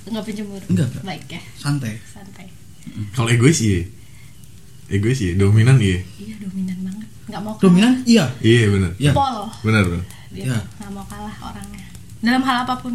nggak 0.07 0.23
penjemburu 0.23 0.65
Enggak, 0.67 0.87
enggak. 0.87 1.03
baik 1.03 1.25
ya 1.27 1.41
Santai. 1.55 1.93
santai 2.05 2.45
Kalau 3.11 3.27
egois 3.27 3.57
iya. 3.59 3.81
Egois 4.87 5.17
iya, 5.17 5.33
dominan 5.33 5.77
iya. 5.77 5.99
iya 6.15 6.35
dominan 6.37 6.77
banget 6.79 7.07
nggak 7.25 7.41
mau 7.41 7.51
kalah. 7.51 7.63
Dominan? 7.63 7.93
Iya. 8.05 8.25
Iya 8.39 8.67
benar. 8.69 8.91
Iya. 8.95 9.11
pol 9.11 9.37
Benar 9.61 9.83
benar. 9.83 10.05
dia 10.29 10.43
Ya. 10.43 10.55
tuh 10.55 10.63
nggak 10.77 10.91
mau 10.93 11.03
kalah 11.03 11.35
orangnya 11.43 11.86
dalam 12.19 12.41
hal 12.41 12.63
apa 12.63 12.75
pun 12.77 12.93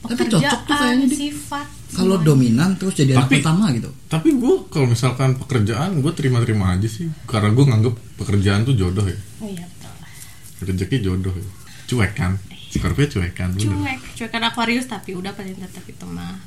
Tapi 0.00 0.16
cocok 0.26 0.60
tuh 0.64 0.74
kayaknya, 0.74 1.06
sifat 1.06 1.66
Kalau 1.90 2.16
dominan 2.18 2.72
terus 2.74 2.94
jadi 2.94 3.12
anak 3.12 3.26
Tapi- 3.26 3.36
pertama 3.38 3.64
gitu. 3.70 3.90
Tapi 4.06 4.28
gue 4.32 4.54
kalau 4.66 4.86
misalkan 4.86 5.36
pekerjaan 5.36 5.98
gue 5.98 6.12
terima-terima 6.12 6.72
aja 6.72 6.86
sih. 6.86 7.10
Karena 7.24 7.48
gue 7.48 7.60
nganggep 7.62 7.94
pekerjaan 8.16 8.62
tuh 8.62 8.72
jodoh 8.72 9.04
ya. 9.04 9.18
oh 9.38 9.46
iya 9.46 9.66
betul 9.66 9.92
Rezeki 10.66 10.96
jodoh 11.00 11.34
ya. 11.34 11.46
Cuek 11.86 12.12
kan? 12.14 12.32
Scorpio 12.70 13.04
cuek 13.04 13.34
kan? 13.34 13.50
Bener. 13.50 13.66
cuek 13.66 13.98
cuekan 14.16 14.42
Aquarius 14.44 14.86
tapi 14.86 15.12
udah 15.12 15.30
paling 15.30 15.52
tetap 15.54 15.82
itu 15.84 16.06
mah 16.06 16.38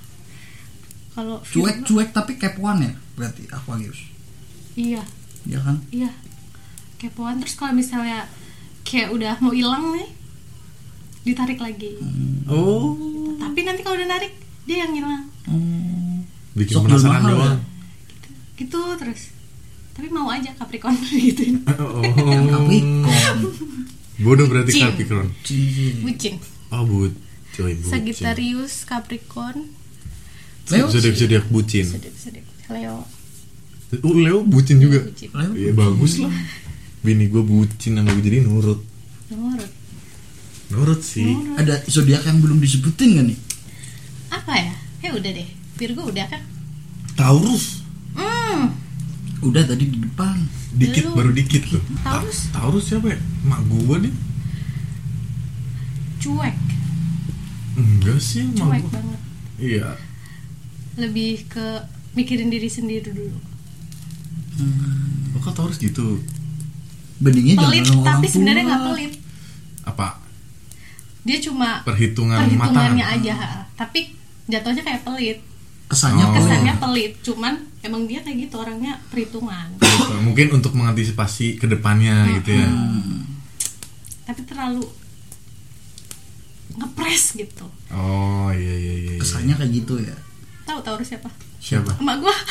kalau 1.12 1.38
Cuek 1.44 1.84
cuek 1.84 2.10
tapi 2.10 2.36
kepoan 2.36 2.82
ya 2.82 2.94
berarti 3.14 3.46
Aquarius. 3.48 4.00
iya 4.74 5.04
Iya 5.44 5.60
kan? 5.62 5.78
iya 5.92 6.10
kepoan 6.96 7.38
terus 7.38 7.54
kalau 7.54 7.70
misalnya 7.72 8.26
kayak 8.82 9.12
udah 9.12 9.36
mau 9.38 9.52
hilang 9.52 9.92
nih 9.92 10.08
ditarik 11.24 11.58
lagi 11.58 11.96
Oh, 12.46 12.96
tapi 13.38 13.60
nanti 13.62 13.80
kalau 13.80 13.96
udah 13.96 14.10
narik 14.10 14.32
dia 14.64 14.78
yang 14.80 14.94
hilang 14.94 15.24
Hmm. 15.44 16.24
bikin 16.54 16.72
Sok 16.74 16.84
penasaran 16.86 17.20
doang. 17.26 17.60
gitu 18.54 18.80
terus 18.96 19.32
tapi 19.92 20.08
mau 20.08 20.26
aja 20.28 20.52
Capricorn 20.54 20.96
gitu 21.12 21.60
Oh, 21.70 22.00
Capricorn. 22.46 23.38
bodoh 24.16 24.46
berarti 24.46 24.72
Cing. 24.74 24.84
Capricorn. 24.90 25.28
Bucin 26.02 26.36
Oh, 26.70 26.84
but, 26.84 27.14
coy, 27.52 27.74
bucin. 27.74 27.86
Sagittarius 27.86 28.84
Capricorn 28.84 29.68
Leo 30.66 30.88
Zodiak 30.88 31.14
zodiak 31.14 31.46
bucin. 31.48 31.84
sedip 31.86 32.14
sedip 32.14 32.46
Leo 32.68 33.04
Oh, 34.00 34.10
Leo 34.12 34.42
bucin 34.42 34.80
juga. 34.80 35.04
bucin 35.04 35.30
Leo. 35.30 35.52
Iya 35.54 35.72
bagus 35.72 36.18
lah. 36.18 36.34
Bini 37.00 37.28
gue 37.28 37.44
bucin 37.44 37.94
sama 37.94 38.10
gue 38.12 38.24
jadi 38.24 38.42
nurut. 38.42 38.80
nurut 39.30 39.72
Nurut 40.74 41.00
sih. 41.00 41.30
Ada 41.54 41.86
zodiak 41.86 42.24
yang 42.24 42.40
belum 42.40 42.58
disebutin 42.58 43.16
gak 43.16 43.28
nih? 43.28 43.40
apa 44.28 44.50
ya 44.52 44.74
ya 45.00 45.14
udah 45.14 45.30
deh 45.32 45.46
Virgo 45.74 46.04
udah 46.04 46.26
kan 46.26 46.42
Taurus. 47.14 47.86
hmm 48.12 48.34
Hmm, 48.50 48.70
Udah 49.44 49.62
tadi 49.64 49.86
di 49.86 49.98
depan. 50.00 50.36
Dikit 50.72 51.06
Belum. 51.06 51.16
baru 51.16 51.32
dikit 51.32 51.64
loh. 51.70 51.84
Ta- 52.00 52.18
Taurus. 52.18 52.40
Taurus 52.50 52.84
siapa 52.88 53.08
ya? 53.08 53.20
Mak 53.44 53.62
gua 53.68 53.98
nih. 54.00 54.14
cuek, 56.18 56.56
Enggak 57.74 58.18
sih, 58.18 58.48
mak 58.48 58.58
cuek 58.64 58.82
gua. 58.82 58.92
banget. 58.92 59.20
Iya. 59.58 59.90
Lebih 60.96 61.46
ke 61.48 61.66
mikirin 62.14 62.48
diri 62.48 62.68
sendiri 62.68 63.10
dulu. 63.10 63.38
Oh, 65.34 65.42
kok 65.42 65.54
Taurus 65.54 65.78
gitu? 65.78 66.22
Beningnya 67.18 67.58
jangan 67.60 67.70
Pelit, 67.70 67.84
sama 67.84 67.94
orang 67.96 68.08
tapi 68.14 68.28
sebenarnya 68.28 68.64
nggak 68.64 68.84
pelit. 68.88 69.14
Apa? 69.84 70.08
Dia 71.24 71.38
cuma 71.40 71.80
Perhitungan 71.82 72.36
perhitungannya 72.44 73.00
matang. 73.00 73.16
aja, 73.24 73.36
tapi 73.74 74.12
jatuhnya 74.46 74.84
kayak 74.84 75.02
pelit. 75.02 75.40
Kesannya 75.86 76.20
Oh. 76.20 76.32
pelit. 76.32 76.44
Kesannya 76.44 76.74
pelit, 76.78 77.12
cuman 77.22 77.54
emang 77.80 78.04
dia 78.04 78.20
kayak 78.20 78.44
gitu 78.44 78.56
orangnya 78.58 79.00
perhitungan. 79.08 79.68
Mungkin 80.20 80.52
untuk 80.52 80.74
mengantisipasi 80.74 81.58
ke 81.58 81.66
depannya 81.66 82.28
gitu 82.38 82.52
ya. 82.54 82.68
Tapi 84.24 84.42
terlalu 84.44 84.84
ngepres 86.74 87.38
gitu. 87.38 87.66
Oh, 87.88 88.50
iya 88.50 88.74
iya 88.74 88.94
iya. 88.94 89.12
iya. 89.14 89.20
Kesannya 89.20 89.56
kayak 89.56 89.72
gitu 89.74 89.96
ya. 90.00 90.16
Tahu 90.64 90.80
Taurus 90.82 91.08
siapa? 91.08 91.30
Siapa? 91.60 91.96
Emak 91.98 92.18
gua. 92.20 92.36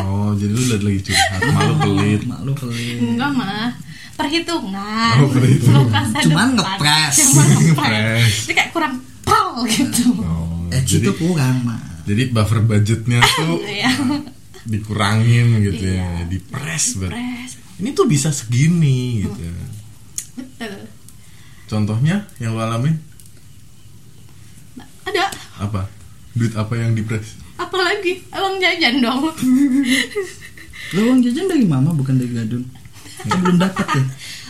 Oh, 0.00 0.32
jadi 0.32 0.48
lu 0.48 0.62
udah 0.62 0.80
lagi 0.80 1.00
curhat, 1.02 1.42
malu 1.50 1.74
pelit. 1.76 2.22
Mak 2.24 2.40
lu 2.42 2.52
pelit. 2.54 2.98
Enggak 3.02 3.30
mah. 3.34 3.74
Perhitungan. 4.20 5.14
Oh, 5.18 5.28
perhitungan. 5.28 6.04
Cuman 6.20 6.48
ngepres. 6.52 7.14
Cuman 7.24 7.46
ngepres. 7.48 8.32
Jadi 8.44 8.52
kayak 8.52 8.70
kurang 8.70 8.94
pal 9.22 9.64
gitu. 9.64 10.12
Oh, 10.18 10.68
Eh, 10.68 10.82
jadi 10.82 11.02
itu 11.02 11.12
kurang, 11.16 11.64
Mak. 11.64 12.04
jadi 12.04 12.30
buffer 12.30 12.60
budgetnya 12.60 13.18
tuh 13.34 13.58
Iya. 13.66 13.90
dikurangin 14.62 15.64
gitu 15.64 15.82
Iya. 15.88 16.04
ya, 16.20 16.28
dipres 16.28 16.84
banget. 16.94 17.16
Pres. 17.16 17.50
Ini 17.76 17.88
tuh 17.90 18.04
bisa 18.04 18.28
segini 18.28 19.24
gitu. 19.24 19.40
Betul. 20.36 20.84
Contohnya 21.66 22.28
yang 22.36 22.52
lu 22.52 22.60
alamin 22.60 23.00
Ada 25.02 25.26
apa? 25.58 25.88
Duit 26.32 26.54
apa 26.54 26.76
yang 26.76 26.92
dipres? 26.92 27.40
apalagi 27.56 28.24
uang 28.30 28.56
jajan 28.56 29.00
dong. 29.00 29.20
Lo 30.90 31.00
uang 31.06 31.20
jajan 31.20 31.44
dari 31.44 31.64
mama 31.64 31.90
bukan 31.90 32.16
dari 32.16 32.32
gadun. 32.32 32.64
Kan 33.20 33.38
belum 33.38 33.58
dapat 33.58 33.86
ya. 33.90 34.02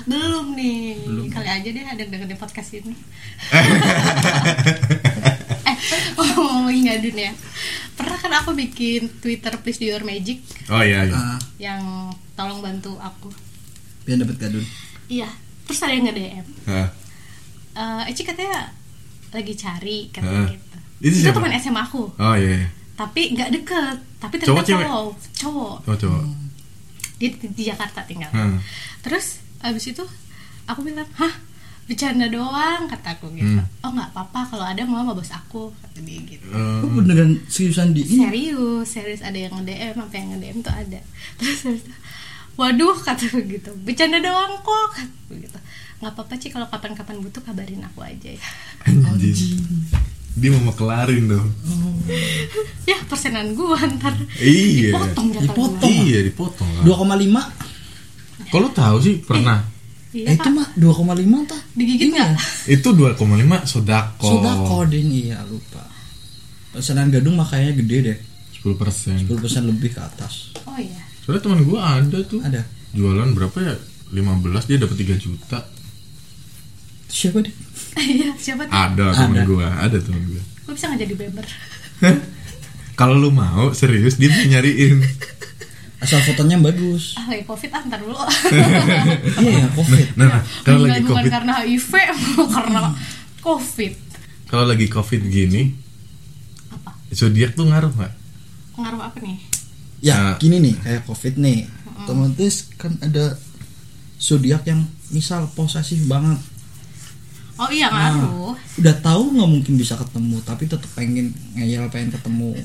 Belum 0.03 0.47
nih. 0.53 0.97
Kali 1.29 1.49
aja 1.49 1.69
deh 1.69 1.85
ada 1.85 1.99
yang 1.99 2.11
dengerin 2.11 2.37
podcast 2.37 2.71
ini. 2.73 2.95
eh, 5.67 5.77
ngomongin 6.17 6.85
gadun 6.87 7.17
ya. 7.19 7.33
Pernah 7.95 8.17
kan 8.17 8.33
aku 8.35 8.51
bikin 8.55 9.11
Twitter 9.19 9.53
Please 9.59 9.77
Do 9.77 9.85
Your 9.85 10.01
Magic 10.03 10.41
Oh 10.69 10.81
iya 10.81 11.05
iya. 11.05 11.15
Ah, 11.15 11.39
yang 11.59 11.81
tolong 12.33 12.61
bantu 12.61 12.97
aku. 12.97 13.29
biar 14.03 14.17
dapat 14.19 14.37
gadun. 14.39 14.65
Iya. 15.07 15.29
Terus 15.65 15.81
ada 15.81 15.93
yang 15.93 16.05
nge-DM. 16.05 16.47
Hah. 16.67 16.89
Eh, 17.71 18.11
Eci 18.11 18.23
katanya 18.23 18.73
lagi 19.31 19.55
cari 19.55 20.09
katanya 20.11 20.49
Hah. 20.49 20.51
gitu. 20.51 20.77
Itu 21.01 21.31
teman 21.31 21.53
SMA 21.55 21.81
aku, 21.81 22.13
Oh 22.13 22.35
iya. 22.35 22.57
iya. 22.59 22.69
tapi 22.93 23.33
nggak 23.33 23.49
deket. 23.55 23.97
Tapi 24.21 24.37
Cowok, 24.37 24.61
ternyata 24.61 24.85
cowok, 24.85 25.13
cowok. 25.33 25.77
Oh 25.87 25.97
coba. 25.97 26.19
Dia 26.21 26.29
di, 27.21 27.29
di 27.37 27.63
Jakarta 27.63 28.01
tinggal. 28.03 28.33
Hmm. 28.33 28.57
Terus 29.05 29.39
abis 29.61 29.93
itu 29.93 30.01
aku 30.65 30.81
bilang, 30.81 31.05
hah 31.21 31.35
bercanda 31.85 32.31
doang 32.31 32.87
kataku 32.87 33.29
gitu. 33.35 33.61
Hmm. 33.61 33.83
Oh 33.83 33.91
nggak 33.91 34.15
apa-apa 34.15 34.41
kalau 34.49 34.63
ada 34.65 34.81
mau 34.87 35.03
sama 35.03 35.13
bos 35.13 35.29
aku 35.29 35.69
kata 35.75 36.01
dia 36.01 36.23
gitu. 36.25 36.47
Eh, 36.49 36.81
Oh, 36.81 36.89
beneran 36.89 37.43
seriusan 37.45 37.91
di 37.93 38.07
ini. 38.07 38.25
Serius, 38.25 38.87
serius 38.89 39.21
ada 39.21 39.35
yang 39.35 39.53
nge-DM, 39.59 39.99
apa 39.99 40.15
yang 40.15 40.29
nge-DM 40.33 40.59
tuh 40.63 40.71
ada. 40.73 41.01
Terus 41.39 41.61
waduh 42.55 42.95
kataku 42.95 43.43
gitu, 43.45 43.75
bercanda 43.83 44.23
doang 44.23 44.55
kok 44.63 44.89
kataku 44.97 45.45
gitu. 45.45 45.59
Nggak 46.01 46.13
apa-apa 46.17 46.35
sih 46.39 46.49
kalau 46.49 46.65
kapan-kapan 46.71 47.21
butuh 47.21 47.43
kabarin 47.43 47.83
aku 47.85 48.01
aja 48.01 48.31
ya. 48.33 48.41
anjing. 48.89 49.61
Dia 50.37 50.51
mau 50.55 50.73
kelarin 50.73 51.27
dong. 51.27 51.49
ya 52.91 52.97
persenan 53.07 53.55
gua 53.55 53.79
ntar 53.99 54.15
Iya. 54.37 54.95
dipotong 54.95 55.29
Dipotong. 55.37 55.79
gua. 55.79 55.89
Iya 55.89 56.19
dipotong 56.25 56.71
lah. 56.81 56.85
2,5 56.87 58.51
Kalau 58.51 58.69
tahu 58.71 58.97
sih 58.99 59.15
pernah. 59.21 59.63
Iya, 60.11 60.27
Eh 60.27 60.35
itu 60.35 60.49
mah 60.51 60.67
2,5 60.75 61.15
tah. 61.47 61.61
digigit 61.73 62.11
Iya. 62.11 62.35
nggak? 62.35 62.47
Itu 62.67 62.89
2,5 62.91 63.63
sodako. 63.63 64.27
Sudah 64.29 64.55
koding 64.65 65.07
iya 65.09 65.39
lupa. 65.45 65.87
Pesanan 66.71 67.11
gadung 67.11 67.35
makanya 67.35 67.75
gede 67.75 67.99
deh. 68.03 68.19
10 68.59 68.75
persen. 68.75 69.15
10% 69.21 69.39
lebih 69.67 69.95
ke 69.95 70.01
atas. 70.01 70.51
Oh 70.65 70.75
iya. 70.75 70.99
Soalnya 71.23 71.43
teman 71.43 71.63
gua 71.63 71.97
ada 71.97 72.19
tuh. 72.23 72.43
Ada. 72.43 72.63
Jualan 72.91 73.31
berapa 73.33 73.55
ya? 73.57 73.75
15 74.11 74.67
dia 74.67 74.79
dapat 74.79 74.97
3 74.99 75.15
juta. 75.17 75.59
Siapa 77.07 77.39
deh? 77.39 77.55
Iya, 78.11 78.31
siapa 78.35 78.65
tuh? 78.65 78.73
Ada 78.73 79.07
teman 79.13 79.35
Ada. 79.35 79.45
gua, 79.45 79.67
ada 79.77 79.99
teman 79.99 80.23
gua. 80.27 80.43
Gue 80.65 80.73
bisa 80.73 80.87
nggak 80.87 81.01
jadi 81.01 81.15
member? 81.17 81.47
Kalau 82.95 83.17
lu 83.17 83.31
mau 83.31 83.73
serius 83.73 84.17
dia 84.17 84.29
bisa 84.29 84.45
nyariin. 84.47 85.01
Asal 85.99 86.21
fotonya 86.23 86.57
bagus. 86.57 87.13
Ah, 87.15 87.29
lagi 87.29 87.45
covid 87.45 87.71
ah, 87.71 87.83
ntar 87.85 88.01
dulu. 88.01 88.17
iya 89.43 89.53
ya, 89.59 89.69
covid. 89.71 90.07
Nah, 90.15 90.27
nah, 90.31 90.41
kalau 90.63 90.81
Bukan- 90.81 90.89
lagi 90.91 91.03
bukan 91.03 91.13
covid, 91.15 91.31
karena 91.31 91.53
HIV, 91.61 91.93
karena 92.57 92.81
covid. 93.39 93.93
kalau 94.47 94.65
lagi 94.65 94.87
covid 94.87 95.21
gini, 95.23 95.77
Apa? 96.71 96.97
zodiak 97.11 97.53
tuh 97.53 97.69
ngaruh 97.69 97.93
nggak? 97.93 98.13
Ngaruh 98.77 99.01
apa 99.03 99.19
nih? 99.21 99.37
Ya, 100.01 100.17
Nah. 100.17 100.37
gini 100.37 100.57
nih, 100.59 100.75
kayak 100.79 101.03
covid 101.05 101.37
nih. 101.37 101.69
Otomatis 102.01 102.73
kan 102.75 102.97
ada 102.99 103.37
zodiak 104.17 104.65
yang 104.65 104.81
misal 105.11 105.53
posesif 105.53 106.01
banget. 106.07 106.41
Oh 107.61 107.69
iya 107.69 107.87
Nah, 107.87 108.09
ngaruh. 108.11 108.57
udah 108.81 108.95
tahu 108.99 109.23
nggak 109.31 109.51
mungkin 109.51 109.75
bisa 109.77 109.93
ketemu, 109.95 110.41
tapi 110.41 110.65
tetap 110.65 110.89
pengen 110.91 111.29
ngeyel 111.53 111.85
pengen 111.89 112.09
ketemu. 112.11 112.57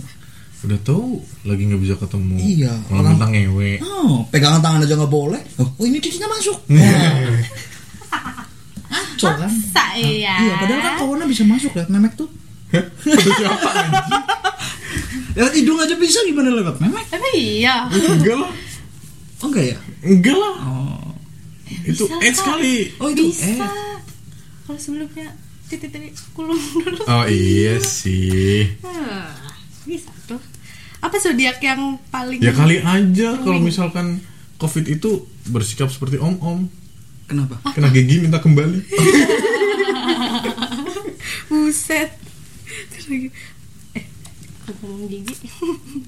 Udah 0.64 0.80
tahu 0.82 1.20
lagi 1.43 1.62
nggak 1.64 1.78
bisa 1.80 1.96
ketemu. 1.96 2.36
Iya, 2.38 2.72
Malah 2.86 2.96
orang- 2.96 3.08
mentang 3.14 3.32
ngewe. 3.32 3.72
Oh, 3.82 4.24
pegangan 4.26 4.60
tangan 4.60 4.82
aja 4.82 4.96
nggak 4.96 5.12
boleh. 5.14 5.41
Oh, 5.58 5.68
oh, 5.70 5.84
ini 5.84 6.00
titiknya 6.00 6.26
masuk. 6.28 6.58
Ngaco 8.86 9.28
kan? 9.36 9.52
Sa 9.68 9.86
iya. 9.93 10.36
Iya, 10.38 10.54
padahal 10.58 10.82
kan 10.82 10.93
kawannya 10.98 11.28
bisa 11.28 11.43
masuk 11.43 11.72
lihat 11.72 11.89
memek 11.89 12.16
tuh. 12.16 12.32
Lihat 15.36 15.52
hidung 15.54 15.76
aja 15.78 15.96
bisa 15.96 16.24
gimana 16.24 16.48
lewat 16.50 16.80
memek? 16.80 17.06
Tapi 17.10 17.30
iya. 17.36 17.91
Enggak 17.91 18.38
lah. 18.38 18.52
Oh 19.38 19.48
enggak 19.50 19.66
ya? 19.68 19.78
Enggak 20.02 20.32
lah. 20.34 20.56
Oh, 20.62 21.12
Itu 21.84 22.08
Bisa, 22.08 22.16
eh 22.22 22.32
sekali. 22.32 22.76
oh 22.96 23.08
itu 23.10 23.24
bisa. 23.28 23.43
eh. 23.46 23.60
Kalau 24.66 24.80
sebelumnya 24.82 25.30
titik 25.70 25.93
titik 25.93 26.13
kulum 26.34 26.57
dulu. 26.57 26.97
Oh 27.05 27.26
iya 27.30 27.78
sih. 27.82 28.74
Hah, 28.82 29.30
bisa 29.86 30.09
tuh. 30.26 30.41
Apa 31.01 31.22
zodiak 31.22 31.61
yang 31.61 32.01
paling 32.09 32.41
Ya 32.41 32.49
kali 32.49 32.82
aja 32.82 33.38
kalau 33.45 33.61
misalkan 33.61 34.26
covid 34.57 34.89
itu 34.89 35.30
bersikap 35.49 35.93
seperti 35.93 36.18
om-om. 36.18 36.66
Kenapa? 37.30 37.61
Kena 37.78 37.93
gigi 37.93 38.26
minta 38.26 38.41
kembali. 38.41 38.82
buset. 41.49 42.09
Terus 42.93 43.05
lagi 43.09 43.28
eh 43.97 44.05
ngomong 44.82 45.09
gigi. 45.09 45.36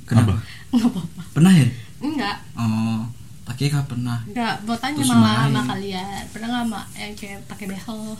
Kenapa? 0.05 0.41
Enggak 0.73 0.89
apa-apa. 0.93 1.21
Pernah 1.33 1.53
ya? 1.53 1.67
Enggak. 2.01 2.37
Oh, 2.57 3.01
pakai 3.45 3.69
kah 3.69 3.85
pernah? 3.85 4.25
Enggak, 4.25 4.65
mau 4.65 4.77
tanya 4.77 5.01
sama 5.05 5.61
kalian. 5.77 6.21
Pernah 6.33 6.47
nggak 6.49 6.63
sama 6.65 6.81
yang 6.97 7.13
kayak 7.13 7.39
pakai 7.45 7.65
behel? 7.69 8.17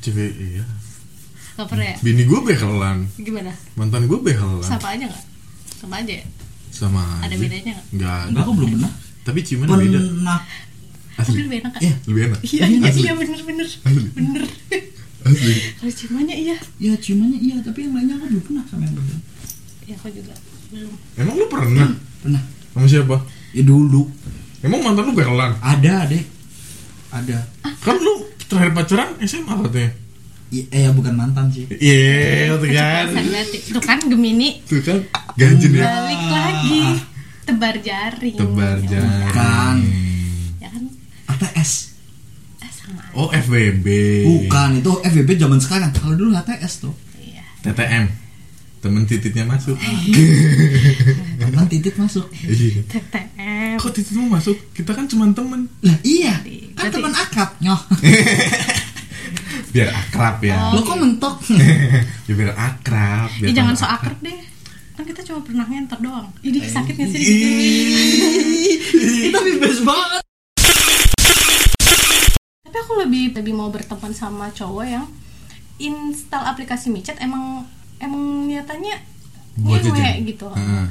Cewek 0.00 0.32
iya. 0.36 0.64
Gak 1.54 1.66
pernah 1.70 1.86
ya? 1.86 1.96
Bini 2.02 2.22
gue 2.26 2.40
behelan. 2.42 2.98
Gimana? 3.14 3.52
Mantan 3.78 4.10
gue 4.10 4.18
behelan. 4.18 4.66
Sama 4.66 4.88
aja 4.90 5.04
nggak? 5.06 5.24
Sama 5.78 5.94
aja 6.02 6.12
ya? 6.18 6.26
Sama 6.74 7.02
Ada 7.22 7.30
aja. 7.30 7.36
bedanya 7.38 7.70
nggak? 7.78 7.86
Enggak 7.94 8.14
ada. 8.14 8.28
Enggak, 8.30 8.42
aku 8.42 8.52
belum 8.58 8.70
pernah. 8.74 8.92
Tapi 9.24 9.38
ciuman 9.46 9.66
beda. 9.70 9.98
Pernah. 10.02 10.40
Tapi 11.14 11.30
Asli. 11.30 11.40
lebih 11.46 11.58
enak 11.62 11.72
kan? 11.72 11.80
Iya. 11.80 11.94
Lebih 12.10 12.22
enak. 12.26 12.40
Iya, 12.42 12.62
iya, 12.66 12.78
Asli. 12.90 13.00
iya 13.06 13.12
bener 13.14 13.40
bener 13.46 13.68
Asli. 13.70 14.02
bener. 14.18 14.42
Asli. 15.24 15.54
Kalau 15.78 15.92
ciumannya 15.94 16.36
iya. 16.36 16.56
Ya 16.82 16.92
ciumannya 16.98 17.38
iya, 17.38 17.56
tapi 17.62 17.78
yang 17.86 17.94
lainnya 17.94 18.14
aku 18.18 18.26
belum 18.34 18.42
pernah 18.50 18.64
sama 18.66 18.82
yang 18.82 18.94
belum. 18.98 19.20
Ya 19.86 19.94
aku 19.94 20.08
juga 20.10 20.34
belum. 20.74 20.92
Emang 21.16 21.34
lu 21.38 21.46
pernah? 21.46 21.88
Pernah. 22.18 22.42
Sama 22.74 22.86
siapa? 22.90 23.16
Ya 23.54 23.62
dulu. 23.62 24.10
Emang 24.58 24.80
mantan 24.82 25.06
lu 25.06 25.14
behelan? 25.14 25.54
Ada, 25.62 26.10
Dek. 26.10 26.24
Ada. 27.14 27.38
Kan 27.78 27.96
lu 28.02 28.26
terakhir 28.54 28.72
pacaran 28.72 29.10
SMA 29.20 29.54
katanya. 29.60 29.90
I- 30.48 30.68
eh 30.70 30.80
ya 30.80 30.90
bukan 30.90 31.14
mantan 31.14 31.50
sih. 31.50 31.66
Iya, 31.66 32.54
tuh 32.54 32.70
kan. 32.70 33.04
Tuh 33.50 33.82
kan 33.82 33.98
Gemini 34.00 34.62
Tuh 34.62 34.78
kan 34.80 35.02
ganjen 35.34 35.70
ya. 35.72 35.82
balik 35.82 36.22
lagi. 36.24 36.82
Tebar 37.42 37.76
jaring. 37.76 38.36
Tebar 38.38 38.76
Ya 38.78 38.86
jaring. 38.88 39.28
Kan. 39.28 39.76
Ya 40.56 40.68
kan? 40.70 40.82
ATS. 41.28 41.98
Sama 42.62 43.00
aja. 43.02 43.12
Oh, 43.12 43.28
FWB. 43.28 43.86
Bukan, 44.24 44.70
itu 44.78 44.92
FVB 45.02 45.30
zaman 45.36 45.58
sekarang. 45.58 45.90
Kalau 45.90 46.14
dulu 46.14 46.30
HTS 46.32 46.74
tuh. 46.80 46.94
Iya. 47.16 47.42
TTM. 47.62 48.04
Temen 48.84 49.02
tititnya 49.02 49.44
masuk. 49.44 49.80
Teman 51.40 51.64
titit 51.66 51.96
masuk. 51.96 52.28
iya. 52.36 52.84
TTM 52.84 53.80
kok 53.80 53.90
tititmu 53.90 54.28
masuk? 54.28 54.52
Kita 54.70 54.92
kan 54.92 55.08
cuma 55.08 55.24
temen. 55.30 55.64
Lah 55.80 55.96
iya, 56.02 56.36
kan 56.74 56.84
Berarti- 56.84 56.94
teman 56.94 57.14
akrab. 57.14 57.50
Nyoh. 57.58 57.80
biar 59.72 59.88
akrab 59.90 60.36
ya. 60.38 60.70
Lo 60.70 60.84
kok 60.84 60.94
mentok? 60.94 61.40
ya 62.28 62.32
biar 62.34 62.52
akrab 62.52 63.32
biar 63.34 63.48
Ih, 63.48 63.54
jangan 63.54 63.72
so 63.72 63.86
akrab. 63.86 64.20
deh. 64.20 64.36
Kan 64.94 65.04
kita 65.04 65.24
cuma 65.24 65.40
pernah 65.40 65.64
ngentot 65.64 65.98
doang. 65.98 66.28
Ini 66.38 66.58
sakit 66.62 66.94
gak 66.94 67.08
sih 67.08 67.18
Ih, 67.18 68.78
Tapi 69.32 69.50
best 69.58 69.80
banget. 69.82 70.20
tapi 72.64 72.76
aku 72.80 72.92
lebih 73.00 73.32
lebih 73.32 73.54
mau 73.54 73.70
berteman 73.70 74.10
sama 74.10 74.50
cowok 74.50 74.84
yang 74.84 75.06
install 75.76 76.42
aplikasi 76.44 76.90
micet 76.90 77.14
emang 77.18 77.62
emang 78.04 78.22
niatannya 78.44 78.96
Buat 79.56 79.80
ngewe 79.82 80.10
gitu 80.26 80.46
Heeh. 80.50 80.84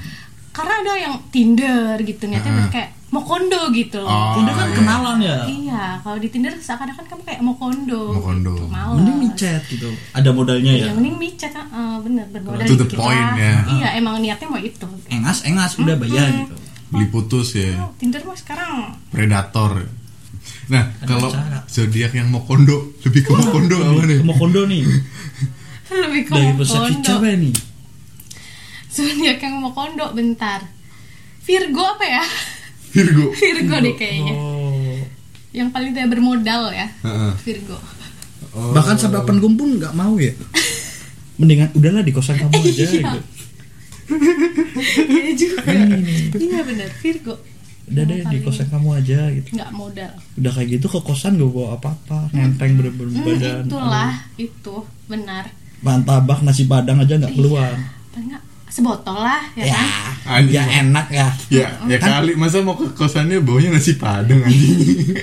karena 0.49 0.74
ada 0.80 0.93
yang 0.95 1.16
Tinder 1.28 1.95
gitu 1.99 2.24
niatnya 2.26 2.51
buat 2.53 2.70
kayak 2.70 2.89
mau 3.09 3.22
kondo 3.22 3.70
gitu 3.70 4.01
Oh, 4.01 4.39
Udah 4.39 4.49
kan 4.51 4.66
iya. 4.66 4.74
kenalan 4.74 5.18
ya. 5.20 5.38
iya 5.45 5.84
kalau 5.99 6.18
di 6.18 6.28
Tinder 6.28 6.49
seakan-akan 6.51 7.05
kamu 7.05 7.22
kayak 7.24 7.39
mau 7.39 7.53
kondo 7.53 8.09
Mau 8.09 8.24
kondo. 8.24 8.53
gitu. 8.53 8.66
Males. 8.68 8.95
Mending 8.97 9.18
micet 9.20 9.61
gitu. 9.68 9.89
Ada 10.11 10.30
modalnya 10.30 10.72
ya. 10.72 10.86
yang 10.88 10.97
mending 10.97 11.18
micet 11.18 11.53
ah, 11.53 11.99
bener 11.99 12.26
bermodal 12.28 12.64
To 12.64 12.74
the 12.74 12.84
dikit 12.84 12.97
point, 12.97 13.30
ya. 13.36 13.53
iya 13.70 13.88
emang 13.95 14.18
niatnya 14.18 14.47
mau 14.47 14.57
itu 14.57 14.88
Engas 15.07 15.43
engas 15.43 15.76
udah 15.76 15.93
bayar 15.95 16.26
gitu. 16.32 16.55
beli 16.89 17.05
putus 17.07 17.53
ya 17.53 17.78
Oh, 17.80 17.93
Tinder 17.95 18.22
mah 18.22 18.34
sekarang 18.34 18.97
predator 19.09 19.86
nah 20.64 20.84
kalau 21.01 21.30
zodiak 21.68 22.11
yang 22.11 22.28
mau 22.28 22.41
kondo 22.41 22.95
lebih 23.01 23.22
ke 23.22 23.32
mau 23.32 23.47
kondo 23.47 23.78
apa 23.78 24.01
nih 24.03 24.20
Mau 24.22 24.34
kondo 24.34 24.64
nih. 24.64 24.84
lebih 26.03 26.21
ke 26.23 26.31
Dari 26.31 26.51
kondo 26.59 26.99
cewek 26.99 27.33
nih. 27.39 27.55
zodiak 28.87 29.39
yang 29.39 29.55
mau 29.57 29.71
kondo 29.71 30.05
bentar 30.11 30.61
Virgo 31.41 31.83
apa 31.83 32.05
ya 32.05 32.23
Virgo 32.89 33.33
Virgo 33.41 33.75
deh 33.79 33.93
kayaknya 33.93 34.33
Oh. 34.33 34.97
yang 35.51 35.69
paling 35.69 35.91
tidak 35.91 36.09
bermodal 36.09 36.69
ya 36.69 36.87
Heeh. 36.99 37.31
Virgo 37.39 37.77
Oh. 38.51 38.69
Bahkan 38.69 38.95
sampai 38.95 39.17
open 39.17 39.37
room 39.37 39.55
pun 39.55 39.65
nggak 39.73 39.91
mau 39.91 40.13
ya. 40.15 40.29
Mendingan 41.35 41.73
udahlah 41.73 41.99
di 41.99 42.13
kosan 42.13 42.37
kamu 42.37 42.53
aja 42.53 42.69
Iya. 42.69 42.85
gitu. 42.93 43.19
iya 45.07 45.31
juga 45.33 45.71
iya 46.35 46.59
benar 46.61 46.89
Virgo 46.93 47.33
Udah 47.83 48.03
deh 48.05 48.21
di 48.21 48.37
kosan 48.39 48.69
kamu 48.69 48.89
aja 48.95 49.27
gitu. 49.33 49.47
nggak 49.51 49.71
modal 49.71 50.11
Udah 50.37 50.51
kayak 50.53 50.69
gitu 50.71 50.85
ke 50.87 50.99
kosan 51.01 51.35
gak 51.35 51.49
bawa 51.49 51.75
apa-apa, 51.75 52.29
ngenteng 52.29 52.77
bener-bener 52.77 53.11
Hmm, 53.11 53.25
badan. 53.25 53.63
itulah 53.65 54.11
itu 54.37 54.75
benar 55.05 55.45
Bahan 55.84 56.01
tabak 56.01 56.39
nasi 56.41 56.63
padang 56.63 56.97
aja 56.97 57.13
nggak 57.17 57.34
keluar. 57.34 57.75
paling 58.09 58.27
nggak 58.29 58.43
sebotol 58.67 59.13
lah 59.15 59.43
ya, 59.53 59.65
Ya, 59.65 59.75
kan? 59.75 59.88
Anjing. 60.34 60.55
ya 60.55 60.63
enak 60.81 61.07
ya. 61.09 61.27
ya 61.51 61.67
ya 61.86 61.97
Kan- 61.97 62.23
kali. 62.23 62.34
Masa 62.34 62.59
mau 62.59 62.73
ke 62.73 62.88
kosannya 62.89 63.38
baunya 63.38 63.69
nasi 63.69 63.93
padang 63.93 64.39
anjing? 64.41 65.13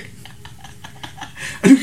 Aduh 1.61 1.77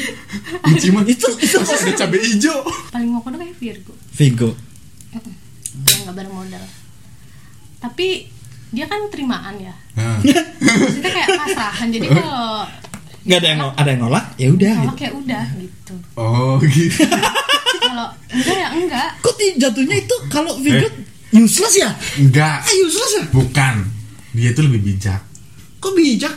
penciuman 0.60 1.04
Itu 1.04 1.28
itu. 1.36 1.58
ada 1.58 1.92
cabai 1.96 2.20
hijau? 2.20 2.58
Paling 2.88 3.08
mau 3.08 3.20
kayak 3.36 3.56
Virgo. 3.56 3.92
Vigo. 4.12 4.50
yang 5.78 6.00
nggak 6.04 6.16
bermodal. 6.16 6.64
Tapi 7.78 8.26
dia 8.68 8.84
kan 8.84 9.06
terimaan 9.08 9.54
ya? 9.56 9.74
Nah, 9.94 10.18
maksudnya 10.58 11.08
kayak 11.08 11.28
pasrahan 11.36 11.88
jadi 11.88 12.06
kalau 12.08 12.66
Nggak 13.20 13.38
ada 13.38 13.48
yang 13.48 13.60
ada 13.72 13.88
yang 13.88 14.00
nolak, 14.00 14.24
ya 14.34 14.48
udah 14.48 14.72
kalau 14.72 14.84
gitu. 14.84 14.96
kayak 14.96 15.14
udah 15.14 15.44
gitu. 15.54 15.94
Oh 16.14 16.56
gitu 16.60 17.02
kalau 17.98 18.14
enggak 18.30 18.56
ya 18.56 18.68
enggak. 18.70 19.08
Kok 19.18 19.34
ti- 19.34 19.56
jatuhnya 19.58 19.96
itu 19.98 20.14
kalau 20.28 20.54
Vigo 20.56 20.86
Eh. 20.86 20.92
useless 21.34 21.74
ya? 21.74 21.90
enggak. 22.16 22.62
Ah, 22.62 22.74
useless 22.78 23.12
ya? 23.18 23.24
bukan. 23.28 23.74
Dia 24.30 24.54
itu 24.54 24.60
lebih 24.62 24.80
bijak. 24.84 25.22
Kok 25.78 25.94
bijak? 25.94 26.34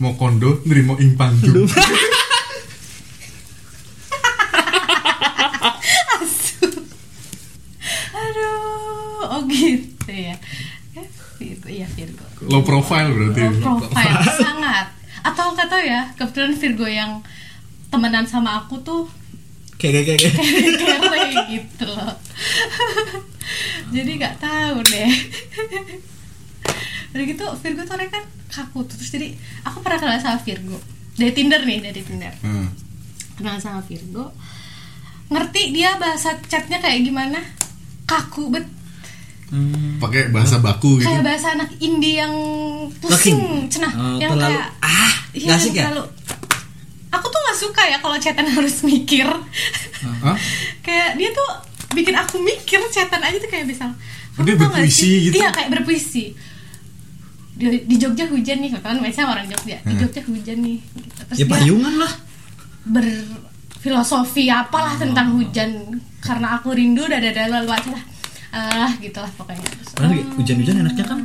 mau 0.00 0.18
kondo 0.18 0.58
nerimo 0.66 0.98
impang 0.98 1.30
aduh. 8.12 9.22
Oh 9.28 9.40
gitu 9.46 10.10
ya. 10.10 10.34
Eh, 10.92 11.06
Virgo 11.38 11.68
iya 11.68 11.86
Virgo. 11.88 12.24
Low 12.42 12.62
profile 12.62 13.08
berarti. 13.10 13.40
Low 13.40 13.78
profile 13.78 14.16
sangat. 14.34 14.86
Atau 15.22 15.42
tahu 15.68 15.82
ya 15.82 16.10
kebetulan 16.16 16.52
Virgo 16.52 16.84
yang 16.84 17.22
temenan 17.88 18.26
sama 18.26 18.58
aku 18.58 18.80
tuh 18.80 19.06
Kayak 19.82 20.06
kayak 20.06 20.18
kayak. 20.22 20.34
kere 20.78 21.22
gitu. 21.58 21.86
Loh 21.90 22.14
jadi 23.92 24.10
nggak 24.16 24.36
tahu 24.40 24.76
deh. 24.88 25.12
Udah 27.12 27.24
gitu 27.28 27.44
Virgo 27.60 27.82
tuh 27.84 27.94
orangnya 27.94 28.12
kan 28.16 28.24
kaku 28.48 28.88
tuh. 28.88 28.96
Terus 28.96 29.10
jadi 29.12 29.28
aku 29.68 29.84
pernah 29.84 29.98
kenal 30.00 30.18
sama 30.18 30.38
Virgo. 30.40 30.78
Dari 31.20 31.32
Tinder 31.36 31.60
nih 31.62 31.78
dari 31.84 32.00
Tinder. 32.00 32.34
Hmm. 32.40 32.68
kenal 33.36 33.56
sama 33.60 33.80
Virgo. 33.84 34.32
Ngerti 35.32 35.72
dia 35.72 35.96
bahasa 35.96 36.36
chatnya 36.48 36.80
kayak 36.80 37.04
gimana? 37.04 37.40
Kaku 38.08 38.52
bet. 38.52 38.66
Hmm. 39.52 40.00
pakai 40.00 40.32
bahasa 40.32 40.64
baku 40.64 40.96
gitu. 40.96 41.04
Kayak 41.04 41.28
bahasa 41.28 41.52
anak 41.52 41.76
indie 41.76 42.16
yang 42.16 42.32
pusing 43.04 43.68
cenah. 43.68 43.92
Oh, 43.92 44.16
yang 44.16 44.32
terlalu 44.32 44.56
kayak 44.56 44.68
ah, 44.80 45.14
iya, 45.36 45.44
nggak 45.52 45.60
asik 45.60 45.72
ya? 45.76 45.84
terlalu 45.84 46.04
aku 47.12 47.26
tuh 47.28 47.40
nggak 47.44 47.51
suka 47.62 47.82
ya 47.86 47.98
kalau 47.98 48.18
chatan 48.18 48.46
harus 48.50 48.82
mikir 48.82 49.26
Hah? 50.02 50.36
kayak 50.80 51.14
dia 51.14 51.30
tuh 51.30 51.50
bikin 51.92 52.14
aku 52.14 52.40
mikir 52.40 52.82
chatan 52.88 53.20
aja 53.20 53.38
tuh 53.38 53.46
kayak 53.46 53.70
misal 53.70 53.94
Dia 54.34 54.56
"Kamu 54.56 54.58
tau 54.58 54.66
nggak 54.66 54.82
berpuisi 54.82 54.98
sih?" 54.98 55.14
gitu? 55.28 55.34
iya 55.38 55.48
kayak 55.48 55.70
berpuisi 55.70 56.24
di, 57.52 57.66
di 57.84 57.96
Jogja 57.96 58.24
hujan 58.26 58.58
nih 58.58 58.70
kan 58.74 58.96
biasanya 58.98 59.28
orang 59.30 59.46
Jogja 59.46 59.76
di. 59.78 59.94
Jogja 59.96 60.20
hujan 60.24 60.58
nih 60.58 60.78
gitu. 60.82 61.20
terus 61.22 61.36
Ya 61.36 61.44
dia 61.44 61.52
payungan 61.52 61.94
lah. 62.00 62.12
berfilosofi 62.82 64.48
apalah 64.48 64.96
tentang 64.96 65.36
hujan 65.36 65.70
karena 66.18 66.56
aku 66.56 66.72
rindu 66.72 67.06
dan 67.06 67.22
ada 67.22 67.46
lalu 67.46 67.70
aja 67.70 67.90
lah 67.92 68.04
ah 68.52 68.90
gitulah 68.98 69.30
pokoknya 69.32 69.62
Terus, 69.64 69.88
"Oh, 69.96 70.10
hujan-hujan 70.36 70.82
enaknya 70.82 71.04
kan 71.04 71.18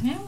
ngew." 0.00 0.22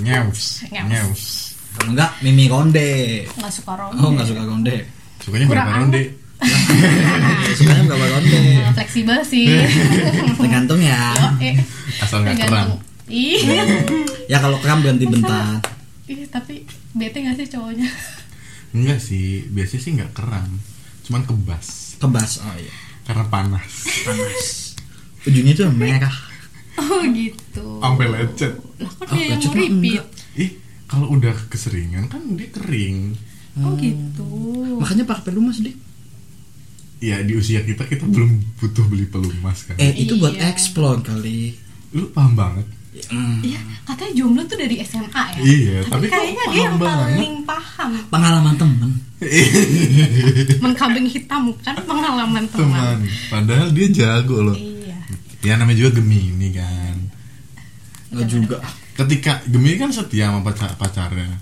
nyews 0.00 0.64
Nyews. 0.72 1.51
Kalau 1.72 1.88
enggak 1.90 2.10
Mimi 2.20 2.46
Konde. 2.46 2.90
nggak 3.28 3.52
suka 3.52 3.72
ronde 3.74 3.98
Oh, 3.98 4.10
enggak 4.10 4.26
suka 4.26 4.42
Konde. 4.42 4.76
sukanya 5.18 5.46
Kurang 5.46 5.64
berapa 5.64 5.80
ronde 5.80 6.02
Sukanya 7.56 7.82
enggak 7.84 7.98
Konde. 8.10 8.38
Eh, 8.38 8.72
fleksibel 8.72 9.18
sih 9.22 9.46
Tergantung 10.38 10.80
ya. 10.80 11.14
eh, 11.38 11.54
asal 11.98 12.22
nggak 12.22 12.36
tergantung. 12.40 12.80
kram 12.80 13.08
ih 13.08 13.40
Ya 14.32 14.38
kalau 14.38 14.56
kram 14.58 14.80
ganti 14.80 15.04
bentar. 15.04 15.60
ih 16.04 16.26
tapi 16.26 16.66
bete 16.92 17.20
gak 17.20 17.36
sih 17.36 17.46
cowoknya 17.46 17.88
enggak 18.72 18.98
sih 18.98 19.46
biasanya 19.48 19.80
sih 19.80 19.90
nggak 19.94 20.12
kram 20.12 20.50
cuman 21.02 21.22
kebas 21.22 21.96
Kebas. 21.96 22.42
Oh 22.42 22.54
iya. 22.54 22.72
karena 23.02 23.24
panas 23.26 23.70
Panas. 24.02 24.74
Ujungnya 25.22 25.52
itu 25.52 25.62
merah. 25.68 26.16
oh 26.74 27.02
gitu 27.06 27.78
sampai 27.78 28.06
lecet 28.08 28.52
lah 28.76 28.90
kok 28.92 29.04
Oh, 29.04 29.14
dia 29.14 29.24
yang 29.28 29.38
mau 29.38 29.46
mah 29.46 29.56
repeat 29.56 30.04
ih 30.34 30.50
kalau 30.92 31.08
udah 31.10 31.32
keseringan 31.48 32.04
kan 32.06 32.20
dia 32.30 32.48
kering 32.50 33.16
oh 33.58 33.72
gitu 33.74 34.28
Makanya 34.76 35.04
pakai 35.04 35.24
pelumas 35.26 35.58
deh. 35.58 35.72
ya 37.00 37.18
di 37.18 37.32
usia 37.32 37.60
kita 37.60 37.82
kita 37.82 38.04
belum 38.04 38.30
butuh 38.56 38.84
beli 38.84 39.04
pelumas 39.04 39.64
kan 39.64 39.74
Eh 39.76 39.96
itu 39.98 40.14
buat 40.14 40.32
Iya. 40.32 40.46
explore 40.46 41.00
kali. 41.00 41.56
lu 41.90 42.06
paham 42.10 42.34
banget 42.34 42.68
Hmm. 43.08 43.40
Iya, 43.40 43.56
katanya 43.82 44.12
jomblo 44.14 44.44
tuh 44.44 44.60
dari 44.60 44.76
SMA 44.78 45.08
ya. 45.32 45.40
Iya, 45.40 45.76
tapi, 45.82 45.88
tapi 45.88 46.04
kok 46.04 46.12
kayaknya 46.12 46.44
dia 46.46 46.60
yang 46.60 46.76
paling 46.76 47.34
paham. 47.42 47.90
Pengalaman 48.06 48.54
temen. 48.54 48.90
Menkambing 50.60 51.08
hitam 51.08 51.42
kan 51.58 51.72
pengalaman 51.80 52.44
teman. 52.46 52.68
teman 52.68 52.98
padahal 53.28 53.68
dia 53.70 53.88
jago 53.88 54.44
loh 54.44 54.52
Iya. 54.52 54.98
ya 55.40 55.52
namanya 55.56 55.78
juga 55.80 55.96
Gemini 55.96 56.52
kan 56.52 56.96
Enggak 58.12 58.28
juga. 58.28 58.58
Ketika 58.94 59.40
Gemini 59.44 59.76
kan 59.76 59.88
setia 59.88 60.28
sama 60.28 60.40
pacar 60.42 60.72
pacarnya 60.74 61.32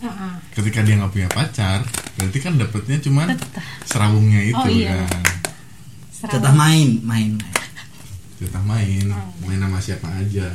Heeh. 0.00 0.32
ketika 0.52 0.80
dia 0.80 0.96
nggak 0.96 1.10
punya 1.10 1.28
pacar 1.28 1.84
berarti 2.14 2.38
kan 2.38 2.56
dapetnya 2.56 2.96
cuman 2.98 3.26
Teteh. 3.30 3.64
serawungnya 3.84 4.40
itu 4.42 4.56
Oh, 4.56 4.66
iya. 4.66 5.04
kan. 5.04 5.24
Jatah 6.22 6.52
main, 6.52 7.00
main. 7.00 7.32
main. 7.32 7.68
jatah 8.36 8.60
main 8.62 9.04
main 9.40 9.58
sama 9.58 9.78
siapa 9.78 10.08
aja 10.10 10.48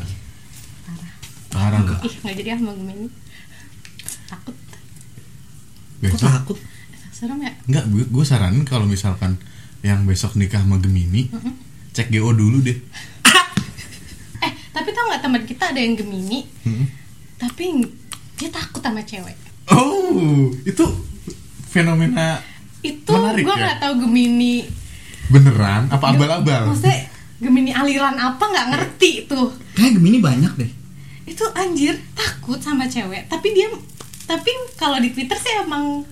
parah 1.49 1.81
lah 1.81 1.99
Ih, 2.01 2.13
nggak 2.19 2.35
jadi 2.35 2.49
ah 2.51 2.59
sama 2.59 2.73
Gemini. 2.73 3.07
Takut. 4.25 4.55
Kok 6.01 6.19
takut? 6.19 6.57
Serem 7.09 7.39
ya? 7.39 7.53
nggak 7.65 7.85
gue 7.87 8.03
gue 8.05 8.25
saranin 8.27 8.61
kalau 8.61 8.83
misalkan 8.83 9.39
yang 9.79 10.03
besok 10.03 10.35
nikah 10.35 10.59
sama 10.59 10.77
Gemini 10.77 11.31
cek 11.91 12.11
GO 12.11 12.29
dulu 12.29 12.59
deh 12.59 12.75
Eh, 12.75 12.83
nggak 15.15 15.23
teman 15.23 15.41
kita 15.41 15.71
ada 15.71 15.79
yang 15.79 15.95
Gemini, 15.95 16.43
Hmm. 16.61 16.85
tapi 17.37 17.87
dia 18.35 18.51
takut 18.51 18.79
sama 18.79 18.99
cewek. 19.01 19.31
oh 19.65 20.19
itu 20.61 20.83
fenomena 21.65 22.43
Itu 22.81 23.09
Menarik 23.09 23.41
gue 23.41 23.55
ya? 23.55 23.63
nggak 23.65 23.79
tahu 23.79 23.93
Gemini. 23.97 24.55
beneran? 25.25 25.89
Apa 25.89 26.11
abal-abal? 26.11 26.69
Maksudnya 26.69 27.07
Gemini 27.35 27.71
aliran 27.71 28.13
apa 28.13 28.43
nggak 28.43 28.67
ngerti 28.69 29.25
tuh. 29.25 29.49
Kayak 29.73 29.97
Gemini 29.97 30.19
banyak 30.19 30.53
deh. 30.53 30.71
Itu 31.25 31.41
anjir 31.51 31.97
takut 32.13 32.59
sama 32.59 32.85
cewek. 32.85 33.25
Tapi 33.25 33.47
dia 33.51 33.71
tapi 34.23 34.51
kalau 34.75 34.99
di 34.99 35.09
Twitter 35.09 35.33
sih 35.35 35.49
emang 35.57 36.05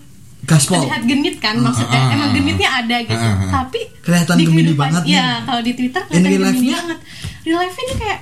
gaspol. 0.43 0.81
terlihat 0.81 1.05
genit 1.05 1.37
kan 1.37 1.55
maksudnya 1.57 1.93
Ah, 1.95 2.09
ah, 2.09 2.15
emang 2.15 2.29
ah, 2.29 2.33
genitnya 2.33 2.69
ada 2.73 2.97
gitu. 3.01 3.27
Tapi 3.51 3.79
Kelihatan 4.01 4.35
di 4.35 4.43
Gemini 4.43 4.73
banget 4.73 5.03
ya 5.05 5.45
kalau 5.45 5.61
di 5.61 5.73
Twitter 5.73 6.01
kelihatan 6.03 6.31
Gemini 6.31 6.71
banget. 6.71 6.97
Real 7.43 7.59
life 7.59 7.77
nya 7.77 7.95
kayak 7.95 8.19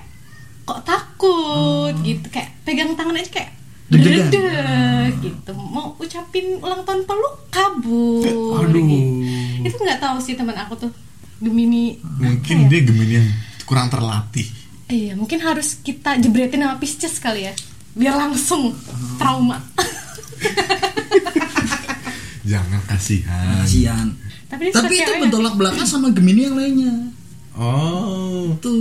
kok 0.65 0.81
takut 0.85 1.93
gitu 2.05 2.27
kayak 2.29 2.53
pegang 2.63 2.93
tangan 2.93 3.17
aja 3.17 3.31
kayak 3.31 3.51
deg 3.91 4.31
gitu. 5.19 5.51
Mau 5.51 5.99
ucapin 5.99 6.55
ulang 6.63 6.87
tahun 6.87 7.03
peluk 7.03 7.35
kabur 7.51 8.63
Aduh. 8.63 8.79
gitu. 8.87 9.67
itu 9.67 9.75
nggak 9.75 9.99
tahu 9.99 10.17
sih 10.23 10.39
teman 10.39 10.55
aku 10.55 10.87
tuh 10.87 10.91
Gemini. 11.43 11.99
Mungkin 11.99 12.71
dia 12.71 12.81
Gemini 12.87 13.13
yang 13.19 13.27
kurang 13.67 13.91
terlatih. 13.91 14.47
iya 14.91 15.15
mungkin 15.15 15.39
harus 15.39 15.79
kita 15.79 16.19
jebretin 16.19 16.67
sama 16.67 16.75
Pisces 16.75 17.15
kali 17.19 17.47
ya 17.47 17.53
biar 17.95 18.15
langsung 18.15 18.75
trauma. 19.19 19.59
Jangan 22.51 22.81
kasihan. 22.87 23.63
kasihan. 23.63 24.07
Tapi 24.51 24.75
tapi 24.75 24.95
itu 24.99 25.11
bertolak 25.23 25.55
belakang 25.55 25.87
sama 25.87 26.11
Gemini 26.11 26.47
yang 26.47 26.55
lainnya 26.59 26.93
Oh. 27.51 28.55
tuh 28.63 28.79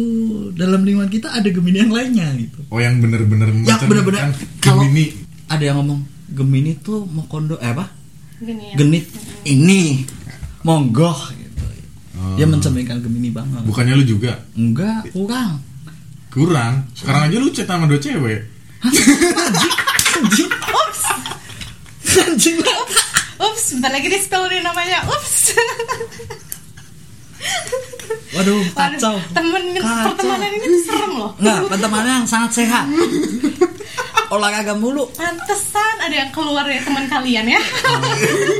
dalam 0.54 0.86
lingkungan 0.86 1.10
kita 1.10 1.34
ada 1.34 1.48
Gemini 1.50 1.82
yang 1.82 1.92
lainnya 1.92 2.30
gitu. 2.38 2.62
Oh 2.70 2.78
yang 2.78 3.02
bener-bener 3.02 3.50
yang 3.50 3.66
benar-benar 3.86 4.30
kalau 4.62 4.86
Gemini. 4.86 5.26
ada 5.50 5.62
yang 5.62 5.76
ngomong 5.82 6.00
Gemini 6.30 6.78
tuh 6.78 7.02
mau 7.10 7.26
kondo 7.26 7.58
eh 7.58 7.74
apa? 7.74 7.90
Gini 8.38 8.72
ya. 8.72 8.76
genit. 8.78 9.04
Ini. 9.42 10.06
Monggoh 10.62 11.18
gitu. 11.34 11.64
Oh. 12.20 12.36
dia 12.38 12.46
mencerminkan 12.46 13.02
Gemini 13.02 13.34
banget. 13.34 13.66
Bukannya 13.66 13.98
lu 13.98 14.06
juga? 14.06 14.38
Enggak 14.54 15.10
kurang. 15.10 15.58
Kurang. 16.30 16.86
Sekarang 16.94 17.26
aja 17.26 17.36
lu 17.42 17.50
chat 17.50 17.66
sama 17.66 17.90
dua 17.90 17.98
cewek. 17.98 18.46
anjing. 18.86 19.74
Anjing. 20.20 20.50
Ups, 20.50 21.02
anjing. 22.16 22.58
Ups, 23.40 23.64
bentar 23.76 23.90
lagi 23.92 24.08
di 24.08 24.18
spell 24.20 24.46
nih 24.46 24.62
namanya. 24.62 25.04
Ups. 25.10 25.50
waduh 28.34 28.62
kacau 28.72 29.14
Waduh, 29.16 29.34
Temen 29.34 29.62
Kacau. 29.80 30.06
pertemanan 30.12 30.50
ini 30.52 30.66
tuh 30.66 30.82
serem 30.86 31.12
loh. 31.16 31.30
Enggak, 31.40 31.58
pertemanan 31.72 32.12
yang 32.22 32.28
sangat 32.28 32.50
sehat. 32.62 32.86
Olahraga 34.34 34.78
mulu. 34.78 35.10
Pantesan 35.18 35.94
ada 35.98 36.14
yang 36.14 36.30
keluar 36.30 36.62
dari 36.62 36.78
teman 36.84 37.10
kalian 37.10 37.50
ya. 37.50 37.60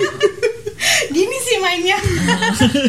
Gini 1.14 1.36
sih 1.44 1.56
mainnya. 1.62 1.98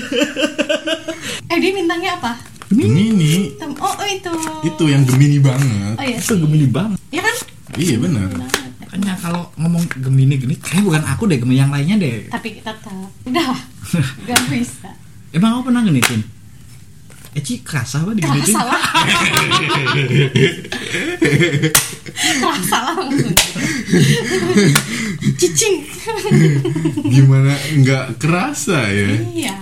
eh 1.52 1.58
dia 1.60 1.72
bintangnya 1.76 2.18
apa? 2.18 2.32
Gemini. 2.72 3.54
Oh, 3.78 3.94
oh 3.94 4.08
itu. 4.08 4.32
Itu 4.64 4.84
yang 4.88 5.04
Gemini 5.04 5.38
banget. 5.44 5.96
Oh 6.00 6.06
iya. 6.08 6.18
Itu 6.18 6.34
Gemini 6.40 6.66
banget. 6.72 6.98
Ya 7.12 7.22
kan? 7.22 7.36
Iya 7.76 7.96
bener. 8.00 8.30
Makanya 8.82 9.14
kalau 9.20 9.44
ngomong 9.60 9.84
Gemini 10.02 10.40
gini, 10.40 10.56
kayak 10.58 10.88
bukan 10.88 11.04
aku 11.04 11.28
deh, 11.28 11.38
Gemini 11.38 11.60
yang 11.62 11.70
lainnya 11.70 12.00
deh. 12.00 12.32
Tapi 12.32 12.58
kita 12.58 12.72
tahu. 12.80 13.06
Udah 13.28 13.46
lah. 13.52 13.62
Gak 14.26 14.42
bisa. 14.50 14.90
Emang 15.36 15.60
aku 15.60 15.70
pernah 15.70 15.84
genitin? 15.84 16.41
Eci 17.32 17.64
kerasa 17.64 18.04
apa 18.04 18.12
di? 18.12 18.20
Kerasa 18.20 18.60
lah. 18.62 18.84
Kerasa 22.12 22.78
langsung. 22.92 23.32
Cicing. 25.38 25.76
Gimana 27.08 27.52
nggak 27.74 28.06
kerasa 28.18 28.84
ya? 28.86 29.10
Iya, 29.24 29.56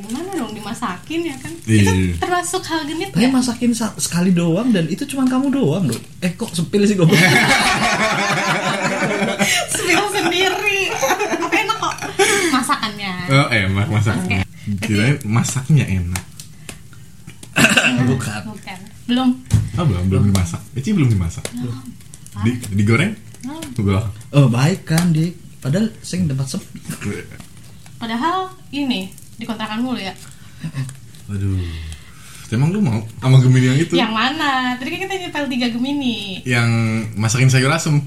gimana 0.00 0.28
dong 0.34 0.54
dimasakin 0.54 1.20
ya 1.24 1.36
kan? 1.36 1.52
Iya. 1.66 1.82
Itu 1.82 1.92
termasuk 2.16 2.62
hal 2.64 2.86
genit 2.86 3.10
Tapi 3.10 3.18
nggak? 3.20 3.34
masakin 3.34 3.72
sa- 3.72 3.96
sekali 3.96 4.30
doang 4.30 4.70
dan 4.70 4.86
itu 4.86 5.02
cuma 5.04 5.26
kamu 5.26 5.50
doang 5.50 5.84
loh. 5.86 6.00
Eh 6.20 6.30
kok 6.32 6.52
sepil 6.52 6.84
sih 6.84 6.94
goblok? 6.94 7.18
Spill 9.68 10.04
sendiri. 10.14 10.80
Enak 11.48 11.76
kok 11.76 11.94
masakannya. 12.50 13.12
Oh 13.28 13.46
enak 13.48 13.86
masaknya. 13.88 14.40
Kirain 14.78 15.18
masaknya 15.22 15.84
enak. 15.84 16.22
Bukan. 18.10 18.40
Bukan. 18.52 18.78
Belum. 19.06 19.28
Ah 19.76 19.84
belum 19.84 20.04
belum 20.08 20.22
dimasak. 20.32 20.60
Eci 20.72 20.90
belum 20.96 21.08
dimasak. 21.12 21.44
Di, 22.44 22.50
digoreng? 22.72 23.12
Belum. 23.76 24.04
Oh 24.32 24.46
baik 24.48 24.88
kan 24.88 25.12
dik. 25.12 25.36
Padahal 25.60 25.92
sing 26.00 26.28
tempat 26.28 26.46
sepi. 26.46 26.80
Padahal 27.96 28.52
ini 28.72 29.10
di 29.36 29.44
kontrakan 29.44 29.84
mulu 29.84 30.00
ya. 30.00 30.12
Aduh. 31.28 31.60
Emang 32.46 32.70
lu 32.70 32.78
mau 32.78 33.02
sama 33.18 33.42
Gemini 33.42 33.66
yang 33.74 33.78
itu? 33.82 33.98
Yang 33.98 34.12
mana? 34.14 34.78
Tadi 34.78 34.88
kan 34.94 35.00
kita 35.02 35.14
nyepel 35.18 35.44
tiga 35.50 35.66
Gemini. 35.66 36.46
Yang 36.46 36.70
masakin 37.18 37.50
sayur 37.50 37.74
asem. 37.74 37.98